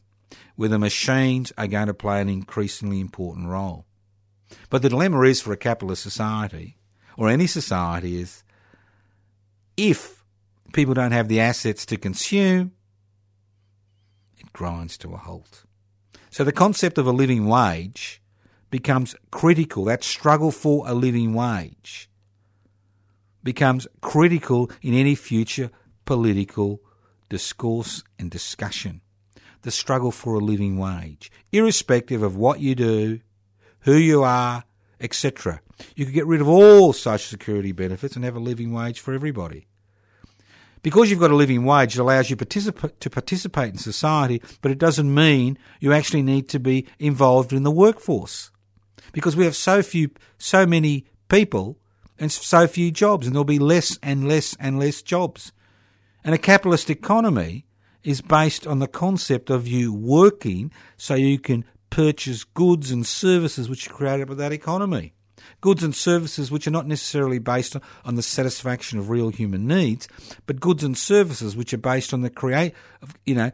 where 0.56 0.68
the 0.68 0.78
machines 0.78 1.52
are 1.56 1.66
going 1.66 1.86
to 1.86 1.94
play 1.94 2.20
an 2.20 2.28
increasingly 2.28 3.00
important 3.00 3.48
role. 3.48 3.86
But 4.70 4.82
the 4.82 4.88
dilemma 4.88 5.22
is 5.22 5.40
for 5.40 5.52
a 5.52 5.56
capitalist 5.56 6.02
society, 6.02 6.76
or 7.16 7.28
any 7.28 7.46
society, 7.46 8.20
is 8.20 8.42
if 9.76 10.24
people 10.72 10.94
don't 10.94 11.12
have 11.12 11.28
the 11.28 11.40
assets 11.40 11.86
to 11.86 11.96
consume, 11.96 12.72
it 14.38 14.52
grinds 14.52 14.96
to 14.98 15.12
a 15.12 15.16
halt. 15.16 15.64
So 16.30 16.44
the 16.44 16.52
concept 16.52 16.98
of 16.98 17.06
a 17.06 17.12
living 17.12 17.46
wage 17.46 18.20
becomes 18.70 19.14
critical. 19.30 19.84
That 19.84 20.04
struggle 20.04 20.50
for 20.50 20.88
a 20.88 20.94
living 20.94 21.34
wage 21.34 22.10
becomes 23.42 23.86
critical 24.00 24.70
in 24.82 24.94
any 24.94 25.14
future 25.14 25.70
political 26.04 26.80
discourse 27.28 28.02
and 28.18 28.30
discussion. 28.30 29.00
The 29.66 29.72
struggle 29.72 30.12
for 30.12 30.36
a 30.36 30.38
living 30.38 30.78
wage, 30.78 31.32
irrespective 31.50 32.22
of 32.22 32.36
what 32.36 32.60
you 32.60 32.76
do, 32.76 33.18
who 33.80 33.96
you 33.96 34.22
are, 34.22 34.62
etc. 35.00 35.60
You 35.96 36.04
could 36.04 36.14
get 36.14 36.24
rid 36.24 36.40
of 36.40 36.46
all 36.46 36.92
social 36.92 37.28
security 37.28 37.72
benefits 37.72 38.14
and 38.14 38.24
have 38.24 38.36
a 38.36 38.38
living 38.38 38.72
wage 38.72 39.00
for 39.00 39.12
everybody. 39.12 39.66
Because 40.82 41.10
you've 41.10 41.18
got 41.18 41.32
a 41.32 41.34
living 41.34 41.64
wage, 41.64 41.96
it 41.96 42.00
allows 42.00 42.30
you 42.30 42.36
particip- 42.36 42.96
to 43.00 43.10
participate 43.10 43.72
in 43.72 43.78
society, 43.78 44.40
but 44.62 44.70
it 44.70 44.78
doesn't 44.78 45.12
mean 45.12 45.58
you 45.80 45.92
actually 45.92 46.22
need 46.22 46.48
to 46.50 46.60
be 46.60 46.86
involved 47.00 47.52
in 47.52 47.64
the 47.64 47.72
workforce. 47.72 48.52
Because 49.10 49.34
we 49.34 49.46
have 49.46 49.56
so 49.56 49.82
few, 49.82 50.10
so 50.38 50.64
many 50.64 51.06
people 51.28 51.76
and 52.20 52.30
so 52.30 52.68
few 52.68 52.92
jobs, 52.92 53.26
and 53.26 53.34
there'll 53.34 53.44
be 53.44 53.58
less 53.58 53.98
and 54.00 54.28
less 54.28 54.56
and 54.60 54.78
less 54.78 55.02
jobs. 55.02 55.50
And 56.22 56.36
a 56.36 56.38
capitalist 56.38 56.88
economy 56.88 57.65
is 58.06 58.22
based 58.22 58.66
on 58.66 58.78
the 58.78 58.86
concept 58.86 59.50
of 59.50 59.66
you 59.66 59.92
working 59.92 60.72
so 60.96 61.14
you 61.14 61.38
can 61.38 61.64
purchase 61.90 62.44
goods 62.44 62.90
and 62.90 63.06
services 63.06 63.68
which 63.68 63.90
are 63.90 63.94
created 63.94 64.28
by 64.28 64.34
that 64.34 64.52
economy 64.52 65.12
goods 65.60 65.82
and 65.82 65.94
services 65.94 66.50
which 66.50 66.66
are 66.66 66.72
not 66.72 66.86
necessarily 66.86 67.38
based 67.38 67.76
on 68.04 68.14
the 68.14 68.22
satisfaction 68.22 68.98
of 68.98 69.10
real 69.10 69.30
human 69.30 69.66
needs, 69.66 70.08
but 70.46 70.60
goods 70.60 70.84
and 70.84 70.96
services 70.96 71.56
which 71.56 71.72
are 71.72 71.78
based 71.78 72.12
on 72.12 72.22
the 72.22 72.30
create, 72.30 72.72
you 73.24 73.34
know, 73.34 73.50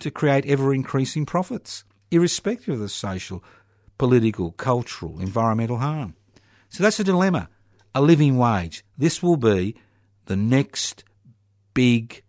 to 0.00 0.10
create 0.10 0.46
ever 0.46 0.74
increasing 0.74 1.26
profits, 1.26 1.84
irrespective 2.10 2.74
of 2.74 2.80
the 2.80 2.88
social, 2.88 3.42
political, 3.98 4.52
cultural, 4.52 5.20
environmental 5.20 5.78
harm. 5.78 6.14
So 6.68 6.82
that's 6.82 7.00
a 7.00 7.04
dilemma. 7.04 7.48
A 7.94 8.00
living 8.00 8.38
wage. 8.38 8.84
This 8.96 9.22
will 9.22 9.36
be 9.36 9.76
the 10.26 10.36
next 10.36 11.04
big 11.74 12.22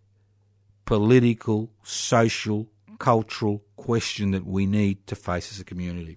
political, 0.84 1.70
social, 1.82 2.68
cultural 2.98 3.62
question 3.76 4.32
that 4.32 4.46
we 4.46 4.66
need 4.66 5.06
to 5.06 5.16
face 5.16 5.52
as 5.52 5.60
a 5.60 5.64
community. 5.64 6.16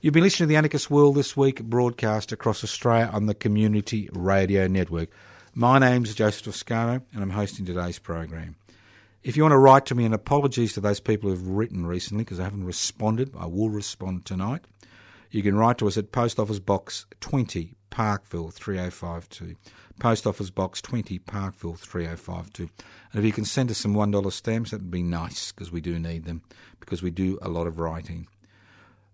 You've 0.00 0.14
been 0.14 0.22
listening 0.22 0.46
to 0.46 0.50
the 0.50 0.56
Anarchist 0.56 0.90
World 0.90 1.16
this 1.16 1.36
week, 1.36 1.62
broadcast 1.62 2.30
across 2.30 2.62
Australia 2.62 3.10
on 3.12 3.26
the 3.26 3.34
Community 3.34 4.08
Radio 4.12 4.68
Network. 4.68 5.10
My 5.54 5.80
name's 5.80 6.14
Joseph 6.14 6.44
Toscano, 6.44 7.02
and 7.12 7.22
I'm 7.22 7.30
hosting 7.30 7.66
today's 7.66 7.98
program. 7.98 8.54
If 9.24 9.36
you 9.36 9.42
want 9.42 9.52
to 9.52 9.58
write 9.58 9.86
to 9.86 9.96
me, 9.96 10.04
and 10.04 10.14
apologies 10.14 10.74
to 10.74 10.80
those 10.80 11.00
people 11.00 11.28
who've 11.28 11.48
written 11.48 11.84
recently 11.84 12.22
because 12.22 12.38
I 12.38 12.44
haven't 12.44 12.64
responded, 12.64 13.34
I 13.36 13.46
will 13.46 13.70
respond 13.70 14.24
tonight. 14.24 14.64
You 15.30 15.42
can 15.42 15.56
write 15.56 15.78
to 15.78 15.88
us 15.88 15.98
at 15.98 16.12
Post 16.12 16.38
Office 16.38 16.60
Box 16.60 17.04
20, 17.20 17.74
Parkville 17.90 18.50
3052. 18.50 19.56
Post 19.98 20.26
Office 20.26 20.50
Box 20.50 20.80
20, 20.80 21.18
Parkville 21.20 21.74
3052. 21.74 22.68
And 23.12 23.18
if 23.18 23.24
you 23.24 23.32
can 23.32 23.44
send 23.44 23.70
us 23.70 23.78
some 23.78 23.94
$1 23.94 24.32
stamps, 24.32 24.70
that 24.70 24.80
would 24.80 24.90
be 24.90 25.02
nice 25.02 25.52
because 25.52 25.72
we 25.72 25.80
do 25.80 25.98
need 25.98 26.24
them 26.24 26.42
because 26.80 27.02
we 27.02 27.10
do 27.10 27.38
a 27.42 27.48
lot 27.48 27.66
of 27.66 27.78
writing. 27.78 28.26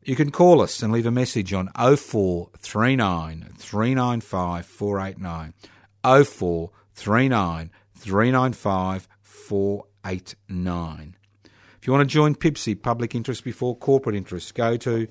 You 0.04 0.16
can 0.16 0.30
call 0.30 0.60
us 0.60 0.82
and 0.82 0.92
leave 0.92 1.06
a 1.06 1.10
message 1.10 1.54
on 1.54 1.70
0439 1.74 3.54
395 3.56 4.66
489. 4.66 5.54
0439 6.02 7.70
395 7.94 9.08
489. 9.22 11.16
If 11.44 11.86
you 11.86 11.92
want 11.92 12.08
to 12.08 12.12
join 12.12 12.34
PIBCI, 12.34 12.82
Public 12.82 13.14
Interest 13.14 13.44
Before 13.44 13.76
Corporate 13.76 14.16
Interest, 14.16 14.54
go 14.54 14.78
to 14.78 15.06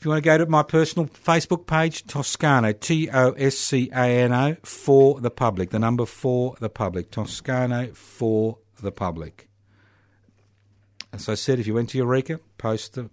If 0.00 0.06
you 0.06 0.12
want 0.12 0.24
to 0.24 0.30
go 0.30 0.38
to 0.38 0.46
my 0.46 0.62
personal 0.62 1.08
Facebook 1.08 1.66
page, 1.66 2.06
Toscano, 2.06 2.72
T 2.72 3.10
O 3.10 3.32
S 3.32 3.58
C 3.58 3.90
A 3.92 4.06
N 4.06 4.32
O, 4.32 4.56
for 4.62 5.20
the 5.20 5.30
public. 5.30 5.68
The 5.68 5.78
number 5.78 6.06
for 6.06 6.56
the 6.58 6.70
public. 6.70 7.10
Toscano 7.10 7.92
for 7.92 8.56
the 8.80 8.92
public. 8.92 9.50
As 11.12 11.28
I 11.28 11.34
said, 11.34 11.58
if 11.60 11.66
you 11.66 11.74
went 11.74 11.90
to 11.90 11.98
Eureka, 11.98 12.40
post 12.56 12.94
the 12.94 13.10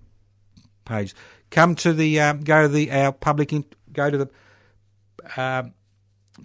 page. 0.85 1.13
Come 1.51 1.75
to 1.75 1.91
the 1.91 2.21
um, 2.21 2.41
go 2.41 2.61
to 2.61 2.67
the 2.69 2.89
our 2.89 3.11
public 3.11 3.51
in, 3.51 3.65
go 3.91 4.09
to 4.09 4.17
the 4.17 4.29
um, 5.35 5.73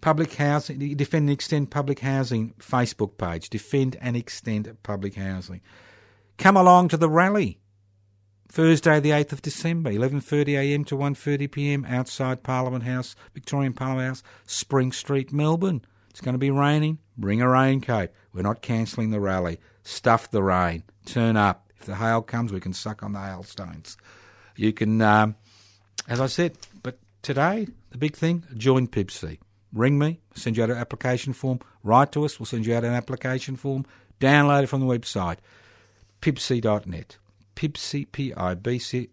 public 0.01 0.35
housing 0.35 0.79
defend 0.97 1.25
and 1.29 1.31
extend 1.31 1.71
public 1.71 2.01
housing 2.01 2.55
Facebook 2.59 3.19
page. 3.19 3.51
Defend 3.51 3.97
and 4.01 4.17
extend 4.17 4.75
public 4.83 5.15
housing. 5.15 5.61
Come 6.39 6.57
along 6.57 6.89
to 6.89 6.97
the 6.97 7.09
rally 7.09 7.59
Thursday, 8.53 9.01
the 9.01 9.11
8th 9.11 9.33
of 9.33 9.41
December, 9.41 9.91
11.30am 9.91 10.87
to 10.87 10.95
1.30pm, 10.95 11.91
outside 11.91 12.43
Parliament 12.43 12.85
House, 12.85 13.17
Victorian 13.33 13.73
Parliament 13.73 14.09
House, 14.09 14.23
Spring 14.47 14.93
Street, 14.93 15.33
Melbourne. 15.33 15.83
It's 16.11 16.21
going 16.21 16.35
to 16.35 16.39
be 16.39 16.51
raining. 16.51 16.99
Bring 17.17 17.41
a 17.41 17.49
raincoat. 17.49 18.11
We're 18.35 18.43
not 18.43 18.61
cancelling 18.61 19.09
the 19.11 19.21
rally. 19.21 19.59
Stuff 19.85 20.31
the 20.31 20.43
rain. 20.43 20.83
Turn 21.07 21.39
up. 21.39 21.73
If 21.81 21.87
the 21.87 21.97
hail 21.97 22.21
comes, 22.21 22.53
we 22.53 22.61
can 22.61 22.75
suck 22.75 23.03
on 23.03 23.15
the 23.15 23.21
hailstones. 23.21 23.97
You 24.55 24.75
can, 24.75 25.01
um, 25.01 25.35
as 26.07 26.21
I 26.21 26.27
said, 26.27 26.59
today, 27.23 27.69
the 27.91 27.99
big 27.99 28.17
thing, 28.17 28.45
join 28.57 28.89
PIBCI. 28.89 29.39
Ring 29.73 29.99
me, 29.99 30.21
send 30.35 30.57
you 30.57 30.65
out 30.65 30.71
an 30.71 30.77
application 30.77 31.33
form. 31.33 31.61
Write 31.83 32.13
to 32.13 32.25
us, 32.25 32.39
we'll 32.39 32.47
send 32.47 32.67
you 32.67 32.75
out 32.75 32.85
an 32.85 32.93
application 32.93 33.57
form. 33.57 33.87
Download 34.21 34.65
it 34.65 34.67
from 34.67 34.81
the 34.81 34.87
website, 34.87 35.39
pibci.net 36.21 37.17
pibci.net. 37.57 39.09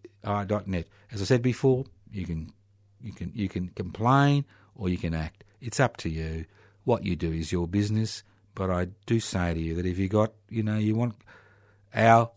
As 1.12 1.22
I 1.22 1.26
said 1.26 1.42
before, 1.42 1.86
you 2.12 2.26
can 2.26 2.54
you 3.02 3.14
can 3.14 3.32
you 3.34 3.48
can 3.50 3.70
complain 3.70 4.46
or 4.76 4.90
you 4.90 4.98
can 4.98 5.14
act. 5.14 5.44
It's 5.62 5.80
up 5.80 5.98
to 5.98 6.10
you. 6.10 6.46
What 6.84 7.06
you 7.06 7.16
do 7.16 7.32
is 7.32 7.52
your 7.52 7.68
business. 7.68 8.24
But 8.56 8.72
I 8.72 8.88
do 9.06 9.20
say 9.20 9.54
to 9.54 9.60
you 9.60 9.76
that 9.76 9.86
if 9.86 10.00
you 10.00 10.08
got 10.10 10.34
you 10.50 10.64
know 10.64 10.78
you 10.78 10.96
want 10.96 11.16
our 11.94 12.32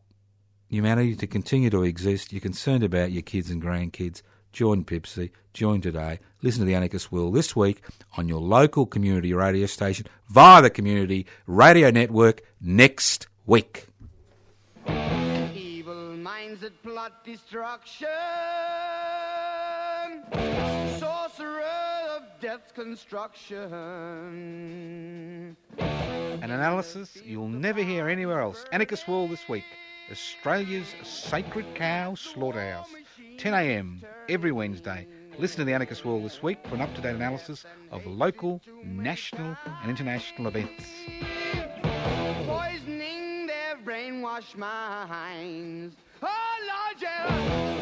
humanity 0.68 1.16
to 1.16 1.26
continue 1.26 1.70
to 1.70 1.82
exist, 1.82 2.32
you're 2.32 2.40
concerned 2.40 2.84
about 2.84 3.12
your 3.12 3.22
kids 3.22 3.50
and 3.50 3.62
grandkids, 3.62 4.22
join 4.52 4.84
PIBCI, 4.84 5.30
join 5.54 5.80
today. 5.80 6.20
Listen 6.42 6.60
to 6.60 6.66
the 6.66 6.74
Anarchist 6.74 7.10
World 7.10 7.34
this 7.34 7.56
week 7.56 7.82
on 8.16 8.28
your 8.28 8.40
local 8.40 8.86
community 8.86 9.32
radio 9.32 9.66
station 9.66 10.06
via 10.28 10.60
the 10.62 10.70
Community 10.70 11.26
Radio 11.46 11.90
Network 11.90 12.42
next 12.60 13.28
week. 13.46 13.86
Evil 15.54 16.16
minds 16.16 16.60
that 16.60 16.82
plot 16.82 17.24
destruction. 17.24 18.08
Sorcerer 20.98 21.62
of 22.16 22.22
death's 22.40 22.72
construction. 22.72 23.56
An 25.78 26.50
analysis 26.50 27.16
you'll 27.24 27.48
never 27.48 27.82
hear 27.82 28.08
anywhere 28.08 28.40
else. 28.40 28.64
Anarchist 28.72 29.08
World 29.08 29.30
this 29.30 29.48
week. 29.48 29.64
Australia's 30.10 30.94
sacred 31.04 31.64
cow 31.74 32.14
slaughterhouse. 32.14 32.88
10am 33.42 34.04
every 34.28 34.52
Wednesday. 34.52 35.04
Listen 35.36 35.58
to 35.58 35.64
the 35.64 35.74
Anarchist 35.74 36.04
World 36.04 36.24
this 36.24 36.44
week 36.44 36.58
for 36.68 36.76
an 36.76 36.80
up 36.80 36.94
to 36.94 37.00
date 37.00 37.16
analysis 37.16 37.64
of 37.90 38.06
local, 38.06 38.60
national, 38.84 39.56
and 39.82 39.90
international 39.90 40.46
events. 40.46 40.84
Poisoning 42.46 43.48
their 43.48 43.76
brainwashed 43.84 44.56
minds. 44.56 45.96
Oh, 46.22 46.28
Lord, 46.68 47.02
yeah. 47.02 47.81